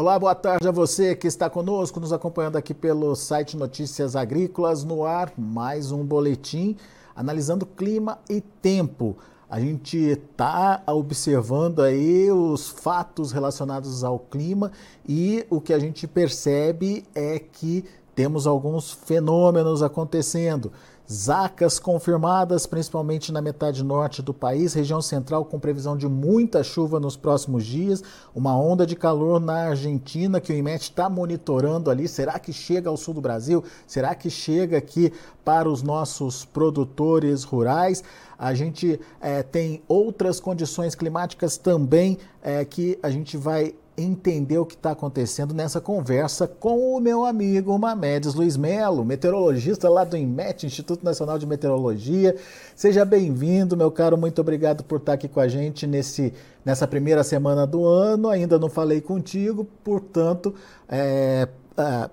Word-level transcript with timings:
Olá, 0.00 0.16
boa 0.16 0.32
tarde 0.32 0.68
a 0.68 0.70
você 0.70 1.16
que 1.16 1.26
está 1.26 1.50
conosco, 1.50 1.98
nos 1.98 2.12
acompanhando 2.12 2.54
aqui 2.54 2.72
pelo 2.72 3.16
site 3.16 3.56
Notícias 3.56 4.14
Agrícolas 4.14 4.84
no 4.84 5.04
ar, 5.04 5.32
mais 5.36 5.90
um 5.90 6.04
boletim 6.04 6.76
analisando 7.16 7.66
clima 7.66 8.16
e 8.30 8.40
tempo. 8.40 9.16
A 9.50 9.58
gente 9.58 9.96
está 9.96 10.84
observando 10.86 11.82
aí 11.82 12.30
os 12.30 12.68
fatos 12.68 13.32
relacionados 13.32 14.04
ao 14.04 14.20
clima 14.20 14.70
e 15.04 15.44
o 15.50 15.60
que 15.60 15.72
a 15.72 15.80
gente 15.80 16.06
percebe 16.06 17.04
é 17.12 17.40
que 17.40 17.84
temos 18.14 18.46
alguns 18.46 18.92
fenômenos 18.92 19.82
acontecendo. 19.82 20.70
Zacas 21.10 21.78
confirmadas, 21.78 22.66
principalmente 22.66 23.32
na 23.32 23.40
metade 23.40 23.82
norte 23.82 24.20
do 24.20 24.34
país, 24.34 24.74
região 24.74 25.00
central 25.00 25.42
com 25.46 25.58
previsão 25.58 25.96
de 25.96 26.06
muita 26.06 26.62
chuva 26.62 27.00
nos 27.00 27.16
próximos 27.16 27.64
dias, 27.64 28.02
uma 28.34 28.54
onda 28.54 28.86
de 28.86 28.94
calor 28.94 29.40
na 29.40 29.68
Argentina 29.68 30.38
que 30.38 30.52
o 30.52 30.56
IMET 30.56 30.82
está 30.82 31.08
monitorando 31.08 31.90
ali. 31.90 32.06
Será 32.06 32.38
que 32.38 32.52
chega 32.52 32.90
ao 32.90 32.96
sul 32.98 33.14
do 33.14 33.22
Brasil? 33.22 33.64
Será 33.86 34.14
que 34.14 34.28
chega 34.28 34.76
aqui 34.76 35.10
para 35.42 35.66
os 35.66 35.82
nossos 35.82 36.44
produtores 36.44 37.42
rurais? 37.42 38.04
A 38.38 38.52
gente 38.52 39.00
é, 39.18 39.42
tem 39.42 39.82
outras 39.88 40.38
condições 40.38 40.94
climáticas 40.94 41.56
também 41.56 42.18
é, 42.42 42.62
que 42.66 42.98
a 43.02 43.08
gente 43.08 43.34
vai 43.38 43.74
entender 43.98 44.58
o 44.58 44.64
que 44.64 44.74
está 44.74 44.92
acontecendo 44.92 45.52
nessa 45.52 45.80
conversa 45.80 46.46
com 46.46 46.96
o 46.96 47.00
meu 47.00 47.24
amigo 47.24 47.76
Mamedes 47.76 48.34
Luiz 48.34 48.56
Melo, 48.56 49.04
meteorologista 49.04 49.88
lá 49.88 50.04
do 50.04 50.16
INMET, 50.16 50.64
Instituto 50.64 51.04
Nacional 51.04 51.38
de 51.38 51.46
Meteorologia. 51.46 52.36
Seja 52.76 53.04
bem-vindo, 53.04 53.76
meu 53.76 53.90
caro, 53.90 54.16
muito 54.16 54.40
obrigado 54.40 54.84
por 54.84 54.98
estar 54.98 55.14
aqui 55.14 55.26
com 55.26 55.40
a 55.40 55.48
gente 55.48 55.86
nesse, 55.86 56.32
nessa 56.64 56.86
primeira 56.86 57.24
semana 57.24 57.66
do 57.66 57.84
ano. 57.84 58.28
Ainda 58.28 58.58
não 58.58 58.68
falei 58.68 59.00
contigo, 59.00 59.66
portanto, 59.82 60.54
é, 60.88 61.48
é, 61.76 62.10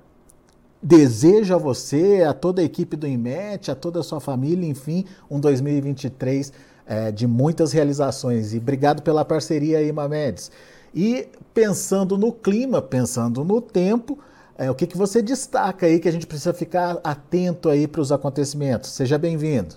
desejo 0.81 1.53
a 1.53 1.57
você, 1.57 2.23
a 2.27 2.33
toda 2.33 2.61
a 2.61 2.65
equipe 2.65 2.95
do 2.95 3.07
INMET, 3.07 3.69
a 3.69 3.75
toda 3.75 3.99
a 3.99 4.03
sua 4.03 4.19
família, 4.19 4.67
enfim, 4.67 5.05
um 5.29 5.39
2023 5.39 6.51
é, 6.87 7.11
de 7.11 7.27
muitas 7.27 7.71
realizações. 7.71 8.53
E 8.53 8.57
obrigado 8.57 9.01
pela 9.01 9.23
parceria 9.23 9.77
aí, 9.77 9.91
Mamedes. 9.91 10.51
E 10.95 11.27
pensando 11.53 12.17
no 12.17 12.31
clima, 12.31 12.81
pensando 12.81 13.43
no 13.43 13.59
tempo, 13.59 14.17
é, 14.57 14.71
o 14.71 14.75
que, 14.75 14.87
que 14.87 14.97
você 14.97 15.21
destaca 15.21 15.85
aí 15.85 15.99
que 15.99 16.07
a 16.07 16.11
gente 16.11 16.25
precisa 16.25 16.53
ficar 16.53 17.01
atento 17.03 17.67
aí 17.67 17.85
para 17.85 17.99
os 17.99 18.13
acontecimentos? 18.13 18.91
Seja 18.91 19.17
bem-vindo. 19.17 19.75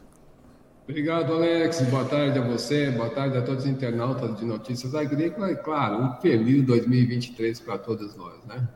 Obrigado, 0.89 1.35
Alex. 1.35 1.83
Boa 1.83 2.05
tarde 2.05 2.39
a 2.39 2.43
você, 2.43 2.91
boa 2.93 3.11
tarde 3.11 3.37
a 3.37 3.43
todos 3.43 3.65
os 3.65 3.71
internautas 3.71 4.39
de 4.39 4.45
Notícias 4.45 4.95
Agrícolas 4.95 5.51
e, 5.51 5.57
claro, 5.57 6.03
um 6.03 6.21
feliz 6.21 6.65
2023 6.65 7.61
para 7.61 7.79
todos 7.79 8.17
nós, 8.17 8.37
né? 8.47 8.69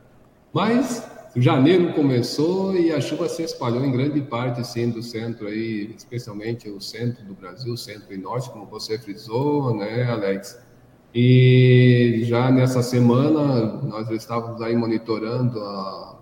Mas 0.53 1.07
janeiro 1.35 1.93
começou 1.93 2.75
e 2.75 2.91
a 2.91 3.01
chuva 3.01 3.27
se 3.29 3.41
espalhou 3.41 3.83
em 3.83 3.91
grande 3.91 4.21
parte, 4.21 4.67
sim, 4.67 4.89
do 4.89 5.01
centro 5.01 5.47
aí, 5.47 5.95
especialmente 5.97 6.69
o 6.69 6.79
centro 6.79 7.23
do 7.23 7.33
Brasil, 7.33 7.75
centro 7.77 8.13
e 8.13 8.17
norte, 8.17 8.49
como 8.51 8.65
você 8.65 8.99
frisou, 8.99 9.75
né, 9.75 10.03
Alex? 10.03 10.59
E 11.15 12.21
já 12.23 12.49
nessa 12.49 12.81
semana 12.81 13.79
nós 13.83 14.09
estávamos 14.09 14.59
aí 14.63 14.75
monitorando 14.75 15.59
a, 15.59 16.19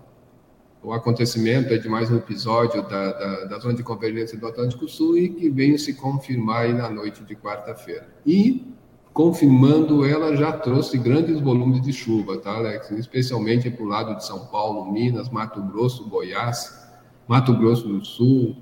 o 0.82 0.92
acontecimento 0.92 1.78
de 1.78 1.88
mais 1.88 2.10
um 2.10 2.16
episódio 2.16 2.82
da, 2.82 3.12
da, 3.12 3.44
da, 3.46 3.58
zona 3.58 3.72
de 3.72 3.82
convergência 3.82 4.36
do 4.36 4.46
Atlântico 4.46 4.86
Sul 4.86 5.16
e 5.16 5.30
que 5.30 5.48
veio 5.48 5.78
se 5.78 5.94
confirmar 5.94 6.64
aí 6.64 6.74
na 6.74 6.90
noite 6.90 7.24
de 7.24 7.34
quarta-feira. 7.34 8.06
E 8.26 8.66
confirmando, 9.14 10.04
ela 10.04 10.36
já 10.36 10.52
trouxe 10.52 10.98
grandes 10.98 11.40
volumes 11.40 11.80
de 11.80 11.92
chuva, 11.92 12.36
tá, 12.36 12.54
Alex? 12.54 12.90
Especialmente 12.90 13.70
para 13.70 13.84
o 13.84 13.88
lado 13.88 14.14
de 14.16 14.26
São 14.26 14.46
Paulo, 14.48 14.92
Minas, 14.92 15.30
Mato 15.30 15.62
Grosso, 15.62 16.06
Goiás, 16.06 16.86
Mato 17.26 17.56
Grosso 17.56 17.88
do 17.88 18.04
Sul, 18.04 18.56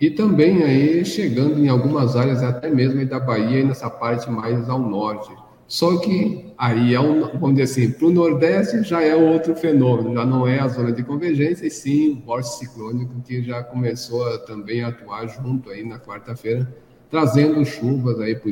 e 0.00 0.10
também 0.10 0.62
aí 0.62 1.04
chegando 1.04 1.58
em 1.58 1.68
algumas 1.68 2.14
áreas 2.14 2.40
até 2.40 2.70
mesmo 2.70 3.04
da 3.04 3.18
Bahia 3.18 3.60
e 3.60 3.64
nessa 3.64 3.90
parte 3.90 4.30
mais 4.30 4.68
ao 4.68 4.78
norte. 4.78 5.32
Só 5.72 5.96
que 5.96 6.52
aí 6.58 6.94
é 6.94 7.00
um, 7.00 7.22
vamos 7.38 7.56
dizer 7.56 7.62
assim, 7.62 7.92
para 7.92 8.06
o 8.06 8.10
Nordeste 8.10 8.82
já 8.82 9.00
é 9.00 9.16
outro 9.16 9.56
fenômeno, 9.56 10.12
já 10.12 10.26
não 10.26 10.46
é 10.46 10.58
a 10.58 10.68
zona 10.68 10.92
de 10.92 11.02
convergência, 11.02 11.66
e 11.66 11.70
sim 11.70 12.10
o 12.10 12.26
vórtice 12.26 12.58
ciclônico 12.58 13.14
que 13.22 13.42
já 13.42 13.62
começou 13.62 14.22
a, 14.28 14.36
também 14.40 14.84
a 14.84 14.88
atuar 14.88 15.26
junto 15.28 15.70
aí 15.70 15.82
na 15.82 15.98
quarta-feira, 15.98 16.70
trazendo 17.10 17.64
chuvas 17.64 18.20
aí 18.20 18.34
para 18.34 18.50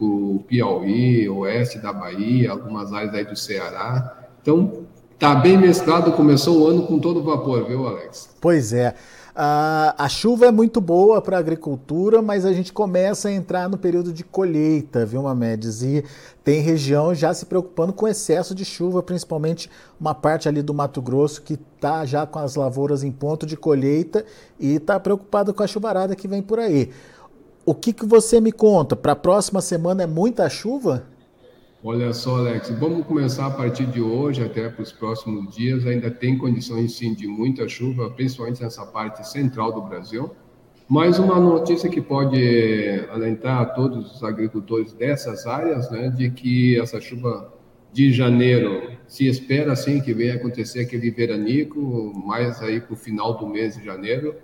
o 0.00 0.42
Piauí, 0.48 1.28
oeste 1.28 1.78
da 1.78 1.92
Bahia, 1.92 2.52
algumas 2.52 2.90
áreas 2.90 3.12
aí 3.12 3.26
do 3.26 3.36
Ceará. 3.36 4.30
Então, 4.40 4.86
tá 5.18 5.34
bem 5.34 5.58
mesclado, 5.58 6.12
começou 6.12 6.62
o 6.62 6.66
ano 6.66 6.86
com 6.86 6.98
todo 6.98 7.22
vapor, 7.22 7.68
viu, 7.68 7.86
Alex? 7.86 8.34
Pois 8.40 8.72
é. 8.72 8.94
A 9.34 10.08
chuva 10.10 10.44
é 10.46 10.50
muito 10.50 10.78
boa 10.78 11.22
para 11.22 11.38
a 11.38 11.40
agricultura, 11.40 12.20
mas 12.20 12.44
a 12.44 12.52
gente 12.52 12.70
começa 12.70 13.28
a 13.28 13.32
entrar 13.32 13.66
no 13.66 13.78
período 13.78 14.12
de 14.12 14.22
colheita, 14.22 15.06
viu, 15.06 15.22
Mamedes? 15.22 15.82
E 15.82 16.04
tem 16.44 16.60
região 16.60 17.14
já 17.14 17.32
se 17.32 17.46
preocupando 17.46 17.94
com 17.94 18.06
excesso 18.06 18.54
de 18.54 18.62
chuva, 18.62 19.02
principalmente 19.02 19.70
uma 19.98 20.14
parte 20.14 20.48
ali 20.48 20.60
do 20.60 20.74
Mato 20.74 21.00
Grosso 21.00 21.40
que 21.40 21.54
está 21.54 22.04
já 22.04 22.26
com 22.26 22.40
as 22.40 22.56
lavouras 22.56 23.02
em 23.02 23.10
ponto 23.10 23.46
de 23.46 23.56
colheita 23.56 24.22
e 24.60 24.74
está 24.74 25.00
preocupado 25.00 25.54
com 25.54 25.62
a 25.62 25.66
chuvarada 25.66 26.14
que 26.14 26.28
vem 26.28 26.42
por 26.42 26.58
aí. 26.58 26.90
O 27.64 27.74
que, 27.74 27.94
que 27.94 28.04
você 28.04 28.38
me 28.38 28.52
conta? 28.52 28.94
Para 28.94 29.12
a 29.12 29.16
próxima 29.16 29.62
semana 29.62 30.02
é 30.02 30.06
muita 30.06 30.46
chuva? 30.50 31.04
Olha 31.84 32.12
só, 32.12 32.36
Alex, 32.36 32.70
vamos 32.78 33.04
começar 33.06 33.46
a 33.46 33.50
partir 33.50 33.86
de 33.86 34.00
hoje 34.00 34.40
até 34.40 34.68
para 34.68 34.84
os 34.84 34.92
próximos 34.92 35.52
dias. 35.52 35.84
Ainda 35.84 36.12
tem 36.12 36.38
condições 36.38 36.96
sim 36.96 37.12
de 37.12 37.26
muita 37.26 37.66
chuva, 37.68 38.08
principalmente 38.10 38.62
nessa 38.62 38.86
parte 38.86 39.26
central 39.26 39.72
do 39.72 39.82
Brasil. 39.82 40.30
Mais 40.88 41.18
uma 41.18 41.40
notícia 41.40 41.90
que 41.90 42.00
pode 42.00 42.38
alentar 43.10 43.62
a 43.62 43.64
todos 43.64 44.14
os 44.14 44.22
agricultores 44.22 44.92
dessas 44.92 45.44
áreas, 45.44 45.90
né, 45.90 46.08
de 46.08 46.30
que 46.30 46.78
essa 46.78 47.00
chuva 47.00 47.52
de 47.92 48.12
janeiro 48.12 48.92
se 49.08 49.26
espera 49.26 49.74
sim 49.74 50.00
que 50.00 50.14
venha 50.14 50.34
acontecer 50.34 50.82
aquele 50.82 51.10
veranico, 51.10 52.12
mais 52.24 52.62
aí 52.62 52.80
para 52.80 52.94
o 52.94 52.96
final 52.96 53.36
do 53.36 53.48
mês 53.48 53.76
de 53.76 53.84
janeiro. 53.84 54.36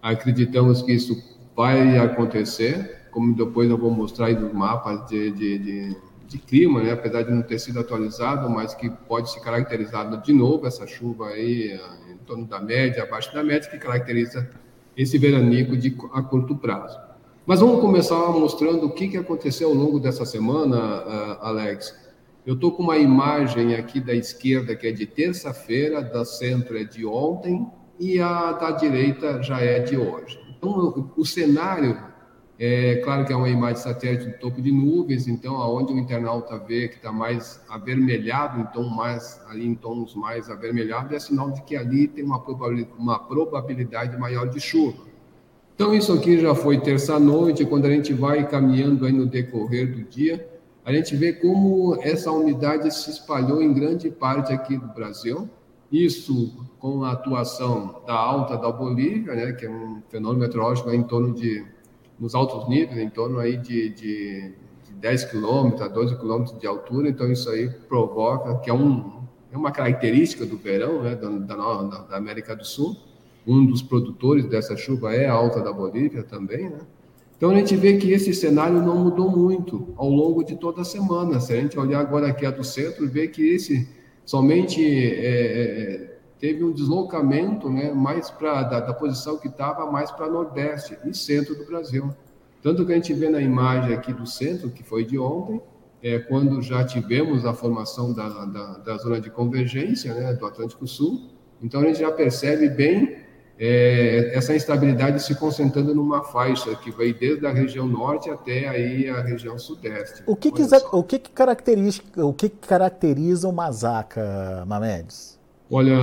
Acreditamos 0.00 0.80
que 0.80 0.92
isso 0.92 1.14
vai 1.54 1.98
acontecer, 1.98 3.08
como 3.10 3.34
depois 3.34 3.68
eu 3.68 3.76
vou 3.76 3.90
mostrar 3.90 4.28
aí 4.28 4.34
nos 4.34 4.54
mapas 4.54 5.06
de, 5.10 5.30
de, 5.32 5.58
de 5.58 5.96
de 6.26 6.38
clima, 6.38 6.82
né? 6.82 6.92
apesar 6.92 7.22
de 7.22 7.30
não 7.30 7.42
ter 7.42 7.58
sido 7.58 7.80
atualizado, 7.80 8.50
mas 8.50 8.74
que 8.74 8.90
pode 8.90 9.30
se 9.30 9.40
caracterizar 9.40 10.20
de 10.20 10.32
novo 10.32 10.66
essa 10.66 10.86
chuva 10.86 11.28
aí 11.28 11.72
eh, 11.72 12.12
em 12.12 12.16
torno 12.18 12.44
da 12.44 12.60
média, 12.60 13.02
abaixo 13.02 13.32
da 13.32 13.42
média, 13.42 13.70
que 13.70 13.78
caracteriza 13.78 14.48
esse 14.96 15.18
veranico 15.18 15.76
de, 15.76 15.96
a 16.12 16.22
curto 16.22 16.56
prazo. 16.56 16.98
Mas 17.46 17.60
vamos 17.60 17.80
começar 17.80 18.16
mostrando 18.32 18.86
o 18.86 18.90
que, 18.90 19.08
que 19.08 19.16
aconteceu 19.16 19.68
ao 19.68 19.74
longo 19.74 20.00
dessa 20.00 20.24
semana, 20.24 20.76
uh, 20.76 21.38
Alex. 21.42 21.94
Eu 22.44 22.54
estou 22.54 22.72
com 22.72 22.82
uma 22.82 22.96
imagem 22.96 23.74
aqui 23.74 24.00
da 24.00 24.14
esquerda 24.14 24.74
que 24.74 24.86
é 24.86 24.92
de 24.92 25.06
terça-feira, 25.06 26.02
da 26.02 26.24
centro 26.24 26.76
é 26.76 26.82
de 26.82 27.06
ontem 27.06 27.66
e 28.00 28.18
a 28.18 28.52
da 28.52 28.72
direita 28.72 29.40
já 29.42 29.60
é 29.60 29.78
de 29.78 29.96
hoje. 29.96 30.40
Então, 30.56 31.12
o 31.16 31.24
cenário 31.24 31.96
é 32.58 32.96
claro 33.04 33.26
que 33.26 33.32
é 33.32 33.36
uma 33.36 33.50
imagem 33.50 33.82
satélite 33.82 34.26
do 34.30 34.38
topo 34.38 34.62
de 34.62 34.72
nuvens, 34.72 35.28
então 35.28 35.56
aonde 35.56 35.92
o 35.92 35.98
internauta 35.98 36.58
vê 36.58 36.88
que 36.88 36.96
está 36.96 37.12
mais 37.12 37.60
avermelhado, 37.68 38.60
então 38.60 38.88
mais 38.88 39.40
ali 39.48 39.66
em 39.66 39.74
tons 39.74 40.14
mais 40.14 40.48
avermelhados, 40.48 41.12
é 41.12 41.18
sinal 41.18 41.50
de 41.50 41.62
que 41.62 41.76
ali 41.76 42.08
tem 42.08 42.24
uma 42.24 42.40
probabilidade, 42.40 42.98
uma 42.98 43.18
probabilidade 43.18 44.16
maior 44.16 44.48
de 44.48 44.58
chuva. 44.58 45.04
Então 45.74 45.92
isso 45.92 46.10
aqui 46.14 46.40
já 46.40 46.54
foi 46.54 46.80
terça-noite, 46.80 47.66
quando 47.66 47.84
a 47.84 47.90
gente 47.90 48.14
vai 48.14 48.48
caminhando 48.48 49.04
aí 49.04 49.12
no 49.12 49.26
decorrer 49.26 49.94
do 49.94 50.02
dia, 50.04 50.48
a 50.82 50.92
gente 50.92 51.14
vê 51.14 51.34
como 51.34 51.98
essa 52.00 52.32
umidade 52.32 52.94
se 52.94 53.10
espalhou 53.10 53.60
em 53.60 53.74
grande 53.74 54.08
parte 54.08 54.52
aqui 54.52 54.78
do 54.78 54.86
Brasil. 54.86 55.50
Isso 55.92 56.66
com 56.78 57.04
a 57.04 57.12
atuação 57.12 58.02
da 58.06 58.14
alta 58.14 58.56
da 58.56 58.72
Bolívia, 58.72 59.34
né, 59.34 59.52
que 59.52 59.66
é 59.66 59.70
um 59.70 60.00
fenômeno 60.08 60.40
meteorológico 60.40 60.90
em 60.92 61.02
torno 61.02 61.34
de 61.34 61.64
nos 62.18 62.34
altos 62.34 62.68
níveis, 62.68 62.98
em 62.98 63.10
torno 63.10 63.38
aí 63.38 63.56
de, 63.56 63.90
de, 63.90 64.52
de 64.84 64.92
10 64.94 65.24
quilômetros 65.24 65.82
a 65.82 65.88
12 65.88 66.16
quilômetros 66.16 66.58
de 66.58 66.66
altura, 66.66 67.08
então 67.08 67.30
isso 67.30 67.48
aí 67.50 67.68
provoca, 67.68 68.58
que 68.60 68.70
é, 68.70 68.74
um, 68.74 69.22
é 69.52 69.56
uma 69.56 69.70
característica 69.70 70.46
do 70.46 70.56
verão 70.56 71.02
né, 71.02 71.14
da, 71.14 71.28
da, 71.28 71.82
da 72.02 72.16
América 72.16 72.56
do 72.56 72.64
Sul, 72.64 72.96
um 73.46 73.64
dos 73.64 73.82
produtores 73.82 74.44
dessa 74.46 74.76
chuva 74.76 75.14
é 75.14 75.26
a 75.26 75.32
alta 75.32 75.60
da 75.60 75.72
Bolívia 75.72 76.22
também, 76.22 76.68
né? 76.68 76.80
Então 77.36 77.50
a 77.50 77.54
gente 77.54 77.76
vê 77.76 77.98
que 77.98 78.10
esse 78.10 78.32
cenário 78.32 78.80
não 78.80 78.96
mudou 78.96 79.30
muito 79.30 79.92
ao 79.96 80.08
longo 80.08 80.42
de 80.42 80.56
toda 80.56 80.80
a 80.80 80.84
semana. 80.84 81.38
Se 81.38 81.52
a 81.52 81.60
gente 81.60 81.78
olhar 81.78 82.00
agora 82.00 82.28
aqui 82.28 82.46
a 82.46 82.50
do 82.50 82.64
centro, 82.64 83.06
vê 83.06 83.28
que 83.28 83.46
esse 83.46 83.86
somente 84.24 84.82
é, 84.82 85.28
é, 85.28 86.15
teve 86.38 86.62
um 86.62 86.72
deslocamento 86.72 87.68
né, 87.70 87.92
mais 87.92 88.30
para 88.30 88.62
da, 88.62 88.80
da, 88.80 88.92
posição 88.92 89.38
que 89.38 89.48
estava 89.48 89.90
mais 89.90 90.10
para 90.10 90.28
nordeste 90.28 90.96
e 91.04 91.14
centro 91.14 91.54
do 91.54 91.64
Brasil. 91.64 92.10
Tanto 92.62 92.84
que 92.84 92.92
a 92.92 92.94
gente 92.96 93.12
vê 93.14 93.28
na 93.28 93.40
imagem 93.40 93.94
aqui 93.94 94.12
do 94.12 94.26
centro, 94.26 94.70
que 94.70 94.82
foi 94.82 95.04
de 95.04 95.18
ontem, 95.18 95.60
é, 96.02 96.18
quando 96.18 96.60
já 96.60 96.84
tivemos 96.84 97.44
a 97.46 97.54
formação 97.54 98.12
da, 98.12 98.28
da, 98.28 98.78
da 98.78 98.96
zona 98.98 99.20
de 99.20 99.30
convergência 99.30 100.12
né, 100.14 100.34
do 100.34 100.44
Atlântico 100.46 100.86
Sul. 100.86 101.30
Então, 101.62 101.80
a 101.80 101.84
gente 101.84 102.00
já 102.00 102.10
percebe 102.12 102.68
bem 102.68 103.24
é, 103.58 104.32
essa 104.34 104.54
instabilidade 104.54 105.22
se 105.22 105.34
concentrando 105.34 105.94
numa 105.94 106.22
faixa 106.22 106.74
que 106.76 106.90
vai 106.90 107.12
desde 107.14 107.46
a 107.46 107.52
região 107.52 107.86
norte 107.86 108.28
até 108.28 108.68
aí 108.68 109.08
a 109.08 109.22
região 109.22 109.58
sudeste. 109.58 110.22
O 110.26 110.36
que, 110.36 110.50
que, 110.50 110.62
o 110.92 111.02
que, 111.02 111.18
que 111.18 111.30
caracteriza, 111.30 112.02
o 112.18 112.34
que 112.34 112.50
caracteriza 112.50 113.48
o 113.48 113.52
Mazaca, 113.52 114.64
Mamedes? 114.66 115.35
Olha, 115.68 115.98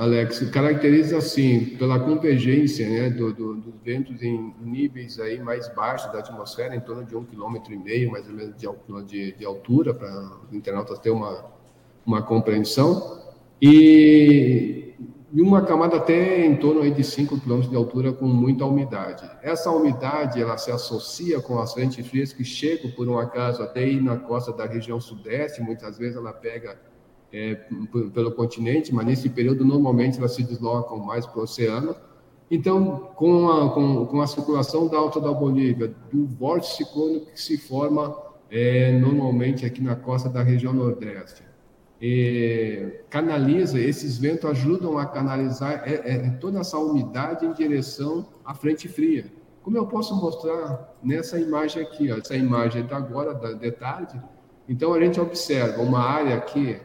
Alex, 0.00 0.40
caracteriza 0.50 1.18
assim 1.18 1.76
pela 1.78 2.00
convergência 2.00 2.88
né, 2.88 3.10
do, 3.10 3.32
do, 3.32 3.54
dos 3.54 3.74
ventos 3.84 4.20
em 4.22 4.52
níveis 4.60 5.20
aí 5.20 5.40
mais 5.40 5.72
baixos 5.72 6.12
da 6.12 6.18
atmosfera, 6.18 6.74
em 6.74 6.80
torno 6.80 7.04
de 7.04 7.14
um 7.14 7.24
quilômetro 7.24 7.72
e 7.72 7.78
meio, 7.78 8.10
mais 8.10 8.26
ou 8.26 8.34
menos 8.34 8.56
de, 8.56 8.66
de, 9.06 9.32
de 9.38 9.44
altura, 9.44 9.94
para 9.94 10.10
os 10.44 10.52
internautas 10.52 10.98
ter 10.98 11.10
uma, 11.10 11.44
uma 12.04 12.20
compreensão. 12.20 13.22
E 13.62 14.88
e 15.32 15.42
uma 15.42 15.62
camada 15.62 15.96
até 15.96 16.44
em 16.44 16.56
torno 16.56 16.80
aí 16.80 16.90
de 16.90 17.04
5 17.04 17.40
km 17.40 17.60
de 17.60 17.76
altura 17.76 18.12
com 18.12 18.26
muita 18.26 18.64
umidade. 18.64 19.28
Essa 19.42 19.70
umidade 19.70 20.40
ela 20.40 20.56
se 20.56 20.70
associa 20.70 21.40
com 21.40 21.58
as 21.58 21.74
frentes 21.74 22.06
frias 22.06 22.32
que 22.32 22.44
chegam 22.44 22.90
por 22.92 23.08
um 23.08 23.18
acaso 23.18 23.62
até 23.62 23.80
aí 23.80 24.00
na 24.00 24.16
costa 24.16 24.52
da 24.52 24.64
região 24.64 24.98
sudeste, 24.98 25.60
muitas 25.60 25.98
vezes 25.98 26.16
ela 26.16 26.32
pega 26.32 26.80
é, 27.32 27.54
pelo 28.14 28.32
continente, 28.32 28.94
mas 28.94 29.06
nesse 29.06 29.28
período 29.28 29.64
normalmente 29.64 30.18
elas 30.18 30.34
se 30.34 30.42
deslocam 30.42 30.98
mais 30.98 31.26
para 31.26 31.40
o 31.40 31.42
oceano. 31.42 31.94
Então, 32.50 33.10
com 33.14 33.50
a, 33.50 33.70
com, 33.72 34.06
com 34.06 34.20
a 34.22 34.26
circulação 34.26 34.88
da 34.88 34.96
alta 34.96 35.20
da 35.20 35.32
Bolívia, 35.32 35.94
do 36.10 36.26
vórtice 36.26 36.78
ciclônico 36.78 37.32
que 37.32 37.40
se 37.40 37.58
forma 37.58 38.16
é, 38.50 38.98
normalmente 38.98 39.66
aqui 39.66 39.82
na 39.82 39.94
costa 39.94 40.30
da 40.30 40.42
região 40.42 40.72
nordeste, 40.72 41.42
é, 42.00 43.02
canaliza, 43.10 43.78
esses 43.78 44.16
ventos 44.18 44.48
ajudam 44.48 44.96
a 44.96 45.04
canalizar 45.04 45.82
é, 45.84 45.94
é, 45.94 46.30
toda 46.40 46.60
essa 46.60 46.78
umidade 46.78 47.44
em 47.44 47.52
direção 47.52 48.26
à 48.44 48.54
frente 48.54 48.88
fria. 48.88 49.26
Como 49.62 49.76
eu 49.76 49.84
posso 49.84 50.14
mostrar 50.14 50.96
nessa 51.02 51.38
imagem 51.38 51.82
aqui, 51.82 52.10
ó, 52.10 52.16
essa 52.16 52.36
imagem 52.36 52.82
é 52.82 52.84
da 52.84 52.96
agora, 52.96 53.34
da, 53.34 53.52
de 53.52 53.70
tarde. 53.72 54.18
Então 54.68 54.94
a 54.94 55.00
gente 55.00 55.20
observa 55.20 55.82
uma 55.82 56.00
área 56.00 56.36
aqui 56.36 56.78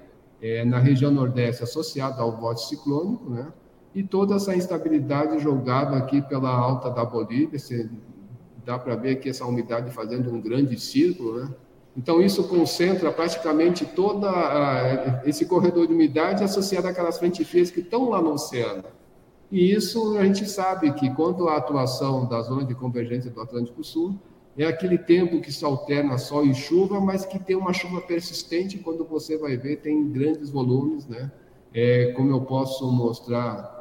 é, 0.44 0.66
na 0.66 0.78
região 0.78 1.10
nordeste 1.10 1.64
associada 1.64 2.22
ao 2.22 2.36
vórtice 2.36 2.76
ciclônico, 2.76 3.30
né? 3.30 3.48
E 3.96 4.04
toda 4.04 4.36
essa 4.36 4.54
instabilidade 4.54 5.40
jogada 5.40 5.96
aqui 5.96 6.22
pela 6.22 6.50
alta 6.50 6.90
da 6.90 7.06
Bolívia, 7.06 7.58
você, 7.58 7.90
dá 8.66 8.78
para 8.78 8.96
ver 8.98 9.12
aqui 9.12 9.30
essa 9.30 9.46
umidade 9.46 9.90
fazendo 9.92 10.30
um 10.34 10.42
grande 10.42 10.78
círculo, 10.78 11.40
né? 11.40 11.50
Então, 11.96 12.22
isso 12.22 12.44
concentra 12.46 13.10
praticamente 13.12 13.86
todo 13.86 14.28
esse 15.26 15.46
corredor 15.46 15.88
de 15.88 15.94
umidade 15.94 16.44
associado 16.44 16.88
àquelas 16.88 17.20
frentes 17.20 17.48
frias 17.48 17.72
que 17.72 17.80
estão 17.80 18.10
lá 18.10 18.22
no 18.22 18.34
oceano. 18.34 18.84
E 19.52 19.72
isso 19.72 20.18
a 20.18 20.26
gente 20.26 20.50
sabe 20.50 20.92
que, 20.94 21.10
quando 21.14 21.48
a 21.48 21.56
atuação 21.56 22.26
da 22.28 22.42
zona 22.42 22.66
de 22.66 22.74
convergência 22.74 23.30
do 23.30 23.40
Atlântico 23.40 23.84
Sul, 23.84 24.20
é 24.58 24.66
aquele 24.66 24.98
tempo 24.98 25.42
que 25.42 25.52
se 25.52 25.66
alterna 25.66 26.18
sol 26.18 26.46
e 26.46 26.54
chuva, 26.54 27.00
mas 27.00 27.26
que 27.26 27.40
tem 27.40 27.56
uma 27.56 27.74
chuva 27.74 28.02
persistente, 28.02 28.78
quando 28.78 29.04
você 29.04 29.38
vai 29.38 29.58
ver, 29.58 29.78
tem 29.78 30.12
grandes 30.12 30.50
volumes, 30.50 31.08
né? 31.08 31.32
É, 31.74 32.12
como 32.16 32.30
eu 32.32 32.42
posso 32.42 32.92
mostrar 32.92 33.74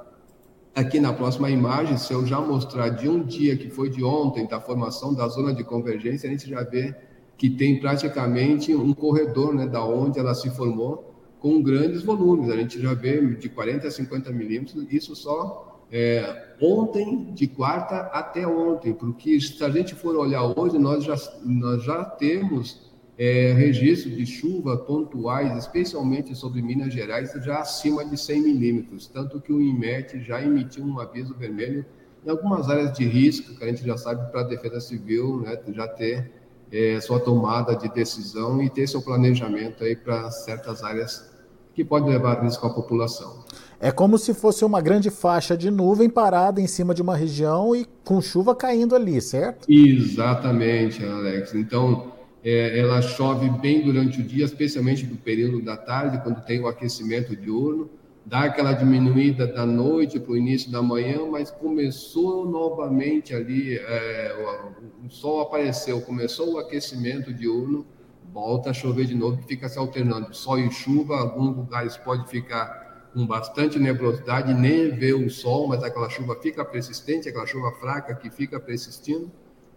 aqui 0.74 0.98
na 0.98 1.12
próxima 1.12 1.50
imagem, 1.50 1.98
se 1.98 2.12
eu 2.12 2.24
já 2.26 2.40
mostrar 2.40 2.88
de 2.88 3.08
um 3.08 3.22
dia 3.22 3.54
que 3.56 3.68
foi 3.68 3.90
de 3.90 4.02
ontem, 4.02 4.46
da 4.46 4.60
formação 4.60 5.12
da 5.12 5.28
zona 5.28 5.52
de 5.52 5.62
convergência, 5.62 6.26
a 6.28 6.32
gente 6.32 6.48
já 6.48 6.62
vê 6.62 6.94
que 7.36 7.50
tem 7.50 7.78
praticamente 7.78 8.74
um 8.74 8.94
corredor, 8.94 9.54
né, 9.54 9.66
da 9.66 9.84
onde 9.84 10.18
ela 10.18 10.34
se 10.34 10.48
formou, 10.50 11.12
com 11.38 11.60
grandes 11.60 12.02
volumes. 12.02 12.48
A 12.48 12.56
gente 12.56 12.80
já 12.80 12.94
vê 12.94 13.20
de 13.34 13.48
40 13.48 13.88
a 13.88 13.90
50 13.90 14.30
milímetros, 14.30 14.86
isso 14.90 15.14
só 15.14 15.71
é, 15.92 16.54
ontem, 16.58 17.34
de 17.34 17.46
quarta 17.46 17.96
até 18.14 18.46
ontem, 18.46 18.94
porque 18.94 19.38
se 19.38 19.62
a 19.62 19.68
gente 19.68 19.94
for 19.94 20.16
olhar 20.16 20.42
hoje, 20.58 20.78
nós 20.78 21.04
já, 21.04 21.14
nós 21.44 21.84
já 21.84 22.02
temos 22.02 22.90
é, 23.18 23.52
registro 23.52 24.10
de 24.10 24.24
chuva 24.24 24.78
pontuais, 24.78 25.54
especialmente 25.58 26.34
sobre 26.34 26.62
Minas 26.62 26.94
Gerais, 26.94 27.32
já 27.44 27.58
acima 27.58 28.02
de 28.06 28.16
100 28.16 28.40
milímetros, 28.40 29.06
tanto 29.06 29.38
que 29.38 29.52
o 29.52 29.60
IMET 29.60 30.18
já 30.24 30.42
emitiu 30.42 30.82
um 30.82 30.98
aviso 30.98 31.34
vermelho 31.34 31.84
em 32.24 32.30
algumas 32.30 32.70
áreas 32.70 32.96
de 32.96 33.04
risco, 33.04 33.54
que 33.54 33.62
a 33.62 33.66
gente 33.66 33.84
já 33.84 33.98
sabe 33.98 34.30
para 34.30 34.40
a 34.40 34.44
Defesa 34.44 34.80
Civil 34.80 35.40
né, 35.40 35.60
já 35.74 35.86
ter 35.86 36.32
é, 36.72 36.98
sua 37.02 37.20
tomada 37.20 37.76
de 37.76 37.92
decisão 37.92 38.62
e 38.62 38.70
ter 38.70 38.86
seu 38.86 39.02
planejamento 39.02 39.84
aí 39.84 39.94
para 39.94 40.30
certas 40.30 40.82
áreas 40.82 41.30
que 41.74 41.84
podem 41.84 42.08
levar 42.08 42.42
risco 42.42 42.66
à 42.66 42.70
população. 42.70 43.44
É 43.82 43.90
como 43.90 44.16
se 44.16 44.32
fosse 44.32 44.64
uma 44.64 44.80
grande 44.80 45.10
faixa 45.10 45.56
de 45.56 45.68
nuvem 45.68 46.08
parada 46.08 46.60
em 46.60 46.68
cima 46.68 46.94
de 46.94 47.02
uma 47.02 47.16
região 47.16 47.74
e 47.74 47.84
com 48.04 48.20
chuva 48.20 48.54
caindo 48.54 48.94
ali, 48.94 49.20
certo? 49.20 49.66
Exatamente, 49.68 51.04
Alex. 51.04 51.52
Então, 51.52 52.12
é, 52.44 52.78
ela 52.78 53.02
chove 53.02 53.50
bem 53.58 53.82
durante 53.82 54.20
o 54.20 54.22
dia, 54.22 54.44
especialmente 54.44 55.04
no 55.04 55.16
período 55.16 55.60
da 55.60 55.76
tarde, 55.76 56.20
quando 56.22 56.44
tem 56.44 56.60
o 56.60 56.68
aquecimento 56.68 57.34
diurno 57.34 57.90
dá 58.24 58.44
aquela 58.44 58.72
diminuída 58.72 59.46
da 59.46 59.66
noite 59.66 60.20
para 60.20 60.32
o 60.32 60.36
início 60.36 60.70
da 60.70 60.80
manhã, 60.80 61.26
mas 61.28 61.50
começou 61.50 62.48
novamente 62.48 63.34
ali, 63.34 63.76
é, 63.76 64.72
o, 65.02 65.06
o, 65.06 65.10
sol 65.10 65.40
apareceu, 65.40 66.00
começou 66.02 66.54
o 66.54 66.58
aquecimento 66.58 67.34
diurno, 67.34 67.84
volta 68.32 68.70
a 68.70 68.72
chover 68.72 69.06
de 69.06 69.14
novo, 69.14 69.42
fica 69.42 69.68
se 69.68 69.78
alternando, 69.78 70.32
sol 70.32 70.58
e 70.58 70.70
chuva, 70.70 71.18
alguns 71.18 71.56
lugares 71.56 71.96
pode 71.96 72.28
ficar 72.30 72.81
com 73.12 73.26
bastante 73.26 73.78
nebulosidade, 73.78 74.54
nem 74.54 74.90
ver 74.90 75.14
o 75.14 75.28
sol, 75.28 75.68
mas 75.68 75.82
aquela 75.82 76.08
chuva 76.08 76.36
fica 76.40 76.64
persistente, 76.64 77.28
aquela 77.28 77.46
chuva 77.46 77.72
fraca 77.72 78.14
que 78.14 78.30
fica 78.30 78.58
persistindo. 78.58 79.30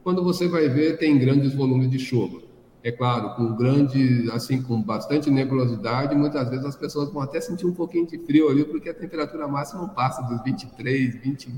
Quando 0.03 0.23
você 0.23 0.47
vai 0.47 0.69
ver, 0.69 0.97
tem 0.97 1.17
grandes 1.17 1.53
volumes 1.53 1.89
de 1.89 1.99
chuva 1.99 2.45
é 2.85 2.91
claro, 2.91 3.33
com 3.33 3.55
grande, 3.55 4.29
assim, 4.31 4.61
com 4.61 4.79
bastante 4.79 5.31
nebulosidade, 5.31 6.15
muitas 6.15 6.47
vezes 6.47 6.63
as 6.63 6.75
pessoas 6.75 7.09
vão 7.09 7.23
até 7.23 7.41
sentir 7.41 7.65
um 7.65 7.73
pouquinho 7.73 8.05
de 8.05 8.19
frio 8.19 8.47
ali, 8.47 8.63
porque 8.63 8.87
a 8.87 8.93
temperatura 8.93 9.47
máxima 9.47 9.81
não 9.81 9.89
passa 9.89 10.21
dos 10.21 10.43
23, 10.43 11.15
20, 11.15 11.49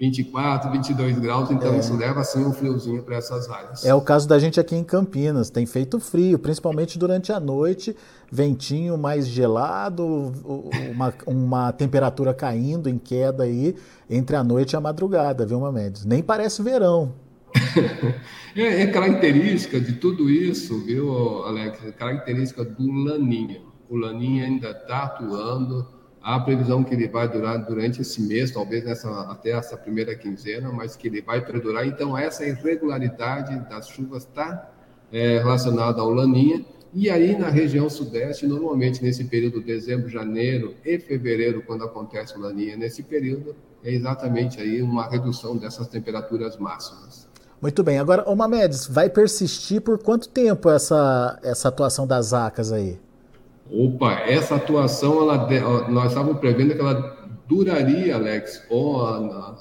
24, 0.00 0.70
22 0.72 1.18
graus, 1.18 1.50
então 1.50 1.72
é. 1.72 1.78
isso 1.78 1.96
leva, 1.96 2.20
assim, 2.20 2.44
um 2.44 2.52
friozinho 2.52 3.02
para 3.02 3.16
essas 3.16 3.48
áreas. 3.48 3.84
É 3.84 3.94
o 3.94 4.00
caso 4.00 4.26
da 4.28 4.38
gente 4.38 4.58
aqui 4.58 4.74
em 4.74 4.82
Campinas, 4.82 5.50
tem 5.50 5.64
feito 5.66 6.00
frio, 6.00 6.38
principalmente 6.38 6.98
durante 6.98 7.32
a 7.32 7.38
noite, 7.38 7.96
ventinho 8.30 8.98
mais 8.98 9.26
gelado, 9.26 10.32
uma, 10.90 11.14
uma 11.26 11.72
temperatura 11.72 12.34
caindo 12.34 12.88
em 12.88 12.98
queda 12.98 13.44
aí 13.44 13.76
entre 14.10 14.34
a 14.34 14.42
noite 14.42 14.72
e 14.72 14.76
a 14.76 14.80
madrugada, 14.80 15.46
viu, 15.46 15.60
Mamedes? 15.60 16.04
Nem 16.04 16.22
parece 16.22 16.62
verão. 16.62 17.12
é, 18.56 18.82
é, 18.82 18.86
característica 18.88 19.80
de 19.80 19.92
tudo 19.94 20.28
isso, 20.28 20.84
viu, 20.84 21.44
Alex? 21.44 21.84
É 21.84 21.92
característica 21.92 22.64
do 22.64 22.90
Laninha. 22.90 23.60
O 23.88 23.96
Laninha 23.96 24.44
ainda 24.44 24.70
está 24.70 25.04
atuando. 25.04 25.86
Há 26.24 26.36
a 26.36 26.40
previsão 26.40 26.82
que 26.82 26.94
ele 26.94 27.06
vai 27.06 27.28
durar 27.28 27.58
durante 27.66 28.00
esse 28.00 28.22
mês, 28.22 28.50
talvez 28.50 28.82
nessa, 28.82 29.10
até 29.30 29.50
essa 29.50 29.76
primeira 29.76 30.14
quinzena, 30.16 30.72
mas 30.72 30.96
que 30.96 31.06
ele 31.06 31.20
vai 31.20 31.44
perdurar. 31.44 31.86
Então, 31.86 32.16
essa 32.16 32.46
irregularidade 32.46 33.54
das 33.68 33.86
chuvas 33.90 34.22
está 34.22 34.72
é, 35.12 35.36
relacionada 35.40 36.00
ao 36.00 36.08
Laninha. 36.08 36.64
E 36.94 37.10
aí, 37.10 37.36
na 37.36 37.50
região 37.50 37.90
sudeste, 37.90 38.46
normalmente 38.46 39.02
nesse 39.02 39.24
período, 39.24 39.60
dezembro, 39.60 40.08
janeiro 40.08 40.74
e 40.82 40.98
fevereiro, 40.98 41.62
quando 41.66 41.84
acontece 41.84 42.38
o 42.38 42.40
Laninha, 42.40 42.74
nesse 42.74 43.02
período, 43.02 43.54
é 43.84 43.92
exatamente 43.92 44.58
aí 44.62 44.80
uma 44.80 45.06
redução 45.06 45.58
dessas 45.58 45.88
temperaturas 45.88 46.56
máximas. 46.56 47.28
Muito 47.60 47.84
bem. 47.84 47.98
Agora, 47.98 48.24
o 48.26 48.34
Mamedes, 48.34 48.86
vai 48.86 49.10
persistir 49.10 49.82
por 49.82 49.98
quanto 49.98 50.26
tempo 50.30 50.70
essa, 50.70 51.38
essa 51.42 51.68
atuação 51.68 52.06
das 52.06 52.32
ACAS 52.32 52.72
aí? 52.72 52.98
Opa, 53.70 54.20
essa 54.20 54.56
atuação, 54.56 55.22
ela, 55.22 55.88
nós 55.88 56.08
estávamos 56.08 56.38
prevendo 56.38 56.74
que 56.74 56.80
ela 56.80 57.28
duraria, 57.46 58.14
Alex, 58.14 58.66
na, 58.70 59.56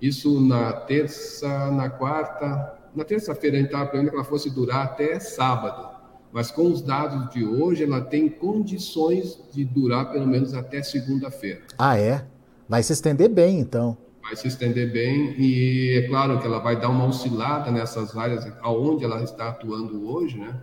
isso 0.00 0.40
na 0.40 0.72
terça, 0.72 1.70
na 1.70 1.90
quarta, 1.90 2.78
na 2.94 3.04
terça-feira 3.04 3.56
a 3.56 3.60
gente 3.60 3.68
estava 3.68 3.86
prevendo 3.86 4.10
que 4.10 4.16
ela 4.16 4.24
fosse 4.24 4.50
durar 4.50 4.84
até 4.84 5.18
sábado. 5.18 5.98
Mas 6.32 6.50
com 6.50 6.62
os 6.62 6.80
dados 6.80 7.28
de 7.34 7.44
hoje, 7.44 7.82
ela 7.82 8.00
tem 8.00 8.28
condições 8.28 9.40
de 9.52 9.64
durar 9.64 10.12
pelo 10.12 10.26
menos 10.26 10.54
até 10.54 10.80
segunda-feira. 10.80 11.62
Ah, 11.76 11.98
é? 11.98 12.24
Vai 12.68 12.84
se 12.84 12.92
estender 12.92 13.28
bem, 13.28 13.58
então 13.58 13.96
vai 14.30 14.36
se 14.36 14.46
estender 14.46 14.92
bem 14.92 15.34
e 15.38 15.98
é 15.98 16.08
claro 16.08 16.38
que 16.38 16.46
ela 16.46 16.60
vai 16.60 16.78
dar 16.78 16.88
uma 16.88 17.06
oscilada 17.06 17.70
nessas 17.72 18.16
áreas 18.16 18.46
aonde 18.60 19.04
ela 19.04 19.22
está 19.24 19.48
atuando 19.48 20.08
hoje, 20.08 20.38
né? 20.38 20.60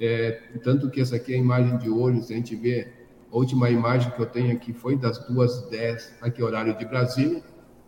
É, 0.00 0.42
tanto 0.62 0.90
que 0.90 1.00
essa 1.00 1.16
aqui 1.16 1.32
é 1.32 1.36
a 1.36 1.38
imagem 1.38 1.78
de 1.78 1.88
hoje, 1.88 2.20
a 2.20 2.36
gente 2.36 2.54
vê, 2.54 2.92
a 3.32 3.36
última 3.36 3.70
imagem 3.70 4.10
que 4.10 4.20
eu 4.20 4.26
tenho 4.26 4.54
aqui 4.54 4.72
foi 4.72 4.96
das 4.96 5.18
duas 5.26 5.62
dez 5.68 6.14
aqui 6.20 6.42
horário 6.42 6.76
de 6.76 6.84
Brasília, 6.84 7.42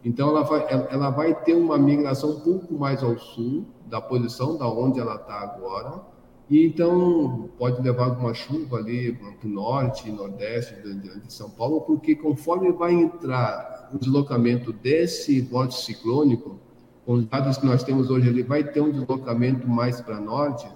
então 0.05 0.29
ela 0.31 0.43
vai, 0.43 0.67
ela 0.91 1.11
vai 1.11 1.35
ter 1.35 1.55
uma 1.55 1.77
migração 1.77 2.31
um 2.31 2.41
pouco 2.41 2.75
mais 2.75 3.03
ao 3.03 3.19
sul 3.19 3.67
da 3.87 4.01
posição 4.01 4.57
da 4.57 4.69
onde 4.69 5.01
ela 5.01 5.17
está 5.17 5.41
agora, 5.41 6.03
E 6.51 6.65
então 6.65 7.51
pode 7.59 7.83
levar 7.83 8.07
alguma 8.07 8.33
chuva 8.33 8.79
ali 8.79 9.13
para 9.13 9.47
o 9.47 9.51
norte, 9.51 10.11
nordeste 10.11 10.75
de, 10.83 11.21
de, 11.21 11.33
São 11.33 11.51
Paulo, 11.51 11.83
porque 11.83 12.17
conforme 12.17 12.73
vai 12.73 12.95
entrar 12.95 13.91
o 13.93 13.99
deslocamento 13.99 14.73
desse 14.73 15.43
vórtice 15.43 15.83
ciclônico, 15.83 16.59
com 17.05 17.15
os 17.15 17.27
dados 17.27 17.59
que 17.59 17.67
nós 17.67 17.83
temos 17.83 18.09
hoje, 18.09 18.29
ele 18.29 18.43
vai 18.43 18.65
ter 18.65 18.81
um 18.81 18.91
deslocamento 18.91 19.69
mais 19.69 20.01
para 20.01 20.21
norte, 20.21 20.67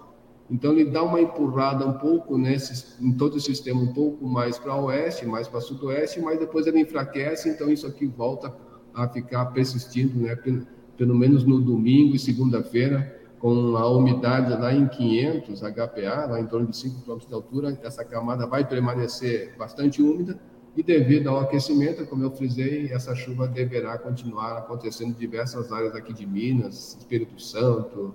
então 0.53 0.73
ele 0.73 0.85
dá 0.85 1.03
uma 1.03 1.19
empurrada 1.19 1.87
um 1.87 1.95
pouco 1.95 2.37
nesse, 2.37 3.03
em 3.03 3.11
todo 3.11 3.37
o 3.37 3.41
sistema, 3.41 3.81
um 3.81 3.95
pouco 3.95 4.27
mais 4.27 4.59
para 4.59 4.77
oeste, 4.77 5.25
mais 5.25 5.49
para 5.49 5.63
sudoeste, 5.63 6.21
mas 6.21 6.39
depois 6.39 6.67
ele 6.67 6.79
enfraquece, 6.79 7.49
então 7.49 7.71
isso 7.71 7.87
aqui 7.87 8.07
volta 8.07 8.55
a 8.93 9.09
ficar 9.09 9.47
persistindo, 9.47 10.21
né? 10.21 10.37
pelo, 10.37 10.67
pelo 10.95 11.15
menos 11.15 11.43
no 11.43 11.59
domingo 11.59 12.15
e 12.15 12.19
segunda-feira, 12.19 13.19
com 13.39 13.75
a 13.79 13.91
umidade 13.91 14.53
lá 14.53 14.75
em 14.75 14.87
500 14.87 15.59
HPA, 15.63 16.27
lá 16.29 16.39
em 16.39 16.47
torno 16.47 16.67
de 16.67 16.77
5 16.77 17.01
km 17.01 17.27
de 17.27 17.33
altura, 17.33 17.81
essa 17.83 18.05
camada 18.05 18.47
vai 18.47 18.69
permanecer 18.69 19.57
bastante 19.57 20.03
úmida 20.03 20.39
e 20.77 20.83
devido 20.83 21.29
ao 21.29 21.41
aquecimento, 21.41 22.05
como 22.07 22.25
eu 22.25 22.31
frisei, 22.31 22.93
essa 22.93 23.15
chuva 23.15 23.49
deverá 23.49 23.97
continuar 23.97 24.59
acontecendo 24.59 25.13
em 25.13 25.19
diversas 25.19 25.73
áreas 25.73 25.95
aqui 25.95 26.13
de 26.13 26.27
Minas, 26.27 26.99
Espírito 26.99 27.41
Santo, 27.41 28.15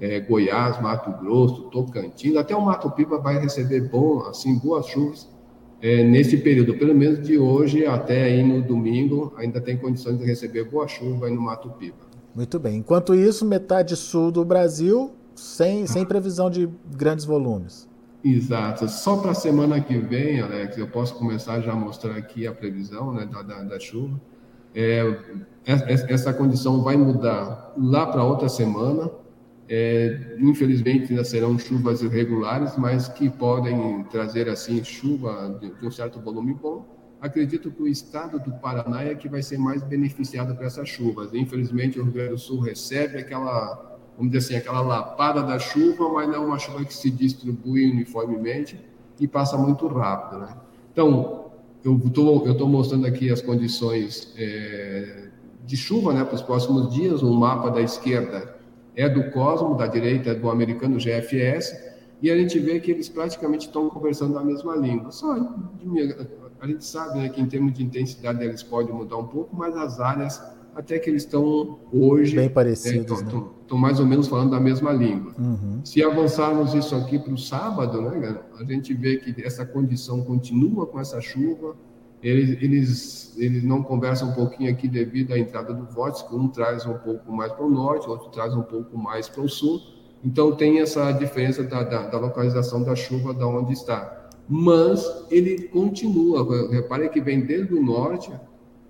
é, 0.00 0.20
Goiás, 0.20 0.80
Mato 0.80 1.10
Grosso, 1.22 1.62
Tocantins, 1.70 2.36
até 2.36 2.54
o 2.54 2.60
Mato 2.60 2.90
Piba 2.90 3.18
vai 3.18 3.38
receber 3.38 3.88
bom, 3.88 4.20
assim, 4.22 4.58
boas 4.58 4.86
chuvas 4.86 5.28
é, 5.80 6.02
nesse 6.02 6.38
período, 6.38 6.74
pelo 6.74 6.94
menos 6.94 7.24
de 7.24 7.38
hoje 7.38 7.86
até 7.86 8.24
aí 8.24 8.42
no 8.42 8.60
domingo, 8.62 9.32
ainda 9.36 9.60
tem 9.60 9.76
condições 9.76 10.18
de 10.18 10.24
receber 10.24 10.64
boa 10.64 10.88
chuva 10.88 11.26
aí 11.26 11.34
no 11.34 11.40
Mato 11.40 11.70
Piba. 11.70 12.08
Muito 12.34 12.58
bem. 12.58 12.78
Enquanto 12.78 13.14
isso, 13.14 13.44
metade 13.44 13.96
sul 13.96 14.30
do 14.30 14.44
Brasil 14.44 15.12
sem, 15.34 15.86
sem 15.86 16.04
previsão 16.04 16.50
de 16.50 16.68
grandes 16.96 17.24
volumes. 17.24 17.88
Exato. 18.24 18.88
Só 18.88 19.16
para 19.16 19.30
a 19.30 19.34
semana 19.34 19.80
que 19.80 19.96
vem, 19.96 20.40
Alex, 20.40 20.76
eu 20.76 20.88
posso 20.88 21.14
começar 21.14 21.60
já 21.60 21.72
a 21.72 21.76
mostrar 21.76 22.16
aqui 22.16 22.46
a 22.46 22.52
previsão 22.52 23.12
né, 23.12 23.26
da, 23.26 23.42
da, 23.42 23.62
da 23.62 23.80
chuva. 23.80 24.20
É, 24.74 25.02
essa 25.64 26.32
condição 26.32 26.82
vai 26.82 26.96
mudar 26.96 27.72
lá 27.76 28.06
para 28.06 28.24
outra 28.24 28.48
semana. 28.48 29.10
É, 29.68 30.36
infelizmente, 30.38 31.10
ainda 31.10 31.24
serão 31.24 31.58
chuvas 31.58 32.02
irregulares, 32.02 32.76
mas 32.76 33.08
que 33.08 33.28
podem 33.28 34.02
trazer 34.04 34.48
assim 34.48 34.82
chuva 34.82 35.58
de, 35.60 35.70
de 35.74 35.86
um 35.86 35.90
certo 35.90 36.20
volume 36.20 36.54
bom 36.54 36.98
acredito 37.20 37.70
que 37.70 37.82
o 37.82 37.88
estado 37.88 38.38
do 38.38 38.52
Paraná 38.52 39.02
é 39.02 39.14
que 39.14 39.28
vai 39.28 39.42
ser 39.42 39.58
mais 39.58 39.82
beneficiado 39.82 40.54
por 40.54 40.64
essas 40.64 40.88
chuvas. 40.88 41.34
Infelizmente, 41.34 41.98
o 41.98 42.04
Rio 42.04 42.12
Grande 42.12 42.30
do 42.30 42.38
Sul 42.38 42.60
recebe 42.60 43.18
aquela, 43.18 43.98
vamos 44.16 44.32
dizer 44.32 44.56
assim, 44.56 44.56
aquela 44.56 44.80
lapada 44.80 45.42
da 45.42 45.58
chuva, 45.58 46.08
mas 46.10 46.28
não 46.28 46.34
é 46.34 46.38
uma 46.38 46.58
chuva 46.58 46.84
que 46.84 46.94
se 46.94 47.10
distribui 47.10 47.90
uniformemente 47.90 48.78
e 49.18 49.26
passa 49.26 49.56
muito 49.56 49.86
rápido, 49.88 50.40
né? 50.40 50.56
Então, 50.92 51.50
eu 51.84 51.96
estou 51.96 52.46
eu 52.46 52.56
tô 52.56 52.66
mostrando 52.66 53.06
aqui 53.06 53.30
as 53.30 53.40
condições 53.40 54.32
é, 54.36 55.28
de 55.64 55.76
chuva, 55.76 56.12
né, 56.12 56.24
para 56.24 56.34
os 56.34 56.42
próximos 56.42 56.92
dias. 56.92 57.22
O 57.22 57.32
mapa 57.32 57.70
da 57.70 57.80
esquerda 57.80 58.57
é 58.98 59.08
do 59.08 59.30
Cosmo, 59.30 59.76
da 59.76 59.86
direita 59.86 60.30
é 60.30 60.34
do 60.34 60.50
americano 60.50 60.98
GFS, 60.98 61.72
e 62.20 62.28
a 62.32 62.36
gente 62.36 62.58
vê 62.58 62.80
que 62.80 62.90
eles 62.90 63.08
praticamente 63.08 63.68
estão 63.68 63.88
conversando 63.88 64.36
a 64.36 64.44
mesma 64.44 64.74
língua. 64.74 65.12
Só 65.12 65.36
a 66.60 66.66
gente 66.66 66.84
sabe 66.84 67.20
né, 67.20 67.28
que 67.28 67.40
em 67.40 67.46
termos 67.46 67.72
de 67.74 67.84
intensidade 67.84 68.42
eles 68.42 68.64
podem 68.64 68.92
mudar 68.92 69.16
um 69.16 69.28
pouco, 69.28 69.54
mas 69.56 69.76
as 69.76 70.00
áreas 70.00 70.42
até 70.74 70.98
que 70.98 71.08
eles 71.08 71.22
estão 71.22 71.78
hoje 71.92 72.34
bem 72.34 72.48
parecidos, 72.48 73.20
estão, 73.20 73.40
né? 73.40 73.46
estão 73.62 73.78
mais 73.78 74.00
ou 74.00 74.06
menos 74.06 74.26
falando 74.26 74.50
da 74.50 74.60
mesma 74.60 74.92
língua. 74.92 75.32
Uhum. 75.38 75.80
Se 75.84 76.02
avançarmos 76.02 76.74
isso 76.74 76.96
aqui 76.96 77.20
para 77.20 77.32
o 77.32 77.38
sábado, 77.38 78.02
né, 78.02 78.36
a 78.58 78.64
gente 78.64 78.94
vê 78.94 79.18
que 79.18 79.44
essa 79.44 79.64
condição 79.64 80.22
continua 80.22 80.86
com 80.86 80.98
essa 80.98 81.20
chuva. 81.20 81.76
Eles, 82.22 82.62
eles, 82.62 83.36
eles 83.38 83.62
não 83.62 83.82
conversam 83.82 84.30
um 84.30 84.34
pouquinho 84.34 84.70
aqui 84.70 84.88
devido 84.88 85.32
à 85.32 85.38
entrada 85.38 85.72
do 85.72 85.84
vórtice, 85.84 86.24
um 86.32 86.48
traz 86.48 86.84
um 86.84 86.94
pouco 86.94 87.32
mais 87.32 87.52
para 87.52 87.64
o 87.64 87.70
norte, 87.70 88.08
outro 88.08 88.28
traz 88.30 88.54
um 88.54 88.62
pouco 88.62 88.98
mais 88.98 89.28
para 89.28 89.42
o 89.42 89.48
sul. 89.48 89.80
Então 90.24 90.54
tem 90.56 90.80
essa 90.80 91.12
diferença 91.12 91.62
da, 91.62 91.84
da, 91.84 92.08
da 92.08 92.18
localização 92.18 92.82
da 92.82 92.96
chuva, 92.96 93.32
da 93.32 93.46
onde 93.46 93.72
está 93.72 94.18
mas 94.48 95.26
ele 95.30 95.68
continua. 95.68 96.70
Repare 96.70 97.10
que 97.10 97.20
vem 97.20 97.44
desde 97.44 97.74
o 97.74 97.82
norte 97.82 98.32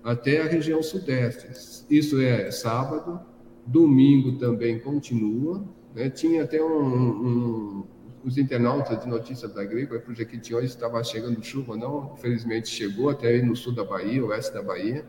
até 0.01 0.41
a 0.41 0.45
região 0.45 0.81
sudeste. 0.81 1.85
Isso 1.89 2.19
é 2.21 2.49
sábado, 2.49 3.19
domingo 3.65 4.37
também 4.37 4.79
continua. 4.79 5.61
Né? 5.93 6.09
Tinha 6.09 6.43
até 6.43 6.63
um, 6.63 6.85
um, 6.85 7.83
os 8.23 8.37
internautas 8.37 8.99
de 9.01 9.07
notícias 9.07 9.53
da 9.53 9.61
agrícola, 9.61 9.99
para 9.99 10.11
o 10.11 10.15
Jequitinhonha 10.15 10.65
estava 10.65 11.03
chegando 11.03 11.43
chuva, 11.43 11.75
não, 11.75 12.13
infelizmente 12.17 12.67
chegou 12.67 13.09
até 13.09 13.29
aí 13.29 13.41
no 13.41 13.55
sul 13.55 13.73
da 13.73 13.83
Bahia, 13.83 14.23
oeste 14.25 14.53
da 14.53 14.61
Bahia. 14.61 15.05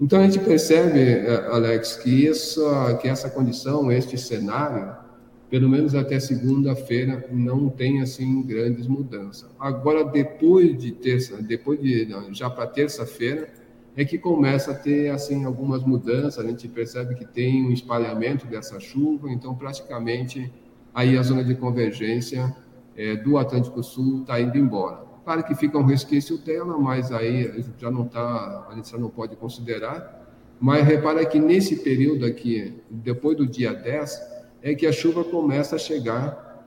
Então 0.00 0.20
a 0.20 0.22
gente 0.24 0.38
percebe, 0.40 0.98
eh, 0.98 1.46
Alex, 1.50 1.96
que 1.96 2.26
essa, 2.26 2.98
que 3.00 3.08
essa 3.08 3.28
condição, 3.28 3.92
este 3.92 4.16
cenário, 4.16 4.96
pelo 5.50 5.68
menos 5.68 5.94
até 5.94 6.18
segunda-feira, 6.18 7.26
não 7.30 7.68
tem 7.68 8.00
assim 8.00 8.42
grandes 8.42 8.86
mudanças. 8.86 9.50
Agora, 9.58 10.04
depois 10.04 10.78
de 10.78 10.92
terça, 10.92 11.36
depois 11.42 11.80
de 11.80 12.08
já 12.32 12.48
para 12.48 12.66
terça-feira, 12.66 13.48
é 13.96 14.04
que 14.04 14.16
começa 14.16 14.70
a 14.70 14.74
ter 14.74 15.10
assim 15.10 15.44
algumas 15.44 15.82
mudanças. 15.82 16.42
A 16.42 16.48
gente 16.48 16.66
percebe 16.68 17.14
que 17.14 17.26
tem 17.26 17.66
um 17.66 17.72
espalhamento 17.72 18.46
dessa 18.46 18.80
chuva, 18.80 19.30
então 19.30 19.54
praticamente 19.54 20.50
aí 20.94 21.16
a 21.16 21.22
zona 21.22 21.44
de 21.44 21.54
convergência 21.54 22.54
é, 22.96 23.16
do 23.16 23.38
Atlântico 23.38 23.82
Sul 23.82 24.22
está 24.22 24.40
indo 24.40 24.56
embora. 24.58 25.04
Claro 25.24 25.44
que 25.44 25.54
fica 25.54 25.78
um 25.78 25.84
resquício 25.84 26.38
dela, 26.38 26.76
mas 26.78 27.12
aí 27.12 27.64
já 27.78 27.90
não 27.90 28.06
tá, 28.06 28.66
a 28.70 28.74
gente 28.74 28.90
já 28.90 28.98
não 28.98 29.10
pode 29.10 29.36
considerar. 29.36 30.18
Mas 30.58 30.86
repara 30.86 31.24
que 31.24 31.38
nesse 31.38 31.76
período 31.76 32.26
aqui, 32.26 32.82
depois 32.90 33.36
do 33.36 33.46
dia 33.46 33.72
10, 33.72 34.20
é 34.62 34.74
que 34.74 34.86
a 34.86 34.92
chuva 34.92 35.24
começa 35.24 35.76
a 35.76 35.78
chegar 35.78 36.66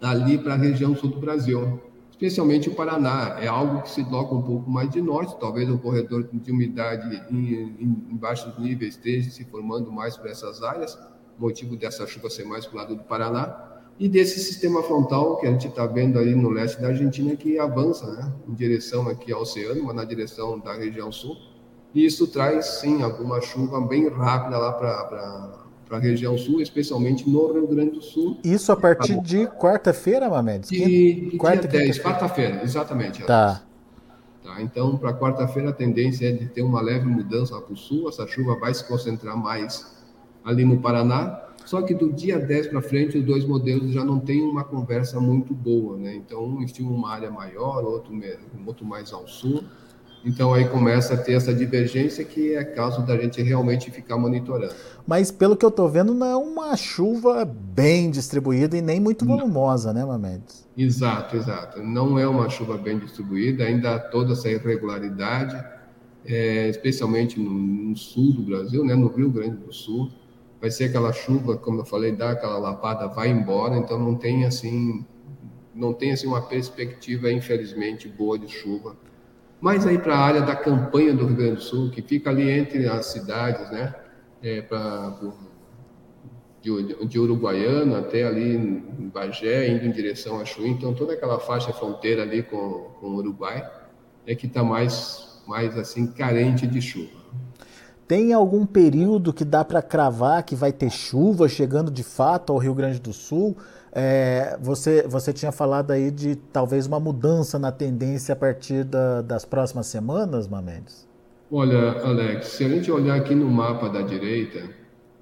ali 0.00 0.38
para 0.38 0.54
a 0.54 0.56
região 0.56 0.94
sul 0.94 1.10
do 1.10 1.18
Brasil, 1.18 1.80
especialmente 2.10 2.68
o 2.68 2.74
Paraná. 2.74 3.36
É 3.40 3.46
algo 3.46 3.82
que 3.82 3.90
se 3.90 4.04
toca 4.08 4.34
um 4.34 4.42
pouco 4.42 4.70
mais 4.70 4.88
de 4.90 5.02
norte, 5.02 5.36
talvez 5.38 5.68
o 5.68 5.78
corredor 5.78 6.28
de 6.32 6.50
umidade 6.50 7.22
em, 7.30 7.36
em, 7.36 8.06
em 8.10 8.16
baixos 8.16 8.56
níveis 8.58 8.94
esteja 8.94 9.30
se 9.30 9.44
formando 9.44 9.92
mais 9.92 10.16
para 10.16 10.30
essas 10.30 10.62
áreas, 10.62 10.98
motivo 11.38 11.76
dessa 11.76 12.06
chuva 12.06 12.28
ser 12.28 12.44
mais 12.44 12.66
para 12.66 12.74
o 12.74 12.78
lado 12.78 12.96
do 12.96 13.04
Paraná, 13.04 13.68
e 13.98 14.08
desse 14.08 14.38
sistema 14.38 14.82
frontal 14.82 15.38
que 15.38 15.46
a 15.46 15.50
gente 15.50 15.66
está 15.66 15.84
vendo 15.86 16.18
ali 16.18 16.34
no 16.34 16.50
leste 16.50 16.80
da 16.80 16.88
Argentina 16.88 17.34
que 17.34 17.58
avança 17.58 18.06
né, 18.12 18.32
em 18.48 18.54
direção 18.54 19.08
aqui 19.08 19.32
ao 19.32 19.42
oceano, 19.42 19.82
mas 19.82 19.96
na 19.96 20.04
direção 20.04 20.58
da 20.58 20.72
região 20.72 21.10
sul. 21.10 21.36
E 21.92 22.04
isso 22.04 22.28
traz, 22.28 22.80
sim, 22.80 23.02
alguma 23.02 23.40
chuva 23.40 23.80
bem 23.80 24.08
rápida 24.08 24.56
lá 24.56 24.72
para 24.72 25.68
para 25.88 25.96
a 25.96 26.00
região 26.00 26.36
sul, 26.36 26.60
especialmente 26.60 27.28
no 27.28 27.50
Rio 27.50 27.66
Grande 27.66 27.92
do 27.92 28.02
Sul. 28.02 28.38
Isso 28.44 28.70
a 28.70 28.76
partir 28.76 29.16
tá 29.16 29.22
de 29.22 29.46
quarta-feira, 29.46 30.28
Mamedes? 30.28 30.68
De, 30.68 31.30
de 31.30 31.36
quarta, 31.38 31.66
dia 31.66 31.80
10, 31.80 31.98
quarta-feira, 32.00 32.62
exatamente. 32.62 33.24
Tá. 33.24 33.62
tá 34.44 34.60
então, 34.60 34.98
para 34.98 35.14
quarta-feira, 35.14 35.70
a 35.70 35.72
tendência 35.72 36.28
é 36.28 36.32
de 36.32 36.46
ter 36.46 36.60
uma 36.60 36.82
leve 36.82 37.06
mudança 37.06 37.58
para 37.58 37.72
o 37.72 37.76
sul, 37.76 38.06
essa 38.06 38.26
chuva 38.26 38.54
vai 38.56 38.74
se 38.74 38.86
concentrar 38.86 39.34
mais 39.34 39.97
ali 40.48 40.64
no 40.64 40.78
Paraná, 40.78 41.42
só 41.64 41.82
que 41.82 41.92
do 41.92 42.10
dia 42.10 42.38
10 42.38 42.68
para 42.68 42.80
frente, 42.80 43.18
os 43.18 43.24
dois 43.24 43.44
modelos 43.44 43.92
já 43.92 44.02
não 44.02 44.18
têm 44.18 44.42
uma 44.42 44.64
conversa 44.64 45.20
muito 45.20 45.52
boa, 45.52 45.98
né? 45.98 46.14
Então, 46.14 46.42
um 46.42 46.62
estima 46.62 46.90
uma 46.90 47.10
área 47.10 47.30
maior, 47.30 47.84
outro, 47.84 48.18
outro 48.66 48.86
mais 48.86 49.12
ao 49.12 49.28
sul. 49.28 49.62
Então 50.24 50.52
aí 50.52 50.68
começa 50.68 51.14
a 51.14 51.16
ter 51.16 51.34
essa 51.34 51.54
divergência 51.54 52.24
que 52.24 52.54
é 52.54 52.64
caso 52.64 53.02
da 53.06 53.16
gente 53.16 53.40
realmente 53.40 53.90
ficar 53.90 54.16
monitorando. 54.16 54.74
Mas 55.06 55.30
pelo 55.30 55.56
que 55.56 55.64
eu 55.64 55.68
estou 55.68 55.88
vendo, 55.88 56.12
não 56.12 56.26
é 56.26 56.36
uma 56.36 56.76
chuva 56.76 57.44
bem 57.44 58.10
distribuída 58.10 58.76
e 58.76 58.82
nem 58.82 59.00
muito 59.00 59.24
volumosa, 59.24 59.92
não. 59.92 60.00
né, 60.00 60.06
Mamedes? 60.06 60.66
Exato, 60.76 61.36
exato. 61.36 61.82
Não 61.82 62.18
é 62.18 62.26
uma 62.26 62.48
chuva 62.48 62.76
bem 62.76 62.98
distribuída, 62.98 63.64
ainda 63.64 63.94
há 63.94 63.98
toda 63.98 64.32
essa 64.32 64.50
irregularidade, 64.50 65.56
é, 66.26 66.68
especialmente 66.68 67.38
no, 67.38 67.50
no, 67.50 67.96
sul 67.96 68.32
do 68.32 68.42
Brasil, 68.42 68.84
né, 68.84 68.94
no 68.94 69.08
Rio 69.08 69.30
Grande 69.30 69.56
do 69.56 69.72
Sul. 69.72 70.10
Vai 70.60 70.70
ser 70.70 70.84
aquela 70.84 71.12
chuva, 71.12 71.56
como 71.56 71.80
eu 71.80 71.84
falei, 71.84 72.12
dá 72.12 72.30
aquela 72.30 72.58
lapada, 72.58 73.06
vai 73.06 73.28
embora, 73.28 73.76
então 73.76 73.98
não 73.98 74.16
tem 74.16 74.44
assim, 74.44 75.06
não 75.74 75.92
tem 75.92 76.12
assim 76.12 76.26
uma 76.26 76.42
perspectiva, 76.42 77.30
infelizmente, 77.30 78.08
boa 78.08 78.38
de 78.38 78.48
chuva 78.48 78.96
mais 79.60 79.86
aí 79.86 79.98
para 79.98 80.14
a 80.14 80.20
área 80.20 80.42
da 80.42 80.54
campanha 80.54 81.12
do 81.12 81.26
Rio 81.26 81.36
Grande 81.36 81.54
do 81.56 81.62
Sul, 81.62 81.90
que 81.90 82.00
fica 82.00 82.30
ali 82.30 82.48
entre 82.48 82.86
as 82.86 83.06
cidades, 83.06 83.70
né? 83.70 83.94
É, 84.40 84.62
pra, 84.62 85.18
de, 86.62 87.06
de 87.06 87.18
Uruguaiana 87.18 87.98
até 87.98 88.24
ali 88.24 88.56
em 88.56 89.08
Bagé, 89.08 89.68
indo 89.68 89.84
em 89.84 89.90
direção 89.90 90.40
a 90.40 90.44
Chuí, 90.44 90.68
então 90.68 90.94
toda 90.94 91.14
aquela 91.14 91.40
faixa 91.40 91.72
fronteira 91.72 92.22
ali 92.22 92.42
com, 92.42 92.90
com 93.00 93.06
o 93.08 93.16
Uruguai 93.16 93.68
é 94.26 94.34
que 94.34 94.46
está 94.46 94.62
mais, 94.62 95.42
mais 95.46 95.76
assim 95.76 96.12
carente 96.12 96.66
de 96.66 96.80
chuva. 96.80 97.17
Tem 98.08 98.32
algum 98.32 98.64
período 98.64 99.34
que 99.34 99.44
dá 99.44 99.62
para 99.62 99.82
cravar 99.82 100.42
que 100.42 100.56
vai 100.56 100.72
ter 100.72 100.88
chuva 100.88 101.46
chegando 101.46 101.90
de 101.90 102.02
fato 102.02 102.50
ao 102.50 102.58
Rio 102.58 102.74
Grande 102.74 102.98
do 102.98 103.12
Sul? 103.12 103.54
É, 103.92 104.56
você, 104.62 105.02
você 105.06 105.30
tinha 105.30 105.52
falado 105.52 105.90
aí 105.90 106.10
de 106.10 106.34
talvez 106.34 106.86
uma 106.86 106.98
mudança 106.98 107.58
na 107.58 107.70
tendência 107.70 108.32
a 108.32 108.36
partir 108.36 108.82
da, 108.82 109.20
das 109.20 109.44
próximas 109.44 109.88
semanas, 109.88 110.48
Mamedes? 110.48 111.06
Olha, 111.52 112.00
Alex, 112.02 112.48
se 112.48 112.64
a 112.64 112.68
gente 112.70 112.90
olhar 112.90 113.14
aqui 113.14 113.34
no 113.34 113.50
mapa 113.50 113.90
da 113.90 114.00
direita, 114.00 114.70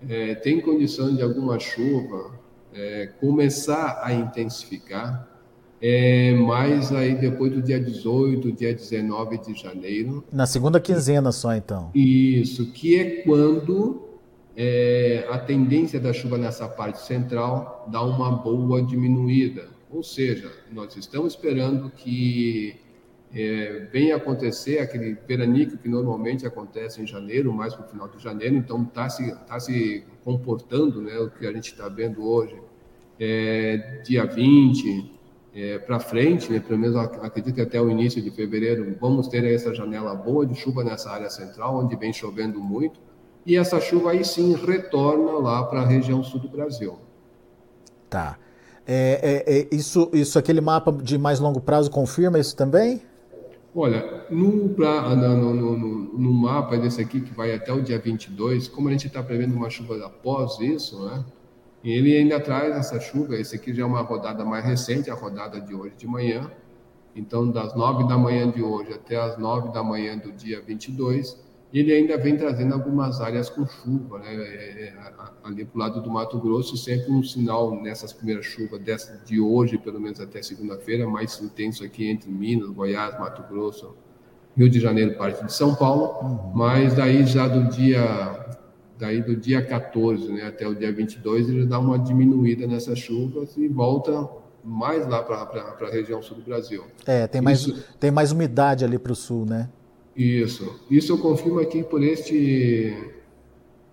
é, 0.09 0.37
tem 0.37 0.61
condição 0.61 1.13
de 1.13 1.23
alguma 1.23 1.59
chuva 1.59 2.31
é, 2.73 3.09
começar 3.21 4.01
a 4.01 4.13
intensificar 4.13 5.27
é, 5.81 6.35
mais 6.35 6.93
aí 6.93 7.15
depois 7.15 7.53
do 7.53 7.63
dia 7.63 7.79
18, 7.79 8.53
dia 8.53 8.75
19 8.75 9.39
de 9.39 9.55
janeiro. 9.55 10.25
Na 10.33 10.47
segunda 10.47 10.81
quinzena 10.81 11.33
só, 11.33 11.55
então. 11.55 11.91
Isso, 11.95 12.73
que 12.73 12.99
é 12.99 13.23
quando 13.23 14.07
é, 14.57 15.27
a 15.31 15.39
tendência 15.39 16.01
da 16.01 16.13
chuva 16.13 16.39
nessa 16.39 16.67
parte 16.67 17.01
central 17.03 17.87
dá 17.91 18.03
uma 18.03 18.31
boa 18.31 18.83
diminuída. 18.83 19.69
Ou 19.91 20.03
seja, 20.03 20.51
nós 20.73 20.97
estamos 20.97 21.35
esperando 21.35 21.91
que 21.91 22.77
é, 23.35 23.87
venha 23.93 24.17
acontecer 24.17 24.79
aquele 24.79 25.17
veranico 25.27 25.77
que 25.77 25.89
normalmente 25.89 26.47
acontece 26.47 27.03
em 27.03 27.07
janeiro, 27.07 27.53
mais 27.53 27.75
para 27.75 27.85
o 27.85 27.89
final 27.89 28.09
de 28.09 28.23
janeiro, 28.23 28.57
então 28.57 28.83
está 28.83 29.09
se, 29.09 29.35
tá 29.47 29.61
se 29.61 30.05
comportando, 30.25 31.03
né, 31.03 31.19
o 31.19 31.31
que 31.31 31.47
a 31.47 31.53
gente 31.53 31.73
está 31.73 31.89
vendo 31.89 32.27
hoje, 32.27 32.57
é, 33.21 34.01
dia 34.05 34.25
20, 34.25 35.16
é, 35.57 35.79
para 35.79 35.99
frente, 35.99 36.53
né, 36.53 36.61
pelo 36.61 36.79
menos 36.79 36.95
acredito 36.97 37.55
que 37.55 37.63
até 37.63 37.81
o 37.81 37.89
início 37.89 38.21
de 38.21 38.31
fevereiro, 38.31 38.95
vamos 39.01 39.27
ter 39.27 39.43
essa 39.45 39.75
janela 39.75 40.15
boa 40.15 40.45
de 40.45 40.55
chuva 40.55 40.85
nessa 40.85 41.11
área 41.11 41.31
central, 41.31 41.79
onde 41.79 41.97
vem 41.97 42.13
chovendo 42.13 42.61
muito, 42.61 43.01
e 43.47 43.57
essa 43.57 43.81
chuva 43.81 44.11
aí 44.11 44.23
sim 44.23 44.55
retorna 44.55 45.33
lá 45.39 45.65
para 45.65 45.81
a 45.81 45.87
região 45.87 46.23
sul 46.23 46.41
do 46.41 46.49
Brasil. 46.49 46.99
Tá. 48.11 48.37
É, 48.87 49.45
é, 49.47 49.59
é, 49.61 49.69
isso, 49.75 50.11
isso, 50.13 50.39
aquele 50.39 50.61
mapa 50.61 50.93
de 50.93 51.17
mais 51.17 51.41
longo 51.41 51.61
prazo 51.61 51.91
confirma 51.91 52.39
isso 52.39 52.55
também? 52.55 53.01
Olha, 53.75 54.27
no, 54.31 54.69
pra, 54.71 55.15
no, 55.17 55.55
no, 55.55 55.77
no, 55.77 56.19
no 56.19 56.33
mapa 56.33 56.77
desse 56.77 57.01
aqui, 57.01 57.21
que 57.23 57.33
vai 57.35 57.55
até 57.55 57.73
o 57.73 57.81
dia 57.81 57.99
22, 57.99 58.69
como 58.69 58.89
a 58.89 58.93
gente 58.93 59.07
está 59.07 59.23
prevendo 59.23 59.55
uma 59.55 59.71
chuva 59.71 60.05
após 60.05 60.61
isso, 60.61 61.03
né? 61.07 61.25
E 61.87 61.93
ele 61.93 62.17
ainda 62.17 62.41
traz 62.41 62.75
essa 62.75 62.99
chuva, 62.99 63.37
esse 63.37 63.55
aqui 63.55 63.73
já 63.73 63.85
é 63.85 63.87
uma 63.87 64.01
rodada 64.01 64.45
mais 64.45 64.65
recente, 64.65 65.09
a 65.09 65.15
rodada 65.15 65.61
de 65.61 65.73
hoje 65.73 65.95
de 65.97 66.05
manhã. 66.05 66.51
Então, 67.15 67.49
das 67.49 67.77
9 67.77 68.09
da 68.09 68.19
manhã 68.19 68.51
de 68.51 68.61
hoje 68.61 68.93
até 68.93 69.15
as 69.15 69.39
9 69.39 69.73
da 69.73 69.85
manhã 69.85 70.19
do 70.19 70.33
dia 70.33 70.61
22, 70.61 71.41
ele 71.73 71.93
ainda 71.93 72.19
vem 72.19 72.37
trazendo 72.37 72.75
algumas 72.75 73.21
áreas 73.21 73.49
com 73.49 73.65
chuva, 73.65 74.19
né? 74.19 74.35
É, 74.35 74.83
é, 74.89 74.95
ali 75.45 75.65
para 75.65 75.77
o 75.77 75.79
lado 75.79 76.03
do 76.03 76.11
Mato 76.11 76.41
Grosso, 76.41 76.77
sempre 76.77 77.13
um 77.13 77.23
sinal 77.23 77.81
nessas 77.81 78.13
primeiras 78.13 78.47
chuvas 78.47 78.81
dessa, 78.81 79.23
de 79.25 79.39
hoje, 79.39 79.79
pelo 79.79 80.01
menos 80.01 80.19
até 80.19 80.43
segunda-feira, 80.43 81.07
mais 81.07 81.41
intenso 81.41 81.85
aqui 81.85 82.11
entre 82.11 82.29
Minas, 82.29 82.69
Goiás, 82.69 83.17
Mato 83.17 83.45
Grosso, 83.49 83.95
Rio 84.57 84.69
de 84.69 84.81
Janeiro, 84.81 85.17
parte 85.17 85.45
de 85.45 85.53
São 85.53 85.73
Paulo, 85.77 86.19
uhum. 86.21 86.53
mas 86.53 86.95
daí 86.95 87.25
já 87.25 87.47
do 87.47 87.71
dia 87.71 88.56
daí 88.99 89.23
do 89.23 89.37
dia 89.37 89.65
14 89.65 90.33
né, 90.33 90.45
até 90.45 90.67
o 90.67 90.75
dia 90.75 90.93
22, 90.93 91.49
ele 91.49 91.67
dá 91.67 91.79
uma 91.79 91.99
diminuída 91.99 92.67
nessas 92.67 92.99
chuvas 92.99 93.57
e 93.57 93.69
volta 93.69 94.29
mais 94.65 95.07
lá 95.07 95.23
para 95.23 95.77
a 95.81 95.91
região 95.91 96.23
sul 96.23 96.39
do 96.39 96.43
Brasil. 96.43 96.85
É, 97.07 97.27
tem 97.27 97.41
mais, 97.41 97.61
isso, 97.61 97.85
tem 98.01 98.11
mais 98.11 98.33
umidade 98.33 98.85
ali 98.85 98.99
para 98.99 99.13
o 99.13 99.15
sul, 99.15 99.47
né? 99.47 99.69
Isso. 100.17 100.81
Isso 100.91 101.13
eu 101.13 101.19
confirmo 101.19 101.61
aqui 101.61 101.85
por 101.85 102.03
este, 102.03 102.97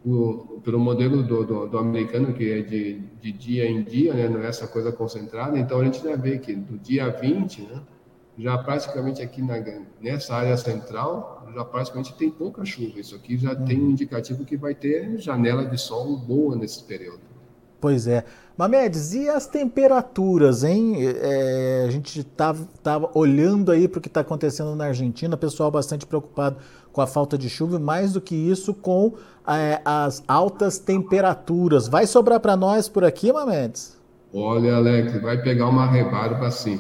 o, 0.06 0.60
pelo 0.64 0.80
modelo 0.80 1.22
do, 1.22 1.46
do, 1.46 1.68
do, 1.68 1.78
americano, 1.78 2.34
que 2.34 2.50
é 2.50 2.62
de, 2.62 3.02
de 3.22 3.32
dia 3.32 3.70
em 3.70 3.84
dia, 3.84 4.14
né, 4.14 4.28
não 4.28 4.42
é 4.42 4.48
essa 4.48 4.68
coisa 4.68 4.92
concentrada. 4.92 5.60
Então 5.60 5.80
a 5.80 5.84
gente 5.84 6.02
já 6.02 6.16
vê 6.16 6.40
que 6.40 6.56
do 6.56 6.78
dia 6.78 7.10
20, 7.10 7.62
né, 7.64 7.82
já 8.38 8.58
praticamente 8.58 9.22
aqui 9.22 9.42
na, 9.42 9.56
nessa 10.02 10.36
área 10.36 10.58
central, 10.58 11.48
já 11.54 11.64
praticamente 11.64 12.14
tem 12.16 12.30
pouca 12.30 12.66
chuva. 12.66 13.00
Isso 13.00 13.16
aqui 13.16 13.38
já 13.38 13.56
tem 13.56 13.82
um 13.82 13.92
indicativo 13.92 14.44
que 14.44 14.58
vai 14.58 14.74
ter 14.74 15.18
janela 15.20 15.66
de 15.66 15.78
sol 15.78 16.18
boa 16.18 16.56
nesse 16.56 16.84
período. 16.84 17.22
Pois 17.80 18.08
é. 18.08 18.24
Mamedes, 18.58 19.14
e 19.14 19.28
as 19.28 19.46
temperaturas, 19.46 20.64
hein? 20.64 20.96
É, 21.00 21.86
a 21.86 21.92
gente 21.92 22.22
estava 22.22 22.66
tá, 22.82 23.02
olhando 23.14 23.72
aí 23.72 23.88
para 23.88 23.98
o 23.98 24.02
que 24.02 24.08
está 24.08 24.22
acontecendo 24.22 24.76
na 24.76 24.86
Argentina, 24.86 25.36
pessoal 25.36 25.70
bastante 25.70 26.06
preocupado 26.06 26.58
com 26.94 27.02
a 27.02 27.08
falta 27.08 27.38
de 27.38 27.50
chuva, 27.50 27.76
e 27.76 27.80
mais 27.80 28.14
do 28.14 28.22
que 28.22 28.36
isso, 28.36 28.74
com 28.74 29.16
é, 29.48 29.82
as 29.84 30.24
altas 30.28 30.80
temperaturas. 30.80 31.88
Vai 31.88 32.08
sobrar 32.08 32.40
para 32.40 32.56
nós 32.56 32.88
por 32.88 33.04
aqui, 33.04 33.34
Mamedes? 33.34 33.98
Olha, 34.34 34.76
Alex, 34.76 35.22
vai 35.22 35.42
pegar 35.42 35.68
uma 35.68 35.86
rebarba 35.86 36.50
sim. 36.52 36.80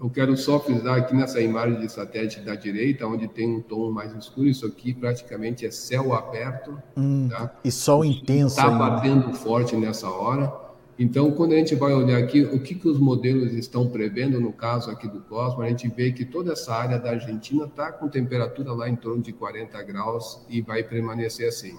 Eu 0.00 0.08
quero 0.08 0.36
só 0.36 0.60
frisar 0.60 0.98
aqui 0.98 1.14
nessa 1.14 1.40
imagem 1.40 1.80
de 1.80 1.90
satélite 1.90 2.40
da 2.40 2.54
direita, 2.54 3.06
onde 3.06 3.26
tem 3.26 3.56
um 3.56 3.60
tom 3.60 3.90
mais 3.90 4.14
escuro, 4.14 4.46
isso 4.46 4.64
aqui 4.64 4.94
praticamente 4.94 5.66
é 5.66 5.70
céu 5.70 6.14
aberto. 6.14 6.80
Hum, 6.96 7.28
tá? 7.28 7.52
E 7.64 7.70
sol 7.70 8.04
intenso. 8.04 8.56
Está 8.56 8.70
batendo 8.70 9.32
forte 9.34 9.76
nessa 9.76 10.08
hora. 10.08 10.68
Então, 10.98 11.30
quando 11.30 11.52
a 11.52 11.56
gente 11.56 11.76
vai 11.76 11.92
olhar 11.92 12.18
aqui, 12.18 12.42
o 12.42 12.58
que, 12.58 12.74
que 12.74 12.88
os 12.88 12.98
modelos 12.98 13.52
estão 13.54 13.88
prevendo, 13.88 14.40
no 14.40 14.52
caso 14.52 14.90
aqui 14.90 15.06
do 15.06 15.20
Cosmo, 15.20 15.62
a 15.62 15.68
gente 15.68 15.86
vê 15.88 16.10
que 16.10 16.24
toda 16.24 16.52
essa 16.52 16.74
área 16.74 16.98
da 16.98 17.10
Argentina 17.10 17.66
está 17.66 17.92
com 17.92 18.08
temperatura 18.08 18.72
lá 18.72 18.88
em 18.88 18.96
torno 18.96 19.22
de 19.22 19.32
40 19.32 19.80
graus 19.84 20.44
e 20.48 20.60
vai 20.60 20.82
permanecer 20.82 21.48
assim. 21.48 21.76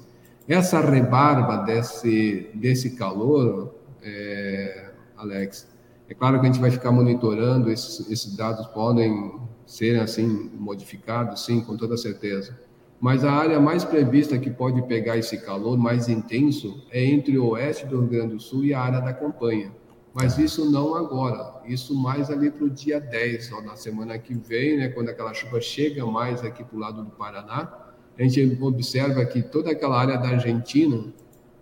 Essa 0.47 0.79
rebarba 0.79 1.57
desse, 1.57 2.49
desse 2.53 2.91
calor, 2.91 3.75
é, 4.01 4.89
Alex, 5.17 5.67
é 6.09 6.13
claro 6.15 6.39
que 6.39 6.47
a 6.47 6.51
gente 6.51 6.59
vai 6.59 6.71
ficar 6.71 6.91
monitorando, 6.91 7.71
esses, 7.71 8.09
esses 8.09 8.35
dados 8.35 8.65
podem 8.67 9.39
ser 9.65 9.99
assim 9.99 10.49
modificados, 10.57 11.45
sim, 11.45 11.61
com 11.61 11.77
toda 11.77 11.95
certeza. 11.95 12.59
Mas 12.99 13.23
a 13.23 13.31
área 13.31 13.59
mais 13.59 13.85
prevista 13.85 14.37
que 14.39 14.49
pode 14.49 14.81
pegar 14.87 15.17
esse 15.17 15.37
calor 15.37 15.77
mais 15.77 16.09
intenso 16.09 16.83
é 16.91 17.05
entre 17.05 17.37
o 17.37 17.49
oeste 17.49 17.85
do 17.85 17.99
Rio 17.99 18.09
Grande 18.09 18.33
do 18.33 18.39
Sul 18.39 18.65
e 18.65 18.73
a 18.73 18.81
área 18.81 18.99
da 18.99 19.13
campanha. 19.13 19.71
Mas 20.11 20.39
isso 20.39 20.69
não 20.69 20.95
agora, 20.95 21.61
isso 21.65 21.95
mais 21.95 22.31
ali 22.31 22.49
para 22.49 22.65
o 22.65 22.69
dia 22.69 22.99
10, 22.99 23.53
ó, 23.53 23.61
na 23.61 23.75
semana 23.75 24.17
que 24.17 24.33
vem, 24.33 24.77
né, 24.77 24.89
quando 24.89 25.09
aquela 25.09 25.33
chuva 25.35 25.61
chega 25.61 26.03
mais 26.07 26.43
aqui 26.43 26.63
para 26.63 26.75
o 26.75 26.79
lado 26.79 27.03
do 27.03 27.11
Paraná, 27.11 27.71
a 28.17 28.23
gente 28.23 28.57
observa 28.59 29.23
que 29.25 29.43
toda 29.43 29.71
aquela 29.71 29.97
área 29.97 30.17
da 30.17 30.29
Argentina 30.29 31.13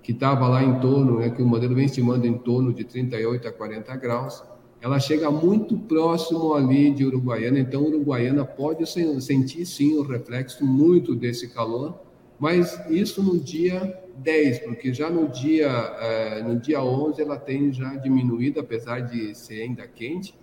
que 0.07 0.13
estava 0.13 0.47
lá 0.47 0.63
em 0.63 0.79
torno, 0.79 1.19
né, 1.19 1.29
que 1.29 1.41
o 1.41 1.45
modelo 1.45 1.75
vem 1.75 1.83
estimando 1.83 2.25
em 2.25 2.37
torno 2.37 2.71
de 2.73 2.85
38 2.85 3.45
a 3.45 3.51
40 3.51 3.93
graus, 3.97 4.41
ela 4.79 5.01
chega 5.01 5.29
muito 5.29 5.77
próximo 5.77 6.53
ali 6.53 6.91
de 6.91 7.03
Uruguaiana, 7.03 7.59
então 7.59 7.83
Uruguaiana 7.83 8.45
pode 8.45 8.85
sentir 8.87 9.65
sim 9.65 9.97
o 9.97 10.03
reflexo 10.03 10.65
muito 10.65 11.13
desse 11.13 11.49
calor, 11.49 11.99
mas 12.39 12.79
isso 12.89 13.21
no 13.21 13.37
dia 13.37 14.01
10, 14.15 14.59
porque 14.59 14.93
já 14.93 15.09
no 15.09 15.27
dia, 15.27 15.67
eh, 15.99 16.41
no 16.41 16.55
dia 16.57 16.81
11 16.81 17.21
ela 17.21 17.37
tem 17.37 17.73
já 17.73 17.93
diminuído, 17.97 18.61
apesar 18.61 19.01
de 19.01 19.35
ser 19.35 19.63
ainda 19.63 19.85
quente, 19.85 20.33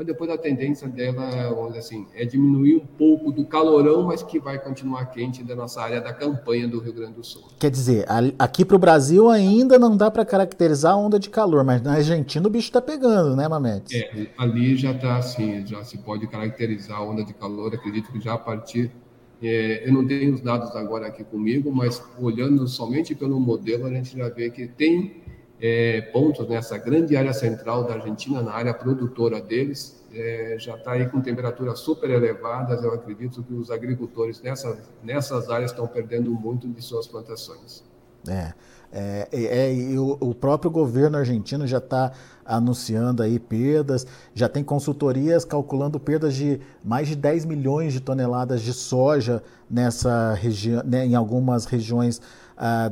mas 0.00 0.06
depois 0.06 0.30
a 0.30 0.38
tendência 0.38 0.88
dela, 0.88 1.50
vamos 1.50 1.74
dizer 1.74 1.80
assim, 1.80 2.06
é 2.14 2.24
diminuir 2.24 2.76
um 2.76 2.86
pouco 2.86 3.30
do 3.30 3.44
calorão, 3.44 4.04
mas 4.04 4.22
que 4.22 4.40
vai 4.40 4.58
continuar 4.58 5.04
quente 5.10 5.44
da 5.44 5.54
nossa 5.54 5.82
área 5.82 6.00
da 6.00 6.10
campanha 6.10 6.66
do 6.66 6.80
Rio 6.80 6.94
Grande 6.94 7.16
do 7.16 7.22
Sul. 7.22 7.42
Quer 7.58 7.70
dizer, 7.70 8.06
aqui 8.38 8.64
para 8.64 8.76
o 8.76 8.78
Brasil 8.78 9.28
ainda 9.28 9.78
não 9.78 9.94
dá 9.94 10.10
para 10.10 10.24
caracterizar 10.24 10.94
a 10.94 10.96
onda 10.96 11.18
de 11.18 11.28
calor, 11.28 11.62
mas 11.64 11.82
na 11.82 11.96
Argentina 11.96 12.46
o 12.46 12.50
bicho 12.50 12.68
está 12.68 12.80
pegando, 12.80 13.36
né, 13.36 13.46
Mametes? 13.46 13.94
É, 13.94 14.28
ali 14.38 14.74
já 14.74 14.92
está 14.92 15.18
assim, 15.18 15.66
já 15.66 15.84
se 15.84 15.98
pode 15.98 16.26
caracterizar 16.28 16.96
a 16.96 17.04
onda 17.04 17.22
de 17.22 17.34
calor, 17.34 17.74
acredito 17.74 18.10
que 18.10 18.20
já 18.20 18.32
a 18.32 18.38
partir 18.38 18.90
é, 19.42 19.86
eu 19.86 19.92
não 19.92 20.06
tenho 20.06 20.32
os 20.32 20.40
dados 20.40 20.74
agora 20.74 21.08
aqui 21.08 21.22
comigo, 21.24 21.70
mas 21.70 22.02
olhando 22.18 22.66
somente 22.66 23.14
pelo 23.14 23.38
modelo, 23.38 23.84
a 23.84 23.90
gente 23.90 24.16
já 24.16 24.30
vê 24.30 24.48
que 24.48 24.66
tem 24.66 25.20
é, 25.60 26.00
pontos 26.12 26.48
nessa 26.48 26.78
grande 26.78 27.16
área 27.16 27.32
central 27.32 27.84
da 27.84 27.94
Argentina, 27.94 28.40
na 28.42 28.52
área 28.52 28.72
produtora 28.72 29.40
deles, 29.40 30.02
é, 30.12 30.56
já 30.58 30.74
está 30.74 30.92
aí 30.92 31.06
com 31.08 31.20
temperaturas 31.20 31.80
super 31.80 32.10
elevadas. 32.10 32.82
Eu 32.82 32.94
acredito 32.94 33.42
que 33.42 33.52
os 33.52 33.70
agricultores 33.70 34.40
nessa, 34.40 34.78
nessas 35.02 35.50
áreas 35.50 35.70
estão 35.70 35.86
perdendo 35.86 36.30
muito 36.30 36.66
de 36.66 36.82
suas 36.82 37.06
plantações. 37.06 37.84
É, 38.26 38.52
é, 38.92 39.28
é 39.32 39.74
e 39.74 39.98
o, 39.98 40.16
o, 40.20 40.34
próprio 40.34 40.70
governo 40.70 41.16
argentino 41.16 41.66
já 41.66 41.78
está 41.78 42.12
anunciando 42.44 43.22
aí 43.22 43.38
perdas, 43.38 44.06
já 44.34 44.48
tem 44.48 44.62
consultorias 44.62 45.44
calculando 45.44 45.98
perdas 45.98 46.34
de 46.34 46.60
mais 46.84 47.08
de 47.08 47.16
10 47.16 47.46
milhões 47.46 47.92
de 47.92 48.00
toneladas 48.00 48.60
de 48.60 48.74
soja 48.74 49.42
nessa 49.70 50.34
região, 50.34 50.82
né, 50.84 51.06
em 51.06 51.14
algumas 51.14 51.64
regiões 51.64 52.20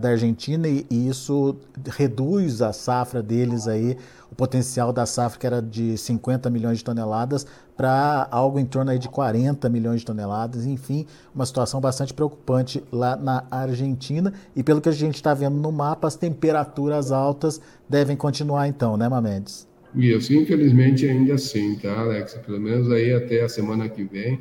da 0.01 0.09
Argentina 0.09 0.67
e, 0.67 0.87
e, 0.91 1.09
isso 1.09 1.57
reduz 1.87 2.63
a 2.63 2.73
safra 2.73 3.23
deles 3.23 3.69
aí, 3.69 3.99
o 4.33 4.35
potencial 4.35 4.95
da 4.95 5.05
safra 5.05 5.39
que 5.39 5.47
era 5.47 5.61
de 5.61 5.99
50 5.99 6.49
milhões 6.49 6.79
de 6.79 6.85
toneladas 6.85 7.47
para 7.77 8.27
algo 8.31 8.59
em 8.59 8.65
torno 8.65 8.91
aí 8.91 8.99
de 8.99 9.11
40 9.11 9.69
milhões 9.69 10.01
de 10.01 10.07
toneladas, 10.07 10.65
enfim, 10.65 11.05
uma 11.35 11.45
situação 11.45 11.81
bastante 11.83 12.15
preocupante 12.15 12.83
lá 12.91 13.15
na 13.15 13.45
Argentina 13.51 14.33
e 14.57 14.63
pelo 14.63 14.81
que 14.81 14.89
a 14.89 14.93
gente 14.93 15.17
está 15.17 15.35
vendo 15.35 15.57
no 15.57 15.71
mapa, 15.71 16.09
as 16.09 16.17
temperaturas 16.17 17.13
altas 17.13 17.61
devem 17.87 18.17
continuar 18.17 18.69
então, 18.69 18.97
né, 18.97 19.07
Mamedes? 19.07 19.69
Isso, 19.95 20.33
infelizmente 20.33 21.07
ainda 21.07 21.35
assim, 21.35 21.77
tá, 21.77 21.93
Alex? 22.01 22.35
Pelo 22.47 22.59
menos 22.59 22.91
aí 22.91 23.13
até 23.13 23.43
a 23.43 23.49
semana 23.49 23.89
que 23.89 24.03
vem, 24.03 24.41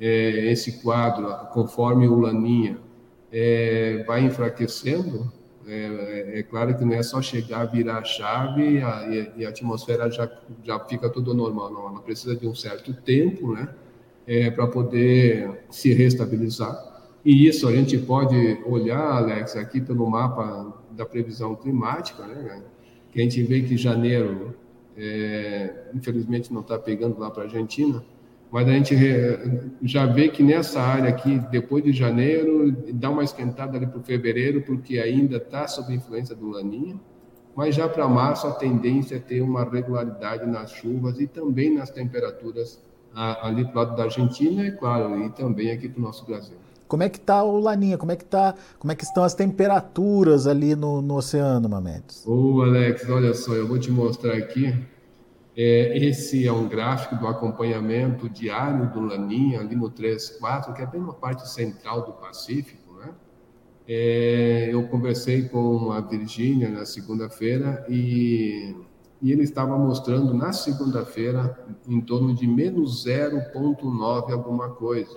é, 0.00 0.50
esse 0.50 0.80
quadro, 0.80 1.28
conforme 1.52 2.08
o 2.08 2.18
Laninha 2.18 2.78
é, 3.32 4.04
vai 4.06 4.24
enfraquecendo, 4.24 5.32
é, 5.66 5.74
é, 5.74 6.38
é, 6.40 6.42
claro 6.42 6.76
que 6.76 6.84
não 6.84 6.92
é 6.92 7.02
só 7.02 7.22
chegar, 7.22 7.64
virar 7.66 7.98
a 7.98 8.04
chave 8.04 8.78
e 8.78 8.82
a, 8.82 9.32
e 9.36 9.46
a 9.46 9.48
atmosfera 9.48 10.10
já, 10.10 10.30
já 10.62 10.78
fica 10.80 11.08
tudo 11.08 11.32
normal, 11.32 11.72
não. 11.72 11.88
Ela 11.88 12.00
precisa 12.00 12.36
de 12.36 12.46
um 12.46 12.54
certo 12.54 12.92
tempo, 12.92 13.52
né, 13.52 13.68
é, 14.26 14.50
para 14.50 14.66
poder 14.66 15.64
se 15.70 15.92
restabilizar. 15.94 16.90
E 17.24 17.46
isso 17.46 17.68
a 17.68 17.72
gente 17.72 17.96
pode 17.96 18.58
olhar, 18.66 19.00
Alex, 19.00 19.56
aqui 19.56 19.80
pelo 19.80 20.08
mapa 20.10 20.74
da 20.90 21.06
previsão 21.06 21.54
climática, 21.54 22.26
né, 22.26 22.62
que 23.12 23.20
a 23.20 23.22
gente 23.22 23.42
vê 23.44 23.62
que 23.62 23.76
janeiro, 23.76 24.56
é, 24.96 25.84
infelizmente, 25.94 26.52
não 26.52 26.60
está 26.60 26.78
pegando 26.78 27.18
lá 27.20 27.30
para 27.30 27.44
a 27.44 27.46
Argentina, 27.46 28.04
mas 28.52 28.68
a 28.68 28.70
gente 28.70 28.94
já 29.82 30.04
vê 30.04 30.28
que 30.28 30.42
nessa 30.42 30.78
área 30.78 31.08
aqui, 31.08 31.40
depois 31.50 31.82
de 31.82 31.90
janeiro, 31.90 32.70
dá 32.92 33.08
uma 33.08 33.24
esquentada 33.24 33.78
ali 33.78 33.86
para 33.86 33.98
o 33.98 34.02
fevereiro, 34.02 34.60
porque 34.60 34.98
ainda 34.98 35.38
está 35.38 35.66
sob 35.66 35.90
influência 35.94 36.36
do 36.36 36.50
laninha, 36.50 37.00
mas 37.56 37.74
já 37.74 37.88
para 37.88 38.06
março 38.06 38.46
a 38.46 38.52
tendência 38.52 39.16
é 39.16 39.18
ter 39.18 39.40
uma 39.40 39.64
regularidade 39.64 40.44
nas 40.46 40.70
chuvas 40.70 41.18
e 41.18 41.26
também 41.26 41.74
nas 41.74 41.90
temperaturas 41.90 42.78
ali 43.14 43.64
para 43.64 43.72
o 43.72 43.78
lado 43.78 43.96
da 43.96 44.04
Argentina, 44.04 44.66
é 44.66 44.70
claro, 44.70 45.24
e 45.24 45.30
também 45.30 45.70
aqui 45.70 45.88
para 45.88 46.00
o 46.00 46.02
nosso 46.02 46.26
Brasil. 46.26 46.56
Como 46.86 47.02
é 47.02 47.08
que 47.08 47.16
está 47.16 47.42
o 47.42 47.58
Laninha? 47.58 47.96
Como 47.96 48.12
é 48.12 48.16
que 48.16 48.24
tá, 48.24 48.54
como 48.78 48.92
é 48.92 48.94
que 48.94 49.02
estão 49.02 49.24
as 49.24 49.34
temperaturas 49.34 50.46
ali 50.46 50.76
no, 50.76 51.00
no 51.00 51.16
oceano, 51.16 51.70
Mamedes? 51.70 52.22
Ô, 52.26 52.60
Alex, 52.60 53.08
olha 53.08 53.32
só, 53.32 53.54
eu 53.54 53.66
vou 53.66 53.78
te 53.78 53.90
mostrar 53.90 54.34
aqui 54.34 54.74
é, 55.54 55.98
esse 55.98 56.46
é 56.46 56.52
um 56.52 56.66
gráfico 56.66 57.14
do 57.16 57.26
acompanhamento 57.26 58.26
diário 58.28 58.90
do 58.90 59.00
Laninha, 59.00 59.60
ali 59.60 59.76
no 59.76 59.90
3.4, 59.90 60.72
que 60.72 60.80
é 60.80 60.86
bem 60.86 61.02
na 61.02 61.12
parte 61.12 61.46
central 61.48 62.06
do 62.06 62.12
Pacífico. 62.12 62.94
Né? 62.94 63.12
É, 63.86 64.70
eu 64.72 64.88
conversei 64.88 65.46
com 65.48 65.92
a 65.92 66.00
Virgínia 66.00 66.70
na 66.70 66.86
segunda-feira 66.86 67.84
e, 67.86 68.74
e 69.20 69.30
ele 69.30 69.42
estava 69.42 69.76
mostrando 69.76 70.32
na 70.32 70.54
segunda-feira 70.54 71.54
em 71.86 72.00
torno 72.00 72.34
de 72.34 72.46
menos 72.46 73.04
0,9 73.04 74.32
alguma 74.32 74.70
coisa. 74.70 75.14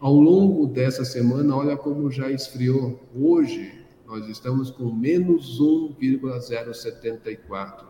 Ao 0.00 0.14
longo 0.14 0.66
dessa 0.66 1.04
semana, 1.04 1.54
olha 1.54 1.76
como 1.76 2.10
já 2.10 2.28
esfriou. 2.28 2.98
Hoje, 3.14 3.84
nós 4.04 4.26
estamos 4.26 4.72
com 4.72 4.92
menos 4.92 5.60
1,074 5.60 7.89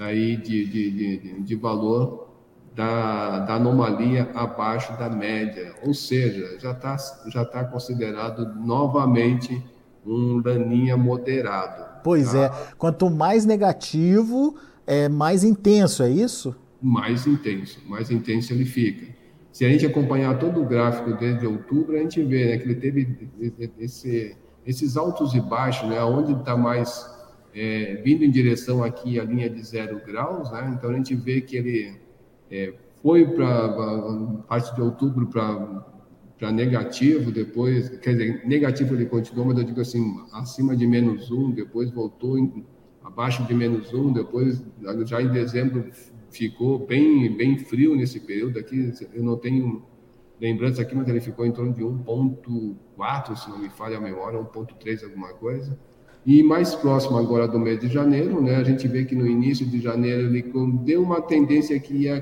aí 0.00 0.36
de, 0.36 0.64
de, 0.66 0.90
de, 0.90 1.40
de 1.42 1.56
valor 1.56 2.28
da, 2.74 3.40
da, 3.40 3.54
anomalia 3.54 4.30
abaixo 4.34 4.96
da 4.98 5.10
média, 5.10 5.74
ou 5.84 5.92
seja, 5.92 6.58
já 6.60 6.72
está 6.72 6.96
já 7.26 7.44
tá 7.44 7.64
considerado 7.64 8.54
novamente 8.54 9.62
um 10.06 10.40
laninha 10.44 10.96
moderado. 10.96 12.02
Pois 12.04 12.32
tá? 12.32 12.38
é, 12.38 12.50
quanto 12.76 13.10
mais 13.10 13.44
negativo, 13.44 14.56
é 14.86 15.08
mais 15.08 15.42
intenso, 15.42 16.02
é 16.02 16.10
isso? 16.10 16.54
Mais 16.80 17.26
intenso, 17.26 17.80
mais 17.86 18.10
intenso 18.10 18.52
ele 18.52 18.64
fica. 18.64 19.18
Se 19.52 19.64
a 19.64 19.68
gente 19.68 19.84
acompanhar 19.84 20.38
todo 20.38 20.62
o 20.62 20.64
gráfico 20.64 21.14
desde 21.14 21.44
outubro, 21.46 21.96
a 21.96 21.98
gente 21.98 22.22
vê 22.22 22.46
né, 22.46 22.58
que 22.58 22.64
ele 22.64 22.76
teve 22.76 23.28
esse, 23.78 24.36
esses 24.64 24.96
altos 24.96 25.34
e 25.34 25.40
baixos, 25.40 25.88
né, 25.88 26.00
onde 26.04 26.32
está 26.32 26.56
mais 26.56 27.17
é, 27.54 28.00
vindo 28.04 28.24
em 28.24 28.30
direção 28.30 28.82
aqui 28.82 29.18
à 29.18 29.24
linha 29.24 29.48
de 29.48 29.62
zero 29.62 30.00
graus, 30.04 30.50
né? 30.50 30.72
Então 30.76 30.90
a 30.90 30.94
gente 30.94 31.14
vê 31.14 31.40
que 31.40 31.56
ele 31.56 31.96
é, 32.50 32.72
foi 33.02 33.26
para 33.26 34.42
parte 34.48 34.74
de 34.74 34.80
outubro 34.80 35.26
para 35.26 36.52
negativo, 36.52 37.30
depois, 37.30 37.88
quer 37.98 38.12
dizer, 38.12 38.46
negativo 38.46 38.94
ele 38.94 39.06
continuou, 39.06 39.46
mas 39.46 39.58
eu 39.58 39.64
digo 39.64 39.80
assim, 39.80 40.20
acima 40.32 40.76
de 40.76 40.86
menos 40.86 41.30
um, 41.30 41.50
depois 41.50 41.90
voltou 41.90 42.38
em, 42.38 42.64
abaixo 43.02 43.44
de 43.44 43.54
menos 43.54 43.92
um, 43.92 44.12
depois 44.12 44.62
já 45.06 45.22
em 45.22 45.28
dezembro 45.28 45.90
ficou 46.30 46.86
bem 46.86 47.34
bem 47.36 47.58
frio 47.58 47.96
nesse 47.96 48.20
período 48.20 48.58
aqui, 48.58 48.92
eu 49.14 49.22
não 49.22 49.36
tenho 49.36 49.82
lembrança 50.40 50.82
aqui, 50.82 50.94
mas 50.94 51.08
ele 51.08 51.20
ficou 51.20 51.44
em 51.44 51.52
torno 51.52 51.72
de 51.72 51.82
1.4, 51.82 53.36
se 53.36 53.50
não 53.50 53.58
me 53.58 53.68
falha 53.70 53.98
a 53.98 54.00
memória, 54.00 54.38
1.3 54.38 55.04
alguma 55.04 55.32
coisa. 55.34 55.78
E 56.28 56.42
mais 56.42 56.74
próximo 56.74 57.16
agora 57.16 57.48
do 57.48 57.58
mês 57.58 57.80
de 57.80 57.88
janeiro, 57.88 58.42
né, 58.42 58.56
a 58.56 58.62
gente 58.62 58.86
vê 58.86 59.02
que 59.06 59.16
no 59.16 59.26
início 59.26 59.64
de 59.64 59.80
janeiro 59.80 60.26
ele 60.26 60.42
deu 60.84 61.02
uma 61.02 61.22
tendência 61.22 61.80
que 61.80 62.02
ia 62.02 62.18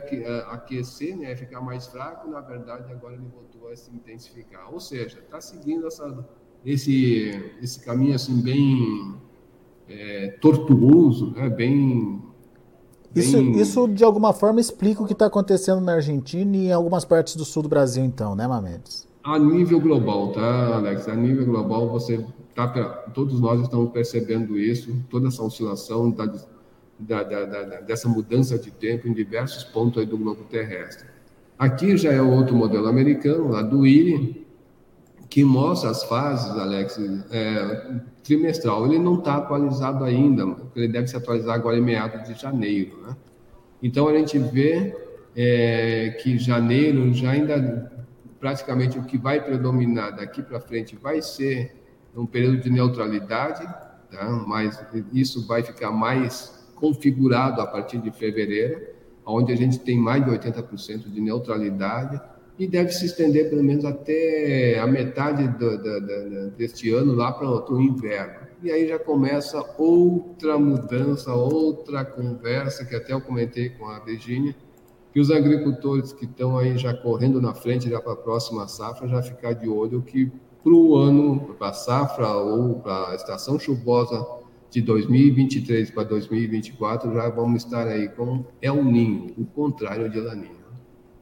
aquecer, 0.52 1.16
né, 1.16 1.34
ficar 1.34 1.60
mais 1.60 1.88
fraco, 1.88 2.30
na 2.30 2.40
verdade 2.40 2.84
agora 2.92 3.14
ele 3.14 3.24
voltou 3.34 3.68
a 3.68 3.74
se 3.74 3.90
intensificar. 3.92 4.72
Ou 4.72 4.78
seja, 4.78 5.18
está 5.18 5.40
seguindo 5.40 5.88
essa, 5.88 6.24
esse, 6.64 7.32
esse 7.60 7.84
caminho 7.84 8.14
assim 8.14 8.40
bem 8.40 9.16
é, 9.88 10.36
tortuoso, 10.40 11.32
né, 11.32 11.50
bem 11.50 12.22
isso, 13.12 13.38
isso, 13.38 13.88
de 13.88 14.04
alguma 14.04 14.32
forma, 14.32 14.60
explica 14.60 15.02
o 15.02 15.06
que 15.06 15.14
está 15.14 15.26
acontecendo 15.26 15.80
na 15.80 15.94
Argentina 15.94 16.56
e 16.56 16.66
em 16.66 16.72
algumas 16.72 17.04
partes 17.04 17.34
do 17.34 17.44
sul 17.44 17.64
do 17.64 17.68
Brasil, 17.68 18.04
então, 18.04 18.36
né, 18.36 18.46
Mamedes? 18.46 19.08
A 19.24 19.36
nível 19.36 19.80
global, 19.80 20.30
tá, 20.30 20.76
Alex? 20.76 21.08
A 21.08 21.16
nível 21.16 21.44
global, 21.46 21.88
você 21.88 22.24
tá, 22.56 22.66
todos 23.12 23.38
nós 23.40 23.60
estamos 23.60 23.90
percebendo 23.90 24.58
isso, 24.58 24.94
toda 25.10 25.28
essa 25.28 25.42
oscilação 25.42 26.10
da, 26.10 26.24
da, 26.98 27.22
da, 27.22 27.62
dessa 27.80 28.08
mudança 28.08 28.58
de 28.58 28.70
tempo 28.70 29.06
em 29.06 29.12
diversos 29.12 29.62
pontos 29.64 30.06
do 30.06 30.16
globo 30.16 30.44
terrestre. 30.44 31.06
Aqui 31.58 31.96
já 31.96 32.12
é 32.12 32.20
outro 32.20 32.54
modelo 32.54 32.86
americano, 32.86 33.48
lá 33.48 33.62
do 33.62 33.86
IRI, 33.86 34.46
que 35.28 35.44
mostra 35.44 35.90
as 35.90 36.02
fases, 36.04 36.50
Alex, 36.50 36.98
é, 37.30 38.00
trimestral. 38.22 38.86
Ele 38.86 38.98
não 38.98 39.18
está 39.18 39.36
atualizado 39.36 40.04
ainda, 40.04 40.56
ele 40.74 40.88
deve 40.88 41.08
se 41.08 41.16
atualizar 41.16 41.54
agora 41.54 41.76
em 41.76 41.82
meados 41.82 42.26
de 42.26 42.40
janeiro. 42.40 43.02
Né? 43.02 43.16
Então 43.82 44.08
a 44.08 44.14
gente 44.16 44.38
vê 44.38 44.96
é, 45.34 46.16
que 46.22 46.38
janeiro 46.38 47.12
já 47.12 47.30
ainda 47.30 47.92
praticamente 48.40 48.98
o 48.98 49.04
que 49.04 49.18
vai 49.18 49.42
predominar 49.42 50.16
daqui 50.16 50.42
para 50.42 50.60
frente 50.60 50.96
vai 50.96 51.20
ser 51.20 51.74
um 52.16 52.26
período 52.26 52.60
de 52.60 52.70
neutralidade, 52.70 53.64
tá? 54.10 54.44
mas 54.46 54.82
isso 55.12 55.46
vai 55.46 55.62
ficar 55.62 55.90
mais 55.90 56.66
configurado 56.74 57.60
a 57.60 57.66
partir 57.66 57.98
de 57.98 58.10
fevereiro, 58.10 58.80
onde 59.24 59.52
a 59.52 59.56
gente 59.56 59.78
tem 59.78 59.98
mais 59.98 60.24
de 60.24 60.30
80% 60.30 61.10
de 61.10 61.20
neutralidade 61.20 62.20
e 62.58 62.66
deve 62.66 62.90
se 62.90 63.04
estender 63.04 63.50
pelo 63.50 63.62
menos 63.62 63.84
até 63.84 64.78
a 64.78 64.86
metade 64.86 65.46
do, 65.58 65.76
do, 65.76 66.00
do, 66.00 66.50
deste 66.52 66.90
ano 66.90 67.12
lá 67.12 67.32
para 67.32 67.46
o 67.48 67.80
inverno. 67.80 68.46
E 68.62 68.70
aí 68.70 68.88
já 68.88 68.98
começa 68.98 69.62
outra 69.76 70.58
mudança, 70.58 71.34
outra 71.34 72.04
conversa 72.04 72.84
que 72.84 72.94
até 72.94 73.12
eu 73.12 73.20
comentei 73.20 73.68
com 73.70 73.86
a 73.86 73.98
Virginia, 73.98 74.56
que 75.12 75.20
os 75.20 75.30
agricultores 75.30 76.12
que 76.12 76.24
estão 76.24 76.56
aí 76.56 76.78
já 76.78 76.94
correndo 76.94 77.40
na 77.40 77.54
frente 77.54 77.90
já 77.90 78.00
para 78.00 78.12
a 78.12 78.16
próxima 78.16 78.66
safra 78.68 79.06
já 79.06 79.22
ficar 79.22 79.52
de 79.52 79.68
olho 79.68 80.02
que 80.02 80.32
para 80.66 80.74
o 80.74 80.96
ano, 80.96 81.54
para 81.56 81.68
a 81.68 81.72
safra 81.72 82.28
ou 82.28 82.80
para 82.80 83.10
a 83.10 83.14
estação 83.14 83.56
chuvosa 83.56 84.26
de 84.68 84.82
2023 84.82 85.92
para 85.92 86.02
2024 86.02 87.14
já 87.14 87.28
vamos 87.28 87.62
estar 87.62 87.86
aí 87.86 88.08
com 88.08 88.44
El 88.60 88.82
Ninho, 88.82 89.32
o 89.38 89.44
contrário 89.44 90.10
de 90.10 90.18
Laninha. 90.18 90.66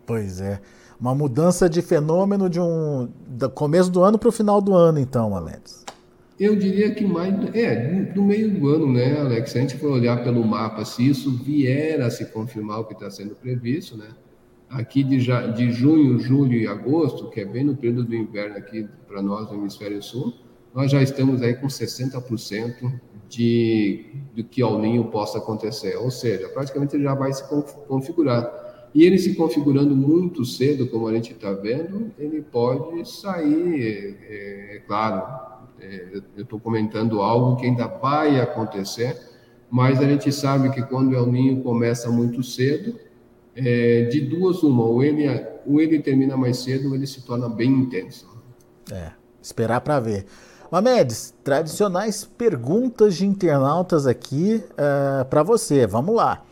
Pois 0.06 0.40
é, 0.40 0.62
uma 0.98 1.14
mudança 1.14 1.68
de 1.68 1.82
fenômeno 1.82 2.48
de 2.48 2.58
um 2.58 3.06
do 3.26 3.50
começo 3.50 3.90
do 3.90 4.02
ano 4.02 4.18
para 4.18 4.30
o 4.30 4.32
final 4.32 4.62
do 4.62 4.72
ano, 4.72 4.98
então, 4.98 5.36
Alex. 5.36 5.84
Eu 6.40 6.56
diria 6.56 6.94
que 6.94 7.04
mais 7.04 7.34
é 7.54 8.12
no 8.16 8.24
meio 8.24 8.50
do 8.50 8.66
ano, 8.70 8.90
né, 8.90 9.20
Alex? 9.20 9.50
Se 9.50 9.58
a 9.58 9.60
gente 9.60 9.76
for 9.76 9.92
olhar 9.92 10.24
pelo 10.24 10.42
mapa, 10.42 10.86
se 10.86 11.06
isso 11.06 11.30
vier 11.30 12.00
a 12.00 12.08
se 12.08 12.24
confirmar 12.32 12.80
o 12.80 12.84
que 12.86 12.94
está 12.94 13.10
sendo 13.10 13.34
previsto, 13.34 13.94
né? 13.94 14.08
Aqui 14.74 15.04
de, 15.04 15.18
de 15.54 15.70
junho, 15.70 16.18
julho 16.18 16.54
e 16.54 16.66
agosto, 16.66 17.30
que 17.30 17.40
é 17.40 17.44
bem 17.44 17.62
no 17.62 17.76
período 17.76 18.04
do 18.04 18.14
inverno 18.14 18.56
aqui 18.56 18.88
para 19.06 19.22
nós 19.22 19.48
no 19.48 19.56
hemisfério 19.56 20.02
sul, 20.02 20.34
nós 20.74 20.90
já 20.90 21.00
estamos 21.00 21.42
aí 21.42 21.54
com 21.54 21.68
60% 21.68 22.92
de, 23.28 24.04
de 24.34 24.42
que 24.42 24.60
ao 24.60 24.80
ninho 24.80 25.04
possa 25.04 25.38
acontecer. 25.38 25.96
Ou 25.96 26.10
seja, 26.10 26.48
praticamente 26.48 26.96
ele 26.96 27.04
já 27.04 27.14
vai 27.14 27.32
se 27.32 27.44
configurar. 27.86 28.90
E 28.92 29.04
ele 29.04 29.16
se 29.16 29.34
configurando 29.34 29.94
muito 29.94 30.44
cedo, 30.44 30.88
como 30.88 31.06
a 31.06 31.14
gente 31.14 31.32
está 31.32 31.52
vendo, 31.52 32.12
ele 32.18 32.42
pode 32.42 33.08
sair, 33.08 34.16
é, 34.28 34.76
é 34.76 34.82
claro, 34.86 35.54
É, 35.80 36.22
eu 36.36 36.42
estou 36.42 36.58
comentando 36.58 37.20
algo 37.20 37.56
que 37.56 37.66
ainda 37.66 37.86
vai 37.86 38.40
acontecer, 38.40 39.16
mas 39.70 40.00
a 40.00 40.04
gente 40.04 40.32
sabe 40.32 40.70
que 40.70 40.82
quando 40.82 41.10
o 41.12 41.14
El 41.14 41.26
Ninho 41.26 41.62
começa 41.62 42.10
muito 42.10 42.42
cedo, 42.42 42.94
é, 43.56 44.04
de 44.04 44.20
duas 44.20 44.62
uma, 44.62 44.84
ou 44.84 45.02
ele, 45.02 45.26
ou 45.66 45.80
ele 45.80 46.00
termina 46.00 46.36
mais 46.36 46.58
cedo 46.58 46.88
ou 46.88 46.94
ele 46.94 47.06
se 47.06 47.22
torna 47.22 47.48
bem 47.48 47.70
intenso. 47.70 48.28
É, 48.90 49.12
esperar 49.42 49.80
para 49.80 50.00
ver. 50.00 50.26
Mamedes, 50.70 51.34
tradicionais 51.44 52.24
perguntas 52.24 53.14
de 53.14 53.26
internautas 53.26 54.06
aqui 54.06 54.62
é, 54.76 55.24
para 55.24 55.42
você. 55.42 55.86
Vamos 55.86 56.16
lá. 56.16 56.42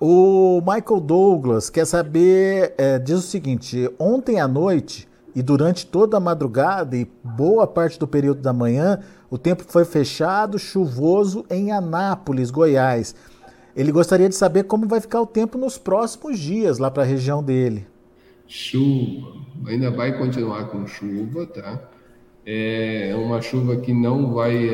O 0.00 0.62
Michael 0.62 0.98
Douglas 0.98 1.68
quer 1.68 1.84
saber, 1.84 2.74
uh, 2.80 3.04
diz 3.04 3.18
o 3.18 3.20
seguinte: 3.20 3.86
ontem 3.98 4.40
à 4.40 4.48
noite 4.48 5.06
e 5.34 5.42
durante 5.42 5.84
toda 5.86 6.16
a 6.16 6.20
madrugada 6.20 6.96
e 6.96 7.06
boa 7.22 7.66
parte 7.66 7.98
do 7.98 8.08
período 8.08 8.40
da 8.40 8.50
manhã, 8.50 9.00
o 9.30 9.36
tempo 9.36 9.62
foi 9.62 9.84
fechado, 9.84 10.58
chuvoso 10.58 11.44
em 11.50 11.70
Anápolis, 11.70 12.50
Goiás. 12.50 13.14
Ele 13.80 13.92
gostaria 13.92 14.28
de 14.28 14.34
saber 14.34 14.64
como 14.64 14.86
vai 14.86 15.00
ficar 15.00 15.22
o 15.22 15.26
tempo 15.26 15.56
nos 15.56 15.78
próximos 15.78 16.38
dias 16.38 16.76
lá 16.76 16.90
para 16.90 17.02
a 17.02 17.06
região 17.06 17.42
dele. 17.42 17.86
Chuva, 18.46 19.38
ainda 19.66 19.90
vai 19.90 20.18
continuar 20.18 20.68
com 20.68 20.86
chuva, 20.86 21.46
tá? 21.46 21.88
É 22.44 23.14
uma 23.16 23.40
chuva 23.40 23.78
que 23.78 23.90
não 23.94 24.34
vai, 24.34 24.68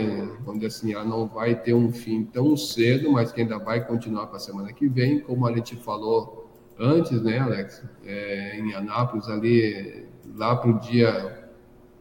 vamos 0.44 0.54
dizer 0.54 0.66
assim, 0.66 0.92
ela 0.92 1.04
não 1.04 1.24
vai 1.24 1.54
ter 1.54 1.72
um 1.72 1.92
fim 1.92 2.24
tão 2.24 2.56
cedo, 2.56 3.12
mas 3.12 3.30
que 3.30 3.42
ainda 3.42 3.60
vai 3.60 3.86
continuar 3.86 4.26
para 4.26 4.38
a 4.38 4.40
semana 4.40 4.72
que 4.72 4.88
vem, 4.88 5.20
como 5.20 5.46
a 5.46 5.54
gente 5.54 5.76
falou 5.76 6.50
antes, 6.76 7.22
né, 7.22 7.38
Alex? 7.38 7.84
É, 8.04 8.58
em 8.58 8.74
Anápolis, 8.74 9.28
ali, 9.28 10.04
lá 10.34 10.56
para 10.56 10.68
o 10.68 10.80
dia, 10.80 11.48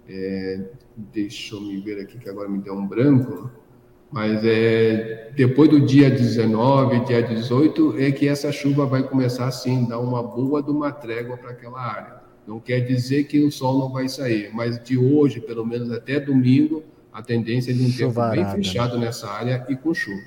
é, 0.09 0.59
deixa 0.97 1.53
eu 1.53 1.61
me 1.61 1.79
ver 1.81 2.01
aqui 2.01 2.17
que 2.17 2.27
agora 2.27 2.49
me 2.49 2.57
deu 2.57 2.73
um 2.73 2.87
branco, 2.87 3.51
mas 4.15 4.45
é 4.45 5.29
depois 5.35 5.69
do 5.69 5.81
dia 5.81 6.09
19, 6.09 7.01
dia 7.01 7.21
18, 7.21 7.95
é 7.99 8.13
que 8.13 8.29
essa 8.29 8.49
chuva 8.49 8.85
vai 8.85 9.03
começar 9.03 9.45
assim, 9.45 9.83
dar 9.83 9.99
uma 9.99 10.23
boa 10.23 10.63
de 10.63 10.71
uma 10.71 10.89
trégua 10.89 11.35
para 11.35 11.49
aquela 11.49 11.81
área. 11.81 12.21
Não 12.47 12.57
quer 12.57 12.79
dizer 12.79 13.25
que 13.25 13.43
o 13.43 13.51
sol 13.51 13.77
não 13.77 13.91
vai 13.91 14.07
sair, 14.07 14.51
mas 14.53 14.81
de 14.81 14.97
hoje, 14.97 15.41
pelo 15.41 15.65
menos 15.65 15.91
até 15.91 16.17
domingo, 16.17 16.81
a 17.11 17.21
tendência 17.21 17.71
é 17.71 17.73
de 17.73 17.83
um 17.83 17.89
Chuvarada. 17.89 18.35
tempo 18.37 18.53
bem 18.53 18.63
fechado 18.63 18.97
nessa 18.97 19.29
área 19.29 19.65
e 19.67 19.75
com 19.75 19.93
chuva. 19.93 20.21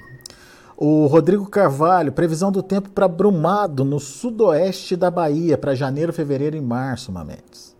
O 0.76 1.06
Rodrigo 1.06 1.46
Carvalho, 1.46 2.12
previsão 2.12 2.52
do 2.52 2.62
tempo 2.62 2.90
para 2.90 3.08
Brumado, 3.08 3.86
no 3.86 3.98
sudoeste 3.98 4.96
da 4.96 5.10
Bahia, 5.10 5.56
para 5.56 5.74
janeiro, 5.74 6.12
fevereiro 6.12 6.58
e 6.58 6.60
março, 6.60 7.10
Mametes. 7.10 7.74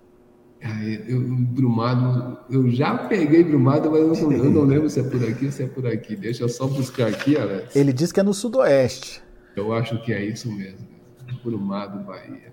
Eu, 0.61 1.21
Brumado, 1.21 2.38
eu 2.51 2.68
já 2.68 2.97
peguei 3.07 3.44
Brumado, 3.44 3.90
mas 3.90 4.01
eu 4.01 4.09
não, 4.09 4.33
eu 4.33 4.51
não, 4.51 4.64
lembro 4.64 4.90
se 4.90 4.99
é 4.99 5.03
por 5.05 5.23
aqui 5.23 5.47
ou 5.47 5.53
se 5.53 5.62
é 5.62 5.66
por 5.66 5.87
aqui. 5.87 6.16
Deixa 6.16 6.42
eu 6.42 6.49
só 6.49 6.66
buscar 6.66 7.07
aqui, 7.07 7.37
Alex. 7.37 7.77
Ele 7.77 7.92
diz 7.92 8.11
que 8.11 8.18
é 8.18 8.23
no 8.23 8.35
sudoeste. 8.35 9.23
Eu 9.55 9.73
acho 9.73 10.01
que 10.03 10.12
é 10.12 10.25
isso 10.25 10.51
mesmo. 10.51 10.87
Brumado, 11.44 12.05
Bahia. 12.05 12.53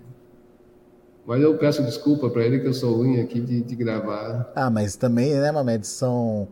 Mas 1.26 1.42
eu 1.42 1.58
peço 1.58 1.82
desculpa 1.82 2.30
para 2.30 2.44
ele 2.44 2.60
que 2.60 2.68
eu 2.68 2.74
sou 2.74 2.96
ruim 2.98 3.20
aqui 3.20 3.40
de, 3.40 3.60
de, 3.60 3.74
gravar. 3.74 4.52
Ah, 4.54 4.70
mas 4.70 4.94
também, 4.94 5.34
né, 5.34 5.50
Mamed, 5.50 5.84
são 5.84 6.46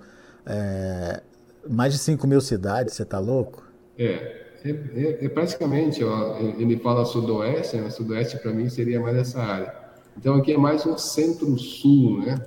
é, 0.44 1.22
mais 1.68 1.92
de 1.92 2.00
5 2.00 2.26
mil 2.26 2.40
cidades, 2.40 2.94
você 2.94 3.04
tá 3.04 3.20
louco? 3.20 3.62
É, 3.96 4.44
é, 4.64 4.70
é, 4.70 5.24
é 5.26 5.28
praticamente, 5.28 6.02
ó, 6.02 6.38
ele 6.58 6.76
fala 6.78 7.04
sudoeste, 7.04 7.76
né? 7.76 7.88
Sudoeste 7.90 8.38
para 8.38 8.52
mim 8.52 8.68
seria 8.68 8.98
mais 9.00 9.16
essa 9.16 9.40
área. 9.40 9.83
Então 10.16 10.34
aqui 10.36 10.52
é 10.52 10.58
mais 10.58 10.86
um 10.86 10.96
centro-sul, 10.96 12.20
né? 12.20 12.46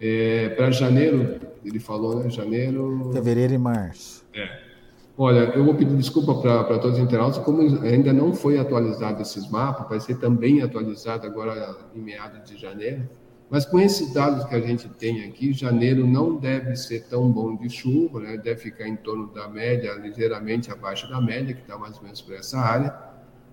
É, 0.00 0.48
para 0.50 0.70
janeiro, 0.70 1.40
ele 1.64 1.78
falou, 1.78 2.18
né? 2.18 2.30
Janeiro. 2.30 3.10
Fevereiro 3.12 3.54
e 3.54 3.58
março. 3.58 4.24
É. 4.34 4.70
Olha, 5.16 5.52
eu 5.54 5.62
vou 5.64 5.74
pedir 5.74 5.94
desculpa 5.96 6.34
para 6.40 6.78
todos 6.78 6.96
os 6.96 7.04
internautas, 7.04 7.38
como 7.44 7.60
ainda 7.84 8.10
não 8.10 8.32
foi 8.32 8.58
atualizado 8.58 9.20
esses 9.20 9.50
mapas, 9.50 9.86
vai 9.86 10.00
ser 10.00 10.14
também 10.14 10.62
atualizado 10.62 11.26
agora 11.26 11.76
em 11.94 12.00
meados 12.00 12.48
de 12.48 12.56
janeiro. 12.56 13.06
Mas 13.50 13.66
com 13.66 13.80
esses 13.80 14.14
dados 14.14 14.44
que 14.44 14.54
a 14.54 14.60
gente 14.60 14.88
tem 14.88 15.24
aqui, 15.24 15.52
janeiro 15.52 16.06
não 16.06 16.36
deve 16.36 16.76
ser 16.76 17.06
tão 17.08 17.30
bom 17.30 17.56
de 17.56 17.68
chuva, 17.68 18.20
né? 18.20 18.36
deve 18.38 18.60
ficar 18.60 18.88
em 18.88 18.96
torno 18.96 19.26
da 19.26 19.48
média, 19.48 19.92
ligeiramente 19.94 20.70
abaixo 20.70 21.06
da 21.10 21.20
média, 21.20 21.52
que 21.52 21.60
está 21.60 21.76
mais 21.76 21.96
ou 21.96 22.04
menos 22.04 22.22
por 22.22 22.34
essa 22.34 22.58
área. 22.58 23.09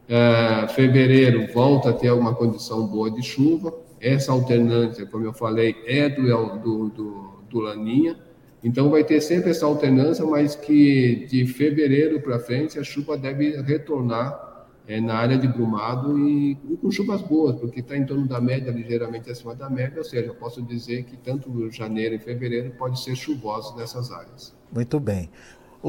É, 0.09 0.67
fevereiro 0.69 1.51
volta 1.53 1.89
a 1.89 1.93
ter 1.93 2.11
uma 2.11 2.33
condição 2.33 2.87
boa 2.87 3.11
de 3.11 3.21
chuva. 3.21 3.73
Essa 3.99 4.31
alternância, 4.31 5.05
como 5.05 5.25
eu 5.25 5.33
falei, 5.33 5.75
é 5.85 6.07
do, 6.07 6.23
do, 6.59 6.89
do, 6.89 7.43
do 7.49 7.59
Laninha. 7.59 8.17
Então 8.63 8.89
vai 8.89 9.03
ter 9.03 9.21
sempre 9.21 9.51
essa 9.51 9.65
alternância, 9.65 10.25
mas 10.25 10.55
que 10.55 11.25
de 11.29 11.45
fevereiro 11.45 12.21
para 12.21 12.39
frente 12.39 12.79
a 12.79 12.83
chuva 12.83 13.17
deve 13.17 13.61
retornar 13.61 14.47
é, 14.87 15.01
na 15.01 15.15
área 15.15 15.37
de 15.37 15.47
Brumado 15.47 16.17
e, 16.17 16.57
e 16.69 16.77
com 16.77 16.89
chuvas 16.89 17.21
boas, 17.21 17.55
porque 17.57 17.81
está 17.81 17.95
em 17.95 18.05
torno 18.05 18.25
da 18.25 18.39
média, 18.39 18.71
ligeiramente 18.71 19.29
acima 19.29 19.53
da 19.53 19.69
média, 19.69 19.97
ou 19.97 20.03
seja, 20.03 20.33
posso 20.33 20.61
dizer 20.61 21.03
que 21.03 21.17
tanto 21.17 21.69
janeiro 21.69 22.15
e 22.15 22.19
fevereiro 22.19 22.71
pode 22.77 22.99
ser 23.01 23.15
chuvosos 23.15 23.75
nessas 23.75 24.11
áreas. 24.11 24.55
Muito 24.71 24.99
bem. 24.99 25.29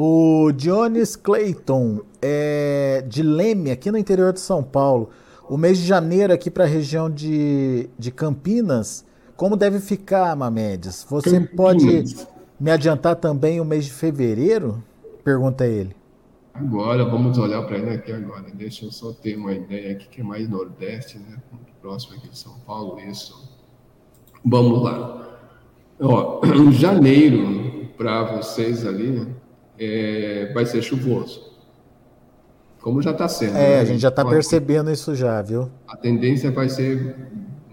O 0.01 0.53
Dionis 0.53 1.17
Clayton, 1.17 2.03
é, 2.23 3.05
de 3.09 3.21
Leme, 3.21 3.73
aqui 3.73 3.91
no 3.91 3.99
interior 3.99 4.33
de 4.33 4.39
São 4.39 4.63
Paulo. 4.63 5.11
O 5.51 5.57
mês 5.57 5.77
de 5.77 5.85
janeiro 5.85 6.33
aqui 6.33 6.53
para 6.53 6.63
a 6.63 6.67
região 6.69 7.11
de, 7.11 7.91
de 7.99 8.13
Campinas, 8.13 9.05
como 9.37 9.57
deve 9.57 9.81
ficar, 9.81 10.37
Mamedes? 10.37 11.05
Você 11.11 11.41
Campinas. 11.41 11.57
pode 11.57 12.17
me 12.61 12.71
adiantar 12.71 13.17
também 13.17 13.61
o 13.61 13.65
mês 13.65 13.87
de 13.87 13.93
fevereiro? 13.93 14.81
Pergunta 15.25 15.67
ele. 15.67 15.97
Agora, 16.55 17.05
vamos 17.05 17.37
olhar 17.37 17.63
para 17.67 17.79
ele 17.79 17.91
aqui 17.91 18.13
agora. 18.13 18.45
Deixa 18.55 18.85
eu 18.85 18.93
só 18.93 19.13
ter 19.13 19.35
uma 19.35 19.53
ideia 19.53 19.95
aqui, 19.95 20.07
que 20.09 20.21
é 20.21 20.25
mais 20.25 20.49
nordeste, 20.49 21.19
né? 21.19 21.43
Próximo 21.83 22.15
aqui 22.15 22.29
de 22.29 22.39
São 22.39 22.55
Paulo, 22.65 23.01
isso. 23.01 23.53
Vamos 24.45 24.81
lá. 24.81 25.41
Ó, 26.01 26.41
janeiro, 26.71 27.89
para 27.97 28.37
vocês 28.37 28.87
ali, 28.87 29.11
né? 29.11 29.27
É, 29.79 30.51
vai 30.53 30.67
ser 30.67 30.83
chuvoso. 30.83 31.49
Como 32.81 33.03
já 33.03 33.11
está 33.11 33.29
sendo. 33.29 33.57
É, 33.57 33.77
né? 33.77 33.81
a 33.81 33.85
gente 33.85 34.01
já 34.01 34.09
está 34.09 34.25
percebendo 34.25 34.91
isso 34.91 35.15
já, 35.15 35.43
viu? 35.43 35.71
A 35.87 35.97
tendência 35.97 36.51
vai 36.51 36.69
ser 36.69 37.17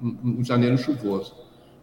um 0.02 0.44
janeiro 0.44 0.78
chuvoso. 0.78 1.36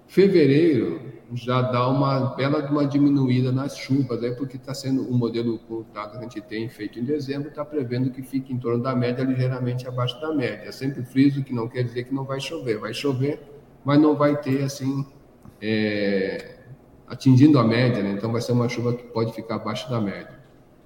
Fevereiro 0.06 1.12
já 1.34 1.62
dá 1.62 1.88
uma 1.88 2.34
bela 2.34 2.68
uma 2.70 2.86
diminuída 2.86 3.50
nas 3.50 3.76
chuvas, 3.76 4.20
né? 4.20 4.32
porque 4.32 4.56
está 4.56 4.74
sendo 4.74 5.02
um 5.10 5.16
modelo 5.16 5.58
que 5.58 5.98
a 5.98 6.20
gente 6.20 6.40
tem 6.42 6.68
feito 6.68 6.98
em 6.98 7.04
dezembro, 7.04 7.48
está 7.48 7.64
prevendo 7.64 8.10
que 8.10 8.22
fique 8.22 8.52
em 8.52 8.58
torno 8.58 8.82
da 8.82 8.94
média, 8.94 9.24
ligeiramente 9.24 9.88
abaixo 9.88 10.20
da 10.20 10.32
média. 10.34 10.68
É 10.68 10.72
sempre 10.72 11.02
friso, 11.02 11.42
que 11.42 11.54
não 11.54 11.68
quer 11.68 11.84
dizer 11.84 12.04
que 12.04 12.14
não 12.14 12.24
vai 12.24 12.40
chover. 12.40 12.78
Vai 12.78 12.92
chover, 12.92 13.40
mas 13.84 13.98
não 13.98 14.14
vai 14.14 14.36
ter 14.40 14.62
assim 14.62 15.06
é, 15.60 16.51
atingindo 17.12 17.58
a 17.58 17.64
média, 17.64 18.02
né? 18.02 18.12
então 18.12 18.32
vai 18.32 18.40
ser 18.40 18.52
uma 18.52 18.70
chuva 18.70 18.94
que 18.94 19.04
pode 19.04 19.34
ficar 19.34 19.56
abaixo 19.56 19.88
da 19.90 20.00
média. 20.00 20.40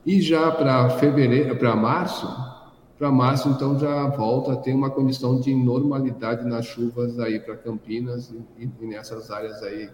E 0.05 0.21
já 0.21 0.51
para 0.51 0.91
fevereiro, 0.91 1.55
para 1.55 1.77
março, 1.77 2.27
para 2.99 3.12
março 3.12 3.49
então 3.49 3.79
já 3.79 4.09
volta 4.09 4.55
a 4.55 4.57
ter 4.57 4.75
uma 4.75 4.91
condição 4.91 5.39
de 5.39 5.55
normalidade 5.55 6.45
nas 6.45 6.67
chuvas 6.67 7.21
aí 7.21 7.39
para 7.39 7.57
Campinas 7.57 8.35
e, 8.59 8.69
e, 8.81 8.87
nessas 8.87 9.31
áreas 9.31 9.62
aí 9.62 9.89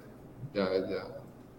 da, 0.55 0.79
da, 0.79 1.07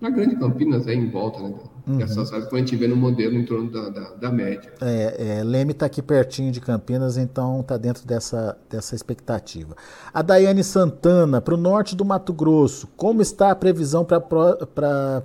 na 0.04 0.10
Grande 0.10 0.36
Campinas 0.36 0.86
aí 0.86 0.98
em 0.98 1.10
volta, 1.10 1.40
né? 1.40 1.54
Uhum. 1.88 2.02
Essas 2.02 2.32
áreas 2.34 2.50
que 2.50 2.56
a 2.56 2.60
gente 2.60 2.76
vê 2.76 2.90
no 2.90 2.96
modelo 2.96 3.36
em 3.36 3.46
torno 3.46 3.72
da, 3.72 3.88
da, 3.88 4.10
da 4.16 4.32
média. 4.32 4.74
É, 4.82 5.38
é, 5.40 5.44
Leme 5.44 5.72
está 5.72 5.86
aqui 5.86 6.02
pertinho 6.02 6.52
de 6.52 6.60
Campinas, 6.60 7.18
então 7.18 7.62
está 7.62 7.78
dentro 7.78 8.06
dessa, 8.06 8.58
dessa 8.70 8.96
expectativa. 8.96 9.78
A 10.14 10.22
Daiane 10.22 10.62
Santana, 10.62 11.40
para 11.40 11.54
o 11.54 11.58
norte 11.58 11.96
do 11.96 12.04
Mato 12.04 12.34
Grosso, 12.34 12.88
como 12.98 13.22
está 13.22 13.52
a 13.52 13.56
previsão 13.56 14.04
para 14.04 15.24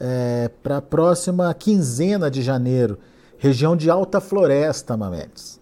é, 0.00 0.50
a 0.64 0.82
próxima 0.82 1.54
quinzena 1.54 2.28
de 2.28 2.42
janeiro? 2.42 2.98
Região 3.38 3.76
de 3.76 3.88
Alta 3.88 4.20
Floresta, 4.20 4.96
Mamedes. 4.96 5.60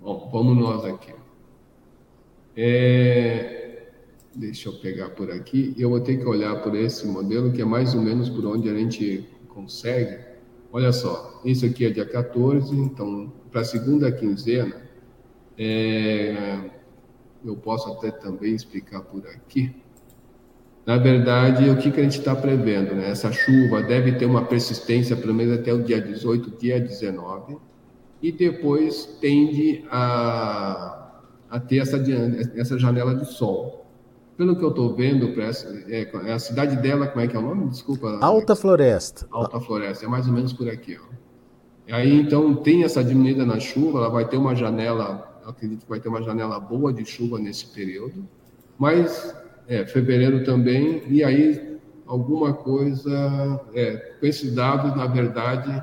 Bom, 0.00 0.28
vamos 0.32 0.56
nós 0.56 0.84
aqui. 0.84 1.12
É, 2.56 3.61
deixa 4.34 4.68
eu 4.68 4.74
pegar 4.74 5.10
por 5.10 5.30
aqui. 5.30 5.74
Eu 5.78 5.90
vou 5.90 6.00
ter 6.00 6.18
que 6.18 6.24
olhar 6.24 6.62
por 6.62 6.74
esse 6.74 7.06
modelo, 7.06 7.52
que 7.52 7.62
é 7.62 7.64
mais 7.64 7.94
ou 7.94 8.00
menos 8.00 8.28
por 8.28 8.44
onde 8.46 8.68
a 8.68 8.74
gente 8.74 9.28
consegue. 9.48 10.18
Olha 10.72 10.92
só, 10.92 11.40
isso 11.44 11.66
aqui 11.66 11.84
é 11.84 11.90
dia 11.90 12.06
14, 12.06 12.74
então 12.74 13.32
para 13.50 13.60
a 13.60 13.64
segunda 13.64 14.10
quinzena, 14.10 14.74
é, 15.58 16.70
eu 17.44 17.54
posso 17.56 17.92
até 17.92 18.10
também 18.10 18.54
explicar 18.54 19.02
por 19.02 19.26
aqui. 19.26 19.74
Na 20.86 20.96
verdade, 20.96 21.68
o 21.68 21.76
que, 21.76 21.90
que 21.92 22.00
a 22.00 22.02
gente 22.02 22.18
está 22.18 22.34
prevendo? 22.34 22.94
Né? 22.94 23.10
Essa 23.10 23.30
chuva 23.30 23.82
deve 23.82 24.12
ter 24.12 24.24
uma 24.24 24.44
persistência 24.44 25.14
pelo 25.14 25.34
menos 25.34 25.58
até 25.58 25.72
o 25.72 25.82
dia 25.82 26.00
18, 26.00 26.58
dia 26.58 26.80
19, 26.80 27.58
e 28.20 28.32
depois 28.32 29.04
tende 29.20 29.84
a, 29.90 31.20
a 31.50 31.60
ter 31.60 31.78
essa, 31.78 32.02
essa 32.56 32.78
janela 32.78 33.14
de 33.14 33.26
sol. 33.26 33.81
Pelo 34.36 34.56
que 34.56 34.64
eu 34.64 34.70
estou 34.70 34.94
vendo, 34.94 35.32
é, 35.88 36.32
a 36.32 36.38
cidade 36.38 36.76
dela, 36.76 37.06
como 37.06 37.20
é 37.24 37.28
que 37.28 37.36
é 37.36 37.38
o 37.38 37.42
nome? 37.42 37.68
Desculpa. 37.68 38.18
Alta 38.20 38.56
Floresta. 38.56 39.26
Alta 39.30 39.60
Floresta, 39.60 40.04
é 40.06 40.08
mais 40.08 40.26
ou 40.26 40.32
menos 40.32 40.52
por 40.52 40.68
aqui. 40.68 40.96
Ó. 40.96 41.94
Aí, 41.94 42.20
então, 42.20 42.54
tem 42.54 42.84
essa 42.84 43.02
diminuída 43.02 43.44
na 43.44 43.58
chuva, 43.58 43.98
ela 43.98 44.08
vai 44.08 44.26
ter 44.26 44.36
uma 44.36 44.54
janela, 44.54 45.40
acredito 45.44 45.82
que 45.82 45.90
vai 45.90 46.00
ter 46.00 46.08
uma 46.08 46.22
janela 46.22 46.58
boa 46.58 46.92
de 46.92 47.04
chuva 47.04 47.38
nesse 47.38 47.66
período, 47.66 48.26
mas 48.78 49.36
é, 49.68 49.84
fevereiro 49.84 50.44
também, 50.44 51.02
e 51.08 51.22
aí 51.22 51.78
alguma 52.06 52.52
coisa, 52.52 53.60
é, 53.74 53.96
com 54.18 54.26
esses 54.26 54.54
dados, 54.54 54.94
na 54.96 55.06
verdade, 55.06 55.82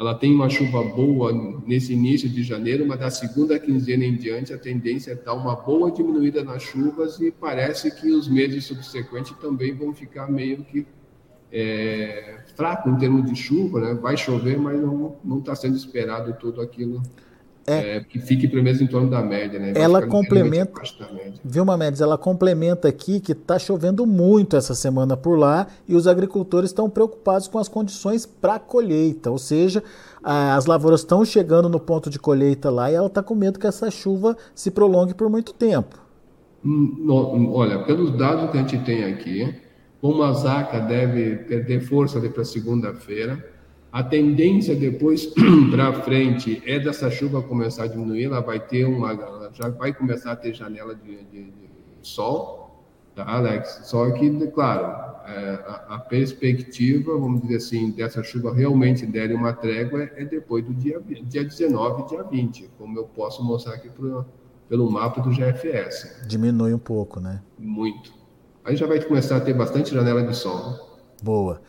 ela 0.00 0.14
tem 0.14 0.34
uma 0.34 0.48
chuva 0.48 0.82
boa 0.82 1.30
nesse 1.66 1.92
início 1.92 2.26
de 2.26 2.42
janeiro, 2.42 2.86
mas 2.88 2.98
da 2.98 3.10
segunda 3.10 3.58
quinzena 3.58 4.02
em 4.02 4.16
diante 4.16 4.50
a 4.50 4.56
tendência 4.56 5.12
é 5.12 5.14
dar 5.14 5.34
uma 5.34 5.54
boa 5.54 5.92
diminuída 5.92 6.42
nas 6.42 6.62
chuvas 6.62 7.20
e 7.20 7.30
parece 7.30 7.90
que 7.90 8.10
os 8.10 8.26
meses 8.26 8.64
subsequentes 8.64 9.36
também 9.36 9.74
vão 9.74 9.92
ficar 9.92 10.26
meio 10.26 10.64
que 10.64 10.86
é, 11.52 12.38
fraco 12.56 12.88
em 12.88 12.96
termos 12.96 13.28
de 13.28 13.36
chuva, 13.36 13.78
né? 13.78 13.92
Vai 13.92 14.16
chover, 14.16 14.58
mas 14.58 14.80
não 14.80 15.38
está 15.38 15.54
sendo 15.54 15.76
esperado 15.76 16.32
tudo 16.40 16.62
aquilo 16.62 17.02
é, 17.66 17.96
é, 17.96 18.00
que 18.00 18.18
fique 18.18 18.48
pelo 18.48 18.62
menos 18.62 18.80
em 18.80 18.86
torno 18.86 19.10
da 19.10 19.22
média, 19.22 19.58
né? 19.58 19.72
Vai 19.72 19.82
ela 19.82 20.06
complementa, 20.06 20.80
viu, 21.44 21.64
Mamedes? 21.64 22.00
Ela 22.00 22.16
complementa 22.16 22.88
aqui 22.88 23.20
que 23.20 23.32
está 23.32 23.58
chovendo 23.58 24.06
muito 24.06 24.56
essa 24.56 24.74
semana 24.74 25.16
por 25.16 25.38
lá 25.38 25.66
e 25.86 25.94
os 25.94 26.06
agricultores 26.06 26.70
estão 26.70 26.88
preocupados 26.88 27.48
com 27.48 27.58
as 27.58 27.68
condições 27.68 28.24
para 28.26 28.58
colheita, 28.58 29.30
ou 29.30 29.38
seja, 29.38 29.82
as 30.22 30.66
lavouras 30.66 31.00
estão 31.00 31.24
chegando 31.24 31.68
no 31.68 31.78
ponto 31.78 32.08
de 32.08 32.18
colheita 32.18 32.70
lá 32.70 32.90
e 32.90 32.94
ela 32.94 33.06
está 33.06 33.22
com 33.22 33.34
medo 33.34 33.58
que 33.58 33.66
essa 33.66 33.90
chuva 33.90 34.36
se 34.54 34.70
prolongue 34.70 35.14
por 35.14 35.28
muito 35.28 35.52
tempo. 35.52 35.98
Hum, 36.64 37.06
olha, 37.52 37.84
pelos 37.84 38.10
dados 38.16 38.50
que 38.50 38.58
a 38.58 38.60
gente 38.60 38.78
tem 38.84 39.04
aqui, 39.04 39.54
o 40.02 40.12
Masaka 40.14 40.80
deve 40.80 41.36
perder 41.36 41.80
força 41.80 42.20
para 42.20 42.44
segunda-feira 42.44 43.59
a 43.92 44.02
tendência 44.02 44.74
depois 44.74 45.26
para 45.70 45.92
frente 46.02 46.62
é 46.64 46.78
dessa 46.78 47.10
chuva 47.10 47.42
começar 47.42 47.84
a 47.84 47.86
diminuir, 47.86 48.24
ela 48.24 48.40
vai 48.40 48.60
ter 48.60 48.84
uma, 48.84 49.50
já 49.52 49.68
vai 49.68 49.92
começar 49.92 50.32
a 50.32 50.36
ter 50.36 50.54
janela 50.54 50.94
de, 50.94 51.24
de, 51.24 51.44
de 51.50 51.70
sol, 52.02 52.84
tá, 53.14 53.24
Alex? 53.24 53.80
Só 53.84 54.10
que, 54.12 54.46
claro, 54.48 55.10
é, 55.26 55.64
a, 55.66 55.94
a, 55.94 55.98
perspectiva, 55.98 57.18
vamos 57.18 57.42
dizer 57.42 57.56
assim, 57.56 57.90
dessa 57.90 58.22
chuva 58.22 58.54
realmente 58.54 59.04
der 59.04 59.32
uma 59.34 59.52
trégua 59.52 60.04
é 60.16 60.24
depois 60.24 60.64
do 60.64 60.72
dia, 60.72 61.00
dia 61.24 61.44
19 61.44 62.02
e 62.02 62.06
dia 62.06 62.22
20, 62.22 62.70
como 62.78 62.98
eu 62.98 63.04
posso 63.04 63.42
mostrar 63.42 63.74
aqui 63.74 63.88
pro, 63.88 64.24
pelo 64.68 64.90
mapa 64.90 65.20
do 65.20 65.30
GFS. 65.30 66.26
Diminui 66.28 66.72
um 66.72 66.78
pouco, 66.78 67.18
né? 67.18 67.42
Muito. 67.58 68.12
Aí 68.64 68.76
já 68.76 68.86
vai 68.86 69.02
começar 69.02 69.36
a 69.36 69.40
ter 69.40 69.52
bastante 69.52 69.92
janela 69.92 70.22
de 70.22 70.36
sol. 70.36 71.00
Boa. 71.22 71.60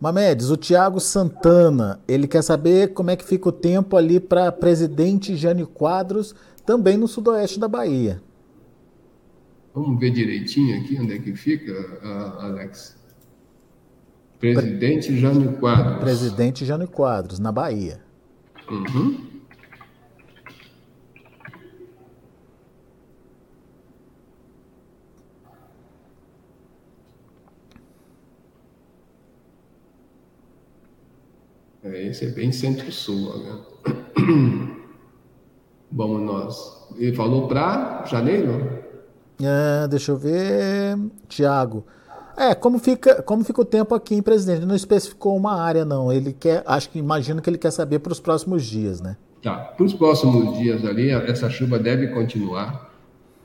Mamedes, 0.00 0.50
o 0.50 0.56
Tiago 0.56 1.00
Santana, 1.00 2.00
ele 2.06 2.28
quer 2.28 2.42
saber 2.42 2.92
como 2.92 3.10
é 3.10 3.16
que 3.16 3.24
fica 3.24 3.48
o 3.48 3.52
tempo 3.52 3.96
ali 3.96 4.20
para 4.20 4.52
presidente 4.52 5.34
Jânio 5.34 5.66
Quadros, 5.66 6.34
também 6.66 6.96
no 6.96 7.08
sudoeste 7.08 7.58
da 7.58 7.66
Bahia. 7.66 8.20
Vamos 9.74 9.98
ver 9.98 10.10
direitinho 10.10 10.78
aqui 10.80 10.98
onde 11.00 11.14
é 11.14 11.18
que 11.18 11.34
fica, 11.34 11.72
Alex. 12.40 12.96
Presidente 14.38 15.18
Jânio 15.18 15.52
Quadros. 15.54 15.98
Presidente 16.00 16.64
Jânio 16.64 16.88
Quadros, 16.88 17.38
na 17.38 17.50
Bahia. 17.50 18.00
Uhum. 18.70 19.35
É, 31.92 32.06
esse 32.06 32.24
é 32.24 32.28
bem 32.28 32.52
centro-sul. 32.52 33.38
Né? 33.38 33.58
Vamos 35.92 36.22
nós. 36.22 36.88
Ele 36.96 37.14
falou 37.14 37.46
para 37.46 38.04
janeiro? 38.06 38.84
É, 39.40 39.86
deixa 39.88 40.12
eu 40.12 40.16
ver. 40.16 40.98
Tiago. 41.28 41.84
É, 42.36 42.54
como 42.54 42.78
fica, 42.78 43.22
como 43.22 43.42
fica 43.44 43.62
o 43.62 43.64
tempo 43.64 43.94
aqui 43.94 44.14
em 44.14 44.22
presidente? 44.22 44.58
Ele 44.58 44.66
não 44.66 44.74
especificou 44.76 45.36
uma 45.36 45.60
área, 45.60 45.84
não. 45.84 46.12
Ele 46.12 46.32
quer, 46.32 46.62
acho 46.66 46.90
que 46.90 46.98
imagino 46.98 47.40
que 47.40 47.48
ele 47.48 47.58
quer 47.58 47.70
saber 47.70 47.98
para 48.00 48.12
os 48.12 48.20
próximos 48.20 48.64
dias, 48.64 49.00
né? 49.00 49.16
Tá. 49.42 49.56
Para 49.56 49.84
os 49.86 49.94
próximos 49.94 50.58
dias 50.58 50.84
ali, 50.84 51.10
essa 51.10 51.48
chuva 51.48 51.78
deve 51.78 52.08
continuar. 52.08 52.90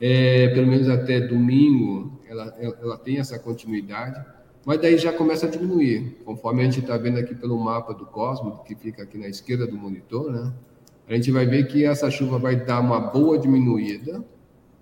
É, 0.00 0.48
pelo 0.48 0.66
menos 0.66 0.88
até 0.88 1.20
domingo, 1.20 2.20
ela, 2.28 2.54
ela 2.60 2.98
tem 2.98 3.18
essa 3.18 3.38
continuidade 3.38 4.20
mas 4.64 4.80
daí 4.80 4.96
já 4.96 5.12
começa 5.12 5.46
a 5.46 5.50
diminuir, 5.50 6.18
conforme 6.24 6.62
a 6.62 6.64
gente 6.64 6.80
está 6.80 6.96
vendo 6.96 7.18
aqui 7.18 7.34
pelo 7.34 7.58
mapa 7.58 7.92
do 7.92 8.06
Cosmos, 8.06 8.60
que 8.66 8.74
fica 8.74 9.02
aqui 9.02 9.18
na 9.18 9.28
esquerda 9.28 9.66
do 9.66 9.76
monitor, 9.76 10.30
né? 10.30 10.52
A 11.08 11.14
gente 11.14 11.32
vai 11.32 11.44
ver 11.46 11.66
que 11.66 11.84
essa 11.84 12.10
chuva 12.10 12.38
vai 12.38 12.56
dar 12.56 12.80
uma 12.80 13.00
boa 13.00 13.36
diminuída, 13.36 14.24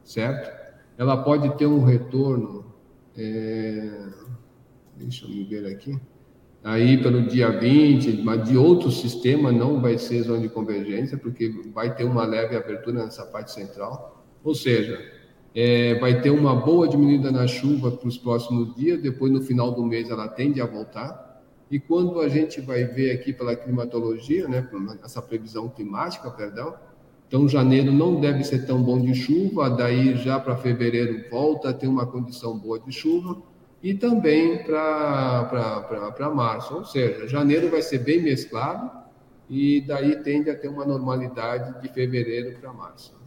certo? 0.05 0.51
Ela 0.99 1.17
pode 1.17 1.57
ter 1.57 1.67
um 1.67 1.83
retorno, 1.83 2.67
é... 3.17 3.91
deixa 4.97 5.25
eu 5.25 5.31
me 5.31 5.45
ver 5.45 5.67
aqui, 5.67 5.99
aí 6.63 7.03
pelo 7.03 7.27
dia 7.27 7.51
20, 7.51 8.23
mas 8.23 8.47
de 8.47 8.59
outro 8.59 8.91
sistema 8.91 9.51
não 9.51 9.81
vai 9.81 9.97
ser 9.97 10.23
zona 10.23 10.41
de 10.41 10.51
convergência, 10.51 11.17
porque 11.17 11.49
vai 11.73 11.95
ter 11.95 12.05
uma 12.05 12.27
leve 12.27 12.55
abertura 12.55 13.03
nessa 13.03 13.25
parte 13.25 13.51
central, 13.53 14.27
ou 14.45 14.55
seja, 14.55 15.20
é, 15.55 15.99
vai 15.99 16.21
ter 16.21 16.31
uma 16.31 16.55
boa 16.55 16.89
diminuída 16.89 17.31
na 17.31 17.47
chuva 17.47 17.91
para 17.91 18.09
os 18.09 18.17
próximos 18.17 18.75
dias, 18.77 19.01
depois 19.03 19.33
no 19.33 19.43
final 19.43 19.73
do 19.73 19.85
mês 19.85 20.11
ela 20.11 20.29
tende 20.29 20.61
a 20.61 20.67
voltar. 20.67 21.43
E 21.71 21.79
quando 21.79 22.21
a 22.21 22.29
gente 22.29 22.61
vai 22.61 22.85
ver 22.85 23.13
aqui 23.13 23.33
pela 23.33 23.55
climatologia, 23.55 24.49
né, 24.49 24.69
essa 25.05 25.23
previsão 25.23 25.69
climática, 25.69 26.31
perdão, 26.31 26.75
então 27.29 27.49
janeiro 27.49 27.93
não 27.93 28.21
deve 28.21 28.43
ser 28.43 28.67
tão 28.67 28.83
bom 28.83 29.01
de 29.01 29.15
chuva, 29.15 29.71
daí 29.71 30.17
já 30.17 30.41
para 30.41 30.57
fevereiro 30.57 31.31
volta 31.31 31.71
a 31.71 31.73
ter 31.73 31.87
uma 31.87 32.05
condição 32.05 32.59
boa 32.59 32.81
de 32.81 32.91
chuva, 32.91 33.41
e 33.81 33.95
também 33.95 34.65
para 34.65 36.33
março, 36.35 36.75
ou 36.75 36.85
seja, 36.85 37.29
janeiro 37.29 37.71
vai 37.71 37.83
ser 37.83 37.99
bem 37.99 38.21
mesclado, 38.21 38.91
e 39.49 39.81
daí 39.81 40.17
tende 40.23 40.51
a 40.51 40.57
ter 40.57 40.69
uma 40.69 40.85
normalidade 40.85 41.81
de 41.81 41.89
fevereiro 41.89 42.59
para 42.61 42.73
março. 42.73 43.20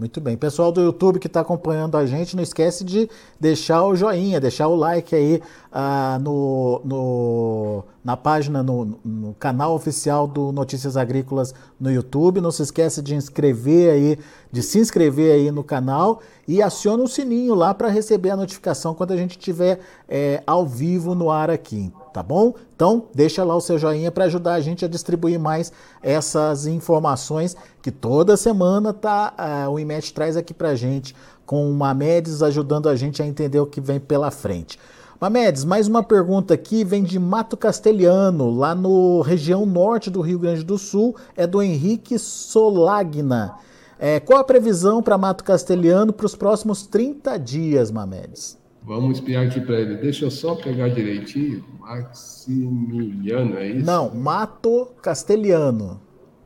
Muito 0.00 0.18
bem. 0.18 0.34
Pessoal 0.34 0.72
do 0.72 0.80
YouTube 0.80 1.18
que 1.18 1.26
está 1.26 1.42
acompanhando 1.42 1.94
a 1.94 2.06
gente, 2.06 2.34
não 2.34 2.42
esquece 2.42 2.82
de 2.82 3.06
deixar 3.38 3.84
o 3.84 3.94
joinha, 3.94 4.40
deixar 4.40 4.66
o 4.66 4.74
like 4.74 5.14
aí 5.14 5.42
uh, 5.70 6.18
no, 6.18 6.80
no, 6.82 7.84
na 8.04 8.16
página, 8.16 8.62
no, 8.62 8.98
no, 9.04 9.34
canal 9.34 9.74
oficial 9.74 10.26
do 10.26 10.52
Notícias 10.52 10.96
Agrícolas 10.96 11.54
no 11.78 11.90
YouTube. 11.90 12.40
Não 12.40 12.50
se 12.50 12.62
esquece 12.62 13.02
de 13.02 13.14
inscrever 13.14 13.92
aí, 13.92 14.18
de 14.50 14.62
se 14.62 14.78
inscrever 14.78 15.32
aí 15.32 15.50
no 15.50 15.62
canal 15.62 16.20
e 16.48 16.62
aciona 16.62 17.02
o 17.02 17.08
sininho 17.08 17.54
lá 17.54 17.74
para 17.74 17.88
receber 17.88 18.30
a 18.30 18.36
notificação 18.36 18.94
quando 18.94 19.12
a 19.12 19.16
gente 19.16 19.32
estiver 19.32 19.80
é, 20.08 20.42
ao 20.46 20.66
vivo 20.66 21.14
no 21.14 21.30
ar 21.30 21.50
aqui 21.50 21.92
tá 22.12 22.22
bom? 22.22 22.54
Então, 22.74 23.06
deixa 23.14 23.44
lá 23.44 23.54
o 23.54 23.60
seu 23.60 23.78
joinha 23.78 24.10
para 24.10 24.24
ajudar 24.24 24.54
a 24.54 24.60
gente 24.60 24.84
a 24.84 24.88
distribuir 24.88 25.38
mais 25.38 25.72
essas 26.02 26.66
informações 26.66 27.56
que 27.82 27.90
toda 27.90 28.36
semana 28.36 28.92
tá 28.92 29.34
uh, 29.38 29.70
o 29.70 29.78
IMET 29.78 30.12
traz 30.12 30.36
aqui 30.36 30.52
para 30.52 30.74
gente 30.74 31.14
com 31.46 31.70
o 31.70 31.74
Mamedes 31.74 32.42
ajudando 32.42 32.88
a 32.88 32.96
gente 32.96 33.22
a 33.22 33.26
entender 33.26 33.60
o 33.60 33.66
que 33.66 33.80
vem 33.80 33.98
pela 33.98 34.30
frente. 34.30 34.78
Mamedes, 35.20 35.66
mais 35.66 35.86
uma 35.86 36.02
pergunta 36.02 36.54
aqui, 36.54 36.82
vem 36.82 37.02
de 37.02 37.18
Mato 37.18 37.54
Castelhano, 37.54 38.50
lá 38.50 38.74
no 38.74 39.20
região 39.20 39.66
norte 39.66 40.08
do 40.08 40.22
Rio 40.22 40.38
Grande 40.38 40.64
do 40.64 40.78
Sul, 40.78 41.14
é 41.36 41.46
do 41.46 41.62
Henrique 41.62 42.18
Solagna. 42.18 43.54
É, 43.98 44.18
qual 44.18 44.38
a 44.40 44.44
previsão 44.44 45.02
para 45.02 45.18
Mato 45.18 45.44
Castelhano 45.44 46.10
para 46.10 46.24
os 46.24 46.34
próximos 46.34 46.86
30 46.86 47.36
dias, 47.38 47.90
Mamedes? 47.90 48.58
Vamos 48.82 49.18
espiar 49.18 49.46
aqui 49.46 49.60
para 49.60 49.78
ele. 49.78 49.96
Deixa 49.96 50.24
eu 50.24 50.30
só 50.30 50.54
pegar 50.54 50.88
direitinho. 50.88 51.62
Maximiliano, 51.78 53.58
é 53.58 53.68
isso? 53.68 53.84
Não, 53.84 54.14
Mato 54.14 54.88
Castelhano. 55.02 56.00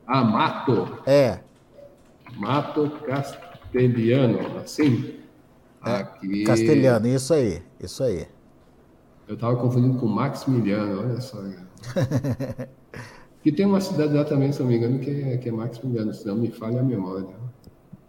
Ah, 0.05 0.21
Mato. 0.21 0.97
É. 1.05 1.39
Mato 2.35 2.91
Castelhano, 3.07 4.57
assim? 4.57 5.15
É, 5.85 5.91
aqui. 5.91 6.43
Castelhano, 6.43 7.07
isso 7.07 7.33
aí, 7.33 7.61
isso 7.79 8.03
aí. 8.03 8.34
Eu 9.27 9.35
estava 9.35 9.55
confundindo 9.57 9.99
com 9.99 10.07
Maximiliano, 10.07 11.01
olha 11.01 11.21
só. 11.21 11.41
que 13.41 13.51
tem 13.51 13.65
uma 13.65 13.81
cidade 13.81 14.13
lá 14.13 14.23
também, 14.23 14.51
se 14.51 14.59
não 14.59 14.67
me 14.67 14.77
engano, 14.77 14.99
que 14.99 15.09
é, 15.09 15.37
que 15.37 15.49
é 15.49 15.51
Maximiliano, 15.51 16.13
se 16.13 16.27
não 16.27 16.35
me 16.35 16.51
falha 16.51 16.79
a 16.79 16.83
memória. 16.83 17.35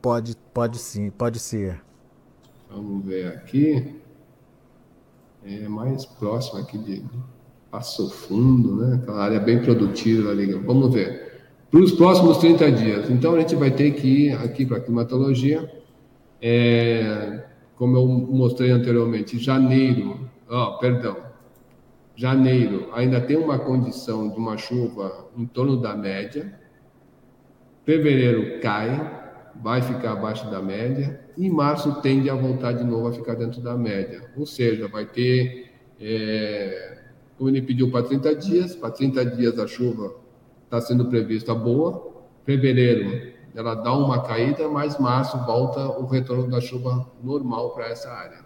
Pode, 0.02 0.36
pode 0.52 0.78
sim, 0.78 1.10
pode 1.10 1.38
ser. 1.38 1.82
Vamos 2.70 3.04
ver 3.04 3.28
aqui 3.28 3.96
é 5.48 5.68
mais 5.68 6.04
próximo 6.04 6.58
aqui 6.58 6.76
de 6.76 7.02
Passo 7.70 8.10
Fundo, 8.10 8.76
né? 8.76 8.96
Aquela 8.96 9.22
área 9.22 9.38
bem 9.38 9.62
produtiva 9.62 10.30
ali. 10.30 10.52
Vamos 10.52 10.92
ver. 10.92 11.44
Para 11.70 11.80
os 11.80 11.92
próximos 11.92 12.38
30 12.38 12.72
dias. 12.72 13.10
Então, 13.10 13.34
a 13.34 13.40
gente 13.40 13.54
vai 13.54 13.70
ter 13.70 13.92
que 13.92 14.26
ir 14.26 14.32
aqui 14.32 14.66
para 14.66 14.78
a 14.78 14.80
climatologia. 14.80 15.70
É, 16.42 17.44
como 17.76 17.96
eu 17.96 18.06
mostrei 18.06 18.72
anteriormente, 18.72 19.38
janeiro, 19.38 20.28
oh, 20.48 20.78
perdão, 20.78 21.16
janeiro 22.14 22.90
ainda 22.92 23.20
tem 23.20 23.36
uma 23.36 23.58
condição 23.58 24.28
de 24.28 24.36
uma 24.36 24.56
chuva 24.56 25.28
em 25.36 25.46
torno 25.46 25.76
da 25.76 25.96
média, 25.96 26.58
fevereiro 27.84 28.60
cai, 28.60 29.52
vai 29.62 29.82
ficar 29.82 30.12
abaixo 30.12 30.50
da 30.50 30.60
média, 30.60 31.20
e 31.36 31.48
março 31.50 32.00
tende 32.00 32.30
a 32.30 32.34
voltar 32.34 32.72
de 32.72 32.84
novo 32.84 33.08
a 33.08 33.12
ficar 33.12 33.34
dentro 33.34 33.60
da 33.60 33.76
média, 33.76 34.30
ou 34.36 34.46
seja, 34.46 34.88
vai 34.88 35.06
ter, 35.06 35.72
é, 36.00 37.02
como 37.36 37.50
ele 37.50 37.62
pediu 37.62 37.90
para 37.90 38.06
30 38.06 38.34
dias, 38.36 38.74
para 38.74 38.90
30 38.90 39.24
dias 39.36 39.58
a 39.58 39.66
chuva 39.66 40.16
está 40.64 40.80
sendo 40.80 41.06
prevista 41.06 41.54
boa, 41.54 42.24
fevereiro 42.44 43.34
ela 43.56 43.74
dá 43.74 43.90
uma 43.94 44.22
caída, 44.22 44.68
mas 44.68 44.98
março 44.98 45.38
volta 45.46 45.80
o 45.98 46.04
retorno 46.04 46.46
da 46.50 46.60
chuva 46.60 47.10
normal 47.22 47.70
para 47.70 47.86
essa 47.86 48.10
área. 48.10 48.45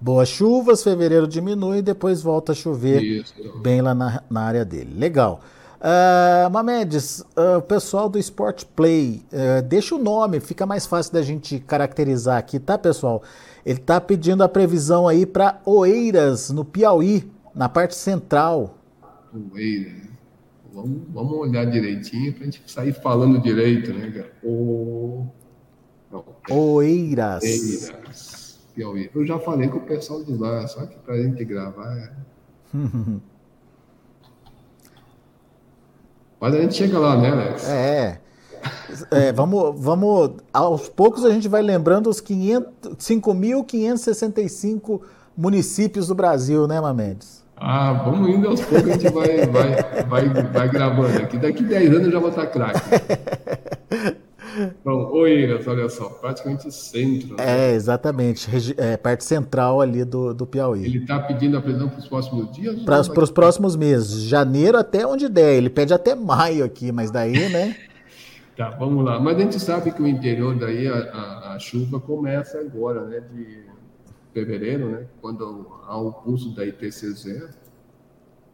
Boas 0.00 0.28
chuvas, 0.28 0.82
fevereiro 0.82 1.26
diminui, 1.26 1.82
depois 1.82 2.22
volta 2.22 2.52
a 2.52 2.54
chover 2.54 3.02
Isso. 3.02 3.34
bem 3.60 3.80
lá 3.80 3.94
na, 3.94 4.22
na 4.30 4.42
área 4.42 4.64
dele. 4.64 4.94
Legal. 4.96 5.40
Uh, 5.78 6.50
Mamedes, 6.50 7.20
uh, 7.36 7.58
o 7.58 7.62
pessoal 7.62 8.08
do 8.08 8.18
Sport 8.18 8.64
Play, 8.76 9.22
uh, 9.32 9.62
deixa 9.62 9.94
o 9.94 9.98
nome, 9.98 10.40
fica 10.40 10.66
mais 10.66 10.86
fácil 10.86 11.12
da 11.12 11.22
gente 11.22 11.60
caracterizar 11.60 12.36
aqui, 12.36 12.58
tá, 12.58 12.76
pessoal? 12.76 13.22
Ele 13.64 13.78
está 13.78 14.00
pedindo 14.00 14.42
a 14.42 14.48
previsão 14.48 15.06
aí 15.06 15.24
para 15.24 15.60
Oeiras, 15.64 16.50
no 16.50 16.64
Piauí, 16.64 17.30
na 17.54 17.68
parte 17.68 17.94
central. 17.94 18.76
Oeiras. 19.52 20.08
Vamos, 20.72 21.00
vamos 21.12 21.32
olhar 21.32 21.64
direitinho 21.64 22.32
para 22.32 22.42
a 22.42 22.44
gente 22.44 22.62
sair 22.66 22.92
falando 22.92 23.40
direito, 23.40 23.92
né, 23.92 24.10
cara? 24.10 24.32
O... 24.44 25.26
Não. 26.10 26.24
Oeiras. 26.50 27.42
Oeiras. 27.42 28.47
Piauí. 28.78 29.10
Eu 29.12 29.26
já 29.26 29.40
falei 29.40 29.66
com 29.68 29.78
o 29.78 29.80
pessoal 29.80 30.22
de 30.22 30.36
lá, 30.36 30.64
só 30.68 30.86
que 30.86 30.96
para 30.98 31.14
a 31.14 31.22
gente 31.22 31.44
gravar. 31.44 31.96
É... 31.96 32.12
Mas 36.40 36.54
a 36.54 36.60
gente 36.60 36.74
chega 36.74 37.00
lá, 37.00 37.16
né, 37.16 37.30
Alex? 37.30 37.68
É. 37.68 38.20
é 39.10 39.32
vamos, 39.32 39.74
vamos. 39.76 40.34
Aos 40.52 40.88
poucos 40.88 41.24
a 41.24 41.30
gente 41.30 41.48
vai 41.48 41.62
lembrando 41.62 42.08
os 42.08 42.22
5.565 42.22 45.00
municípios 45.36 46.06
do 46.06 46.14
Brasil, 46.14 46.68
né, 46.68 46.80
Mamedes? 46.80 47.44
Ah, 47.56 47.92
vamos 48.04 48.30
indo 48.30 48.46
aos 48.46 48.60
poucos, 48.60 48.88
a 48.88 48.92
gente 48.92 49.08
vai, 49.08 49.44
vai, 49.46 50.04
vai, 50.04 50.28
vai 50.28 50.68
gravando 50.68 51.18
aqui. 51.18 51.36
Daqui 51.36 51.64
10 51.64 51.90
anos 51.90 52.06
eu 52.06 52.12
já 52.12 52.20
vou 52.20 52.28
estar 52.28 52.46
craque. 52.46 52.78
Bom, 54.84 55.10
Oeiras, 55.12 55.66
olha 55.66 55.88
só, 55.88 56.08
praticamente 56.08 56.72
centro. 56.72 57.36
Né? 57.36 57.70
É, 57.70 57.74
exatamente, 57.74 58.48
é, 58.76 58.96
parte 58.96 59.24
central 59.24 59.80
ali 59.80 60.04
do, 60.04 60.32
do 60.34 60.46
Piauí. 60.46 60.84
Ele 60.84 60.98
está 60.98 61.18
pedindo 61.20 61.56
a 61.56 61.60
previsão 61.60 61.88
para 61.88 61.98
os 61.98 62.08
próximos 62.08 62.52
dias? 62.52 62.76
Para 62.82 63.00
os 63.00 63.30
próximos 63.30 63.76
meses, 63.76 64.22
janeiro 64.22 64.78
até 64.78 65.06
onde 65.06 65.28
der. 65.28 65.56
Ele 65.56 65.70
pede 65.70 65.92
até 65.92 66.14
maio 66.14 66.64
aqui, 66.64 66.92
mas 66.92 67.10
daí, 67.10 67.48
né? 67.48 67.76
tá, 68.56 68.70
vamos 68.70 69.04
lá. 69.04 69.20
Mas 69.20 69.36
a 69.36 69.40
gente 69.40 69.60
sabe 69.60 69.90
que 69.90 70.02
o 70.02 70.06
interior 70.06 70.54
daí, 70.54 70.86
a, 70.86 70.94
a, 70.94 71.54
a 71.54 71.58
chuva 71.58 72.00
começa 72.00 72.58
agora, 72.58 73.04
né? 73.04 73.20
De 73.32 73.68
fevereiro, 74.32 74.90
né, 74.90 75.06
quando 75.20 75.66
há 75.86 75.98
o 75.98 76.12
curso 76.12 76.54
da 76.54 76.64
IPCZ, 76.64 77.48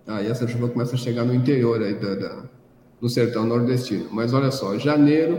aí 0.07 0.27
essa 0.27 0.47
chuva 0.47 0.69
começa 0.69 0.95
a 0.95 0.99
chegar 0.99 1.25
no 1.25 1.35
interior 1.35 1.83
aí 1.83 1.95
da, 1.95 2.15
da 2.15 2.45
no 3.01 3.09
sertão 3.09 3.45
nordestino. 3.45 4.09
Mas 4.11 4.33
olha 4.33 4.51
só, 4.51 4.79
janeiro 4.79 5.39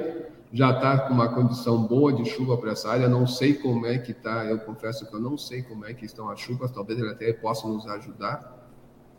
já 0.52 0.72
está 0.72 1.00
com 1.00 1.14
uma 1.14 1.30
condição 1.30 1.84
boa 1.84 2.14
de 2.14 2.26
chuva 2.26 2.58
para 2.58 2.72
essa 2.72 2.90
área. 2.90 3.10
Não 3.10 3.28
sei 3.28 3.54
como 3.54 3.86
é 3.86 3.98
que 3.98 4.12
está, 4.12 4.46
eu 4.46 4.60
confesso 4.60 5.06
que 5.06 5.16
eu 5.16 5.20
não 5.20 5.38
sei 5.38 5.62
como 5.62 5.86
é 5.86 5.94
que 5.94 6.06
estão 6.06 6.30
as 6.30 6.40
chuvas. 6.40 6.72
Talvez 6.72 7.00
ele 7.00 7.10
até 7.10 7.34
possa 7.34 7.68
nos 7.68 7.86
ajudar. 7.88 8.70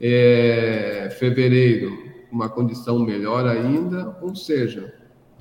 É, 0.01 1.09
fevereiro, 1.19 1.91
uma 2.31 2.49
condição 2.49 2.99
melhor 2.99 3.47
ainda, 3.47 4.17
ou 4.21 4.35
seja, 4.35 4.95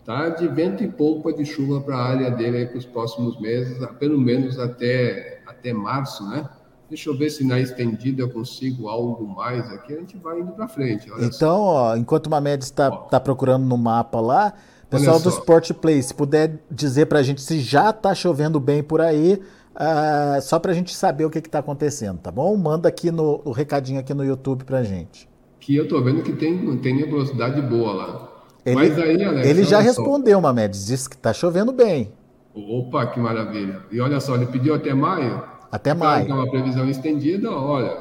tá 0.05 0.29
de 0.29 0.47
vento 0.47 0.83
e 0.83 0.87
polpa 0.87 1.33
de 1.33 1.45
chuva 1.45 1.81
para 1.81 1.97
a 1.97 2.05
área 2.05 2.31
dele 2.31 2.65
para 2.67 2.77
os 2.77 2.85
próximos 2.85 3.39
meses, 3.39 3.77
pelo 3.99 4.19
menos 4.19 4.57
até 4.57 5.41
até 5.45 5.73
março, 5.73 6.27
né? 6.29 6.47
Deixa 6.87 7.09
eu 7.09 7.17
ver 7.17 7.31
se 7.31 7.43
na 7.43 7.59
estendida 7.59 8.21
eu 8.21 8.29
consigo 8.29 8.87
algo 8.87 9.27
mais 9.27 9.71
aqui. 9.71 9.93
A 9.93 9.99
gente 9.99 10.17
vai 10.17 10.39
indo 10.39 10.51
para 10.51 10.67
frente. 10.67 11.09
então, 11.19 11.59
ó, 11.59 11.95
enquanto 11.95 12.27
o 12.27 12.29
Mamed 12.29 12.63
está 12.63 12.91
tá 12.91 13.19
procurando 13.19 13.65
no 13.65 13.75
mapa 13.75 14.21
lá, 14.21 14.53
pessoal 14.89 15.19
do 15.19 15.29
Sport 15.29 15.73
Play, 15.73 16.01
se 16.01 16.13
puder 16.13 16.59
dizer 16.69 17.07
para 17.07 17.19
a 17.19 17.23
gente 17.23 17.41
se 17.41 17.59
já 17.59 17.89
está 17.89 18.13
chovendo 18.13 18.59
bem 18.59 18.83
por 18.83 19.01
aí, 19.01 19.41
uh, 19.75 20.41
só 20.41 20.59
para 20.59 20.71
a 20.71 20.75
gente 20.75 20.95
saber 20.95 21.25
o 21.25 21.29
que 21.29 21.39
está 21.39 21.59
acontecendo, 21.59 22.19
tá 22.19 22.31
bom? 22.31 22.55
Manda 22.55 22.87
aqui 22.87 23.11
no 23.11 23.41
o 23.43 23.51
recadinho 23.51 23.99
aqui 23.99 24.13
no 24.13 24.23
YouTube 24.23 24.63
para 24.63 24.79
a 24.79 24.83
gente. 24.83 25.29
Que 25.59 25.75
eu 25.75 25.83
estou 25.83 26.03
vendo 26.03 26.21
que 26.21 26.33
tem, 26.33 26.77
tem 26.77 26.95
nebulosidade 26.95 27.61
boa 27.61 27.93
lá. 27.93 28.31
Ele, 28.65 28.75
Mas 28.75 28.97
aí, 28.97 29.23
Alex, 29.23 29.47
ele 29.47 29.63
já 29.63 29.79
respondeu, 29.79 30.41
Mamed, 30.41 30.71
disse 30.85 31.09
que 31.09 31.15
está 31.15 31.31
chovendo 31.31 31.71
bem. 31.71 32.11
Opa, 32.53 33.05
que 33.07 33.19
maravilha. 33.19 33.81
E 33.91 33.99
olha 33.99 34.19
só, 34.19 34.35
ele 34.35 34.47
pediu 34.47 34.73
até 34.73 34.93
maio. 34.93 35.43
Até 35.71 35.93
maio. 35.93 36.29
É 36.29 36.33
uma 36.33 36.49
previsão 36.49 36.89
estendida, 36.89 37.51
olha, 37.51 37.97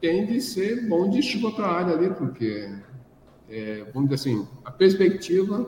tem 0.00 0.26
de 0.26 0.40
ser 0.40 0.88
bom 0.88 1.08
de 1.08 1.22
chuva 1.22 1.52
para 1.52 1.66
a 1.66 1.72
área 1.72 1.94
ali, 1.94 2.10
porque, 2.10 2.68
é, 3.48 3.84
vamos 3.92 4.08
dizer 4.08 4.30
assim, 4.30 4.48
a 4.64 4.70
perspectiva 4.70 5.66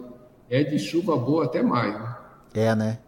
é 0.54 0.62
de 0.62 0.78
chuva 0.78 1.16
boa 1.16 1.46
até 1.46 1.60
maio. 1.62 2.00
É, 2.54 2.72
né? 2.76 2.98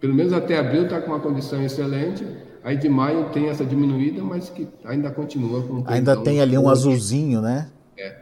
Pelo 0.00 0.12
menos 0.12 0.32
até 0.32 0.58
abril 0.58 0.84
está 0.84 1.00
com 1.00 1.12
uma 1.12 1.20
condição 1.20 1.62
excelente. 1.62 2.26
Aí 2.64 2.76
de 2.76 2.88
maio 2.88 3.30
tem 3.30 3.48
essa 3.48 3.64
diminuída, 3.64 4.20
mas 4.22 4.50
que 4.50 4.68
ainda 4.84 5.08
continua 5.10 5.62
com. 5.62 5.84
Ainda 5.86 6.16
tem 6.16 6.40
ali 6.40 6.58
um 6.58 6.68
azulzinho, 6.68 7.40
né? 7.40 7.70
É. 7.96 8.16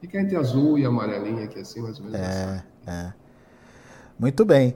Fica 0.00 0.20
entre 0.20 0.36
azul 0.36 0.78
e 0.78 0.84
amarelinha 0.84 1.44
aqui, 1.44 1.60
assim, 1.60 1.80
mais 1.80 1.98
ou 1.98 2.06
menos. 2.06 2.20
É, 2.20 2.24
assim. 2.26 2.62
é. 2.88 3.12
Muito 4.18 4.44
bem. 4.44 4.74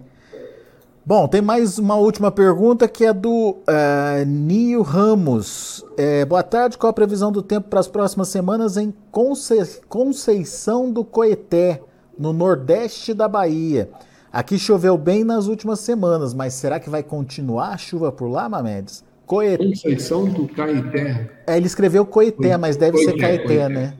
Bom, 1.04 1.26
tem 1.26 1.42
mais 1.42 1.78
uma 1.78 1.96
última 1.96 2.30
pergunta 2.30 2.88
que 2.88 3.04
é 3.04 3.12
do 3.12 3.58
uh, 3.58 4.24
Nio 4.24 4.82
Ramos. 4.82 5.84
É, 5.98 6.24
boa 6.24 6.42
tarde, 6.42 6.78
qual 6.78 6.90
a 6.90 6.94
previsão 6.94 7.30
do 7.30 7.42
tempo 7.42 7.68
para 7.68 7.80
as 7.80 7.88
próximas 7.88 8.28
semanas 8.28 8.76
em 8.76 8.94
Conce 9.10 9.80
Conceição 9.88 10.90
do 10.90 11.04
Coeté, 11.04 11.82
no 12.18 12.32
nordeste 12.32 13.14
da 13.14 13.28
Bahia? 13.28 13.90
Aqui 14.32 14.58
choveu 14.58 14.98
bem 14.98 15.22
nas 15.22 15.46
últimas 15.46 15.80
semanas, 15.80 16.34
mas 16.34 16.54
será 16.54 16.80
que 16.80 16.90
vai 16.90 17.02
continuar 17.02 17.68
a 17.68 17.76
chuva 17.76 18.10
por 18.10 18.26
lá, 18.28 18.48
Mamedes? 18.48 19.04
Coeté. 19.26 19.64
Conceição 19.64 20.26
do 20.26 20.48
Caeté. 20.48 21.30
É, 21.46 21.56
ele 21.56 21.66
escreveu 21.66 22.04
Coeté, 22.04 22.56
mas 22.56 22.76
deve 22.76 22.96
Coité, 22.96 23.12
ser 23.12 23.18
Caeté, 23.18 23.44
Coité. 23.44 23.68
né? 23.68 23.94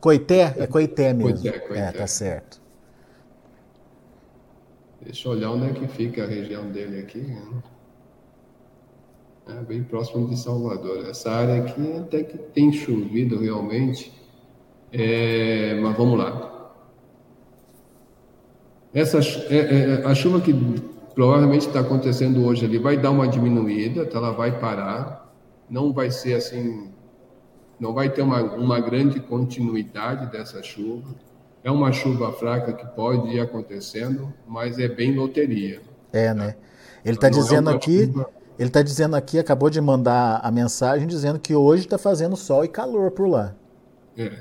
Coeté? 0.00 0.54
É 0.56 0.66
Coeté 0.66 1.12
mesmo. 1.12 1.40
Coité, 1.40 1.58
Coité. 1.58 1.82
É, 1.82 1.92
tá 1.92 2.06
certo. 2.06 2.60
Deixa 5.02 5.28
eu 5.28 5.32
olhar 5.32 5.50
onde 5.50 5.66
é 5.66 5.72
que 5.72 5.88
fica 5.88 6.24
a 6.24 6.26
região 6.26 6.70
dele 6.70 7.00
aqui. 7.00 7.18
Né? 7.18 7.62
É 9.48 9.62
bem 9.64 9.82
próximo 9.82 10.28
de 10.28 10.38
Salvador. 10.38 11.06
Essa 11.08 11.30
área 11.30 11.62
aqui 11.62 11.96
até 11.98 12.22
que 12.22 12.38
tem 12.38 12.72
chovido 12.72 13.38
realmente. 13.38 14.12
É, 14.92 15.78
mas 15.80 15.96
vamos 15.96 16.18
lá. 16.18 16.59
Essa, 18.92 19.18
é, 19.18 20.00
é, 20.02 20.06
a 20.06 20.14
chuva 20.14 20.40
que 20.40 20.52
provavelmente 21.14 21.66
está 21.66 21.80
acontecendo 21.80 22.44
hoje 22.44 22.64
ali 22.64 22.78
vai 22.78 22.96
dar 22.96 23.10
uma 23.10 23.28
diminuída, 23.28 24.04
tá? 24.06 24.18
ela 24.18 24.32
vai 24.32 24.58
parar. 24.58 25.32
Não 25.68 25.92
vai 25.92 26.10
ser 26.10 26.34
assim, 26.34 26.90
não 27.78 27.94
vai 27.94 28.10
ter 28.10 28.22
uma, 28.22 28.42
uma 28.42 28.80
grande 28.80 29.20
continuidade 29.20 30.30
dessa 30.32 30.62
chuva 30.62 31.14
é 31.62 31.70
uma 31.70 31.92
chuva 31.92 32.32
fraca 32.32 32.72
que 32.72 32.86
pode 32.94 33.28
ir 33.28 33.40
acontecendo, 33.40 34.32
mas 34.46 34.78
é 34.78 34.88
bem 34.88 35.14
loteria. 35.14 35.80
É, 36.12 36.32
né? 36.32 36.56
Ele 37.04 37.16
está 37.16 37.28
dizendo 37.28 37.70
é 37.70 37.74
aqui, 37.74 38.06
chuva... 38.06 38.30
ele 38.58 38.68
está 38.68 38.82
dizendo 38.82 39.16
aqui, 39.16 39.38
acabou 39.38 39.70
de 39.70 39.80
mandar 39.80 40.40
a 40.42 40.50
mensagem 40.50 41.06
dizendo 41.06 41.38
que 41.38 41.54
hoje 41.54 41.84
está 41.84 41.98
fazendo 41.98 42.36
sol 42.36 42.64
e 42.64 42.68
calor 42.68 43.10
por 43.10 43.28
lá. 43.28 43.54
É. 44.16 44.32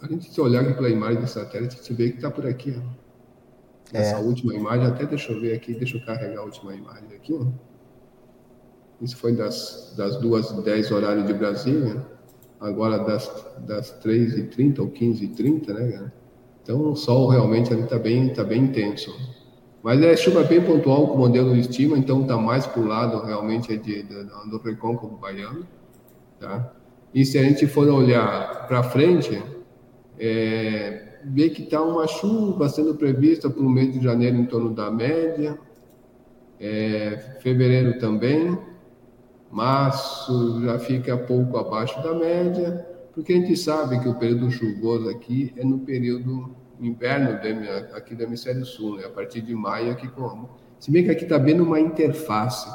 A 0.00 0.06
gente 0.08 0.32
se 0.32 0.40
olhar 0.40 0.62
aqui 0.62 0.74
pela 0.74 0.88
imagem 0.88 1.20
do 1.20 1.28
satélite, 1.28 1.78
você 1.80 1.94
vê 1.94 2.10
que 2.10 2.16
está 2.16 2.30
por 2.30 2.46
aqui. 2.46 2.76
Ó. 2.76 3.01
Essa 3.92 4.16
é. 4.16 4.18
última 4.20 4.54
imagem, 4.54 4.86
até 4.86 5.04
deixa 5.04 5.32
eu 5.32 5.40
ver 5.40 5.54
aqui, 5.54 5.74
deixa 5.74 5.98
eu 5.98 6.04
carregar 6.04 6.40
a 6.40 6.44
última 6.44 6.74
imagem 6.74 7.14
aqui. 7.14 7.38
Isso 9.00 9.16
foi 9.16 9.34
das, 9.34 9.94
das 9.96 10.16
duas 10.16 10.52
dez 10.62 10.90
horário 10.90 11.26
de 11.26 11.34
Brasília, 11.34 12.06
agora 12.60 12.98
das, 12.98 13.28
das 13.66 13.92
3h30 14.02 14.78
ou 14.78 14.90
15h30, 14.90 15.74
né, 15.74 16.12
então 16.62 16.80
o 16.90 16.94
sol 16.94 17.28
realmente 17.28 17.74
está 17.74 17.98
bem, 17.98 18.32
tá 18.32 18.44
bem 18.44 18.62
intenso. 18.62 19.12
Mas 19.82 20.00
é 20.00 20.16
chuva 20.16 20.44
bem 20.44 20.62
pontual 20.62 21.08
com 21.08 21.14
o 21.14 21.18
modelo 21.18 21.56
estima, 21.56 21.98
então 21.98 22.22
está 22.22 22.36
mais 22.36 22.64
para 22.64 22.80
o 22.80 22.86
lado 22.86 23.20
realmente 23.26 23.76
de, 23.76 24.04
de, 24.04 24.24
do 24.48 24.58
recôncavo 24.64 25.16
baiano. 25.16 25.66
Tá? 26.38 26.72
E 27.12 27.24
se 27.24 27.36
a 27.36 27.42
gente 27.42 27.66
for 27.66 27.88
olhar 27.88 28.68
para 28.68 28.84
frente, 28.84 29.42
é, 30.24 31.18
vê 31.24 31.50
que 31.50 31.62
está 31.62 31.82
uma 31.82 32.06
chuva 32.06 32.68
sendo 32.68 32.94
prevista 32.94 33.50
para 33.50 33.60
o 33.60 33.68
mês 33.68 33.92
de 33.92 34.00
janeiro 34.00 34.36
em 34.36 34.46
torno 34.46 34.70
da 34.70 34.88
média. 34.88 35.58
é, 36.60 37.38
fevereiro 37.40 37.98
também, 37.98 38.56
março 39.50 40.62
já 40.62 40.78
fica 40.78 41.18
pouco 41.18 41.56
abaixo 41.56 42.00
da 42.04 42.14
média, 42.14 42.86
porque 43.12 43.32
a 43.32 43.36
gente 43.36 43.56
sabe 43.56 43.98
que 43.98 44.08
o 44.08 44.14
período 44.14 44.48
chuvoso 44.48 45.08
aqui 45.08 45.52
é 45.56 45.64
no 45.64 45.80
período 45.80 46.54
inverno 46.80 47.30
aqui 47.94 48.14
do 48.14 48.22
hemisfério 48.22 48.64
sul, 48.64 48.98
né? 48.98 49.06
a 49.06 49.10
partir 49.10 49.40
de 49.40 49.56
maio 49.56 49.90
aqui 49.90 50.06
como. 50.06 50.50
Se 50.78 50.92
bem 50.92 51.02
que 51.02 51.10
aqui 51.10 51.24
está 51.24 51.38
bem 51.38 51.60
uma 51.60 51.80
interface 51.80 52.70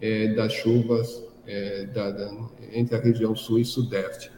é, 0.00 0.28
das 0.34 0.52
chuvas 0.52 1.24
é, 1.44 1.86
da, 1.86 2.12
da, 2.12 2.30
entre 2.72 2.96
a 2.96 3.00
região 3.00 3.34
sul 3.34 3.58
e 3.58 3.64
sudeste. 3.64 4.33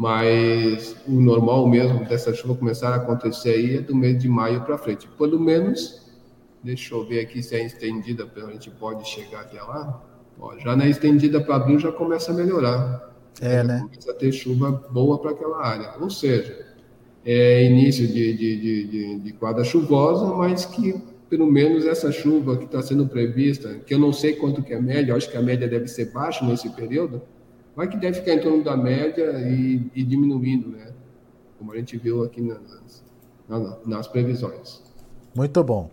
Mas 0.00 0.96
o 1.06 1.20
normal 1.20 1.68
mesmo 1.68 2.06
dessa 2.06 2.32
chuva 2.32 2.54
começar 2.54 2.88
a 2.88 2.94
acontecer 2.94 3.50
aí 3.50 3.76
é 3.76 3.80
do 3.82 3.94
mês 3.94 4.18
de 4.18 4.30
maio 4.30 4.62
para 4.62 4.78
frente. 4.78 5.06
Pelo 5.18 5.38
menos, 5.38 6.00
deixa 6.64 6.94
eu 6.94 7.06
ver 7.06 7.20
aqui 7.20 7.42
se 7.42 7.54
é 7.54 7.66
estendida, 7.66 8.26
a 8.34 8.50
gente 8.50 8.70
pode 8.70 9.06
chegar 9.06 9.42
até 9.42 9.60
lá. 9.60 10.02
Ó, 10.40 10.56
já 10.56 10.74
na 10.74 10.88
estendida 10.88 11.38
para 11.38 11.56
abril 11.56 11.78
já 11.78 11.92
começa 11.92 12.32
a 12.32 12.34
melhorar. 12.34 13.12
É, 13.42 13.62
né? 13.62 13.80
Começa 13.80 14.10
a 14.10 14.14
ter 14.14 14.32
chuva 14.32 14.70
boa 14.90 15.18
para 15.18 15.32
aquela 15.32 15.62
área. 15.62 15.92
Ou 16.00 16.08
seja, 16.08 16.66
é 17.22 17.66
início 17.66 18.08
de, 18.08 18.32
de, 18.32 18.56
de, 18.56 18.84
de, 18.88 19.18
de 19.18 19.32
quadra 19.34 19.64
chuvosa, 19.64 20.34
mas 20.34 20.64
que 20.64 20.98
pelo 21.28 21.44
menos 21.44 21.84
essa 21.84 22.10
chuva 22.10 22.56
que 22.56 22.64
está 22.64 22.80
sendo 22.80 23.06
prevista, 23.06 23.74
que 23.84 23.92
eu 23.92 23.98
não 23.98 24.14
sei 24.14 24.32
quanto 24.32 24.62
que 24.62 24.72
é 24.72 24.78
a 24.78 24.80
média, 24.80 25.14
acho 25.14 25.30
que 25.30 25.36
a 25.36 25.42
média 25.42 25.68
deve 25.68 25.88
ser 25.88 26.10
baixa 26.10 26.42
nesse 26.42 26.70
período, 26.70 27.20
mas 27.80 27.88
que 27.88 27.96
deve 27.96 28.18
ficar 28.18 28.34
em 28.34 28.40
torno 28.40 28.62
da 28.62 28.76
média 28.76 29.32
e, 29.40 29.90
e 29.94 30.04
diminuindo, 30.04 30.68
né? 30.68 30.92
Como 31.58 31.72
a 31.72 31.76
gente 31.76 31.96
viu 31.96 32.22
aqui 32.22 32.42
nas, 32.42 33.02
nas, 33.48 33.86
nas 33.86 34.06
previsões. 34.06 34.82
Muito 35.34 35.64
bom. 35.64 35.90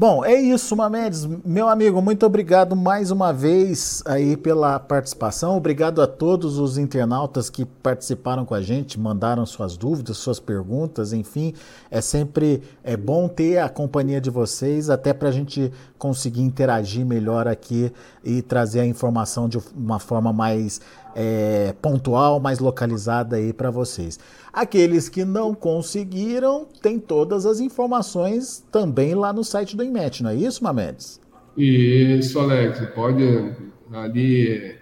Bom, 0.00 0.24
é 0.24 0.40
isso, 0.40 0.76
Mamedes. 0.76 1.26
Meu 1.44 1.68
amigo, 1.68 2.00
muito 2.00 2.24
obrigado 2.24 2.76
mais 2.76 3.10
uma 3.10 3.32
vez 3.32 4.00
aí 4.06 4.36
pela 4.36 4.78
participação. 4.78 5.56
Obrigado 5.56 6.00
a 6.00 6.06
todos 6.06 6.56
os 6.56 6.78
internautas 6.78 7.50
que 7.50 7.64
participaram 7.64 8.44
com 8.44 8.54
a 8.54 8.62
gente, 8.62 8.96
mandaram 8.96 9.44
suas 9.44 9.76
dúvidas, 9.76 10.16
suas 10.18 10.38
perguntas, 10.38 11.12
enfim. 11.12 11.52
É 11.90 12.00
sempre 12.00 12.62
é 12.84 12.96
bom 12.96 13.26
ter 13.26 13.58
a 13.58 13.68
companhia 13.68 14.20
de 14.20 14.30
vocês, 14.30 14.88
até 14.88 15.12
para 15.12 15.30
a 15.30 15.32
gente 15.32 15.72
conseguir 15.98 16.42
interagir 16.42 17.04
melhor 17.04 17.48
aqui 17.48 17.92
e 18.22 18.40
trazer 18.40 18.78
a 18.78 18.86
informação 18.86 19.48
de 19.48 19.58
uma 19.76 19.98
forma 19.98 20.32
mais 20.32 20.80
é, 21.14 21.74
pontual, 21.80 22.40
mais 22.40 22.58
localizada 22.58 23.36
aí 23.36 23.52
para 23.52 23.70
vocês. 23.70 24.18
Aqueles 24.52 25.08
que 25.08 25.24
não 25.24 25.54
conseguiram, 25.54 26.66
tem 26.82 26.98
todas 26.98 27.46
as 27.46 27.60
informações 27.60 28.64
também 28.70 29.14
lá 29.14 29.32
no 29.32 29.44
site 29.44 29.76
do 29.76 29.84
IMET, 29.84 30.22
não 30.22 30.30
é 30.30 30.34
isso, 30.34 30.64
Mamedes? 30.64 31.20
Isso, 31.56 32.38
Alex. 32.38 32.80
Pode 32.94 33.54
ali 33.92 34.76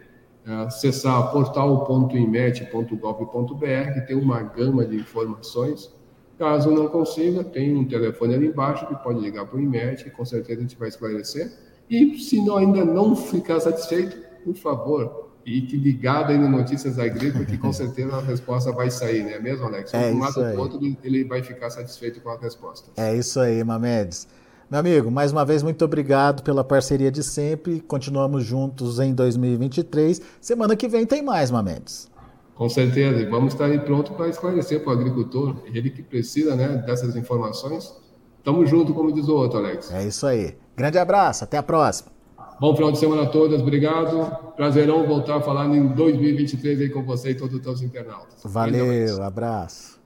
é, 0.46 0.52
acessar 0.66 1.32
portal.imet.gov.br, 1.32 3.92
que 3.94 4.00
tem 4.02 4.16
uma 4.16 4.42
gama 4.42 4.84
de 4.84 4.96
informações. 4.96 5.94
Caso 6.38 6.70
não 6.70 6.88
consiga, 6.88 7.42
tem 7.42 7.74
um 7.74 7.86
telefone 7.86 8.34
ali 8.34 8.48
embaixo 8.48 8.86
que 8.86 8.94
pode 8.96 9.20
ligar 9.20 9.46
para 9.46 9.56
o 9.56 9.60
IMET, 9.60 10.04
que 10.04 10.10
com 10.10 10.24
certeza 10.24 10.58
a 10.58 10.62
gente 10.62 10.76
vai 10.76 10.88
esclarecer. 10.88 11.50
E 11.88 12.18
se 12.18 12.44
não, 12.44 12.58
ainda 12.58 12.84
não 12.84 13.16
ficar 13.16 13.58
satisfeito, 13.58 14.18
por 14.44 14.54
favor, 14.54 15.25
fique 15.47 15.76
ligado 15.76 16.32
aí 16.32 16.38
no 16.38 16.49
Notícias 16.49 16.99
Agrícolas, 16.99 17.47
que 17.47 17.57
com 17.57 17.72
certeza 17.72 18.16
a 18.16 18.20
resposta 18.20 18.72
vai 18.72 18.90
sair, 18.90 19.22
não 19.22 19.30
é 19.30 19.38
mesmo, 19.38 19.64
Alex? 19.64 19.94
É 19.94 20.11
um 20.11 20.18
lado 20.18 20.40
ou 20.40 20.59
outro, 20.59 20.97
ele 21.05 21.22
vai 21.22 21.40
ficar 21.40 21.70
satisfeito 21.70 22.20
com 22.20 22.30
a 22.30 22.36
resposta. 22.36 22.90
É 22.97 23.14
isso 23.14 23.38
aí, 23.38 23.62
Mamedes. 23.62 24.26
Meu 24.68 24.80
amigo, 24.80 25.09
mais 25.09 25.30
uma 25.30 25.44
vez, 25.44 25.62
muito 25.62 25.84
obrigado 25.84 26.42
pela 26.42 26.64
parceria 26.64 27.12
de 27.12 27.22
sempre. 27.22 27.78
Continuamos 27.78 28.42
juntos 28.44 28.99
em 28.99 29.14
2023. 29.14 30.20
Semana 30.40 30.74
que 30.74 30.88
vem 30.88 31.07
tem 31.07 31.22
mais, 31.22 31.53
Mamedes. 31.53 32.11
Com 32.57 32.68
certeza. 32.68 33.20
E 33.20 33.26
vamos 33.26 33.53
estar 33.53 33.66
aí 33.66 33.78
pronto 33.78 34.14
para 34.14 34.28
esclarecer 34.28 34.82
para 34.82 34.90
o 34.90 34.92
agricultor, 34.94 35.59
ele 35.72 35.90
que 35.90 36.03
precisa 36.03 36.57
né, 36.57 36.82
dessas 36.84 37.14
informações. 37.14 37.94
Tamo 38.42 38.66
junto, 38.66 38.92
como 38.92 39.12
diz 39.12 39.28
o 39.28 39.36
outro, 39.36 39.61
Alex. 39.61 39.92
É 39.92 40.05
isso 40.05 40.26
aí. 40.26 40.57
Grande 40.76 40.99
abraço, 40.99 41.44
até 41.44 41.57
a 41.57 41.62
próxima. 41.62 42.15
Bom 42.59 42.74
final 42.74 42.90
de 42.90 42.98
semana 42.98 43.24
a 43.24 43.26
todos, 43.26 43.61
obrigado. 43.61 44.54
Prazerão 44.57 45.07
voltar 45.07 45.42
falando 45.42 45.76
em 45.76 45.88
2023 45.88 46.80
aí 46.80 46.88
com 46.88 47.02
você 47.04 47.30
e 47.30 47.34
todos 47.34 47.54
os 47.57 47.62
seus 47.62 47.82
internautas. 47.82 48.40
Valeu, 48.42 49.22
abraço. 49.22 50.00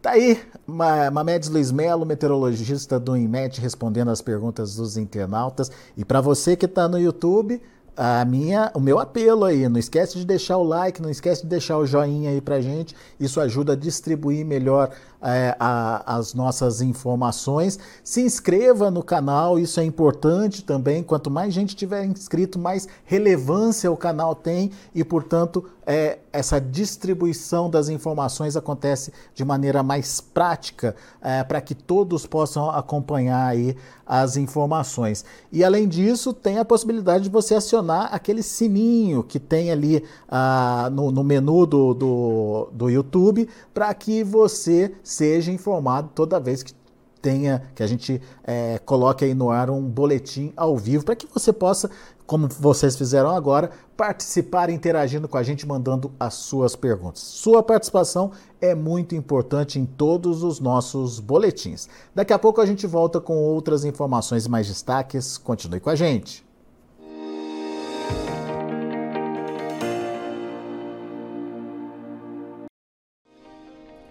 Tá 0.00 0.12
aí, 0.12 0.38
Mamedes 0.66 1.50
Luiz 1.50 1.70
Melo, 1.70 2.06
meteorologista 2.06 2.98
do 2.98 3.14
INMET, 3.14 3.60
respondendo 3.60 4.10
as 4.10 4.22
perguntas 4.22 4.76
dos 4.76 4.96
internautas. 4.96 5.70
E 5.96 6.04
para 6.04 6.22
você 6.22 6.56
que 6.56 6.64
está 6.64 6.88
no 6.88 6.98
YouTube, 6.98 7.60
a 7.96 8.24
minha, 8.24 8.70
o 8.74 8.80
meu 8.80 8.98
apelo 8.98 9.44
aí, 9.44 9.68
não 9.68 9.78
esquece 9.78 10.18
de 10.18 10.26
deixar 10.26 10.58
o 10.58 10.62
like, 10.62 11.00
não 11.00 11.08
esquece 11.08 11.42
de 11.42 11.48
deixar 11.48 11.78
o 11.78 11.86
joinha 11.86 12.30
aí 12.30 12.40
pra 12.40 12.60
gente, 12.60 12.94
isso 13.18 13.40
ajuda 13.40 13.72
a 13.72 13.76
distribuir 13.76 14.44
melhor 14.44 14.90
é, 15.22 15.56
a, 15.58 16.16
as 16.16 16.34
nossas 16.34 16.80
informações. 16.80 17.78
Se 18.04 18.20
inscreva 18.20 18.90
no 18.90 19.02
canal, 19.02 19.58
isso 19.58 19.80
é 19.80 19.84
importante 19.84 20.62
também. 20.62 21.02
Quanto 21.02 21.30
mais 21.30 21.52
gente 21.52 21.74
tiver 21.74 22.04
inscrito, 22.04 22.58
mais 22.58 22.86
relevância 23.04 23.90
o 23.90 23.96
canal 23.96 24.34
tem 24.34 24.70
e, 24.94 25.02
portanto, 25.02 25.64
é, 25.86 26.18
essa 26.32 26.60
distribuição 26.60 27.70
das 27.70 27.88
informações 27.88 28.56
acontece 28.56 29.12
de 29.34 29.44
maneira 29.44 29.82
mais 29.82 30.20
prática 30.20 30.96
é, 31.22 31.42
para 31.44 31.60
que 31.60 31.74
todos 31.74 32.26
possam 32.26 32.70
acompanhar 32.70 33.46
aí 33.46 33.76
as 34.04 34.36
informações. 34.36 35.24
E 35.50 35.64
além 35.64 35.88
disso, 35.88 36.32
tem 36.32 36.58
a 36.58 36.64
possibilidade 36.64 37.24
de 37.24 37.30
você 37.30 37.54
acionar 37.86 38.08
aquele 38.12 38.42
sininho 38.42 39.22
que 39.22 39.38
tem 39.38 39.70
ali 39.70 40.02
ah, 40.28 40.90
no, 40.92 41.12
no, 41.12 41.22
menu 41.22 41.64
do, 41.64 41.94
do, 41.94 42.68
do 42.72 42.90
YouTube 42.90 43.48
para 43.72 43.92
que 43.94 44.24
você 44.24 44.92
seja 45.02 45.52
informado 45.52 46.10
toda 46.14 46.40
vez 46.40 46.62
que 46.62 46.74
tenha 47.22 47.62
que 47.74 47.82
a 47.82 47.86
gente 47.86 48.20
é, 48.44 48.78
coloque 48.84 49.24
aí 49.24 49.34
no 49.34 49.50
ar 49.50 49.70
um 49.70 49.82
boletim 49.82 50.52
ao 50.56 50.76
vivo 50.76 51.04
para 51.04 51.16
que 51.16 51.26
você 51.26 51.52
possa, 51.52 51.90
como 52.24 52.46
vocês 52.46 52.96
fizeram 52.96 53.30
agora, 53.30 53.70
participar 53.96 54.70
interagindo 54.70 55.26
com 55.26 55.36
a 55.36 55.42
gente, 55.42 55.66
mandando 55.66 56.12
as 56.20 56.34
suas 56.34 56.76
perguntas. 56.76 57.22
Sua 57.22 57.64
participação 57.64 58.30
é 58.60 58.76
muito 58.76 59.16
importante 59.16 59.78
em 59.78 59.86
todos 59.86 60.44
os 60.44 60.60
nossos 60.60 61.18
boletins. 61.18 61.88
Daqui 62.14 62.32
a 62.32 62.38
pouco 62.38 62.60
a 62.60 62.66
gente 62.66 62.86
volta 62.86 63.20
com 63.20 63.34
outras 63.36 63.84
informações 63.84 64.46
e 64.46 64.50
mais 64.50 64.68
destaques. 64.68 65.36
Continue 65.36 65.80
com 65.80 65.90
a 65.90 65.96
gente. 65.96 66.45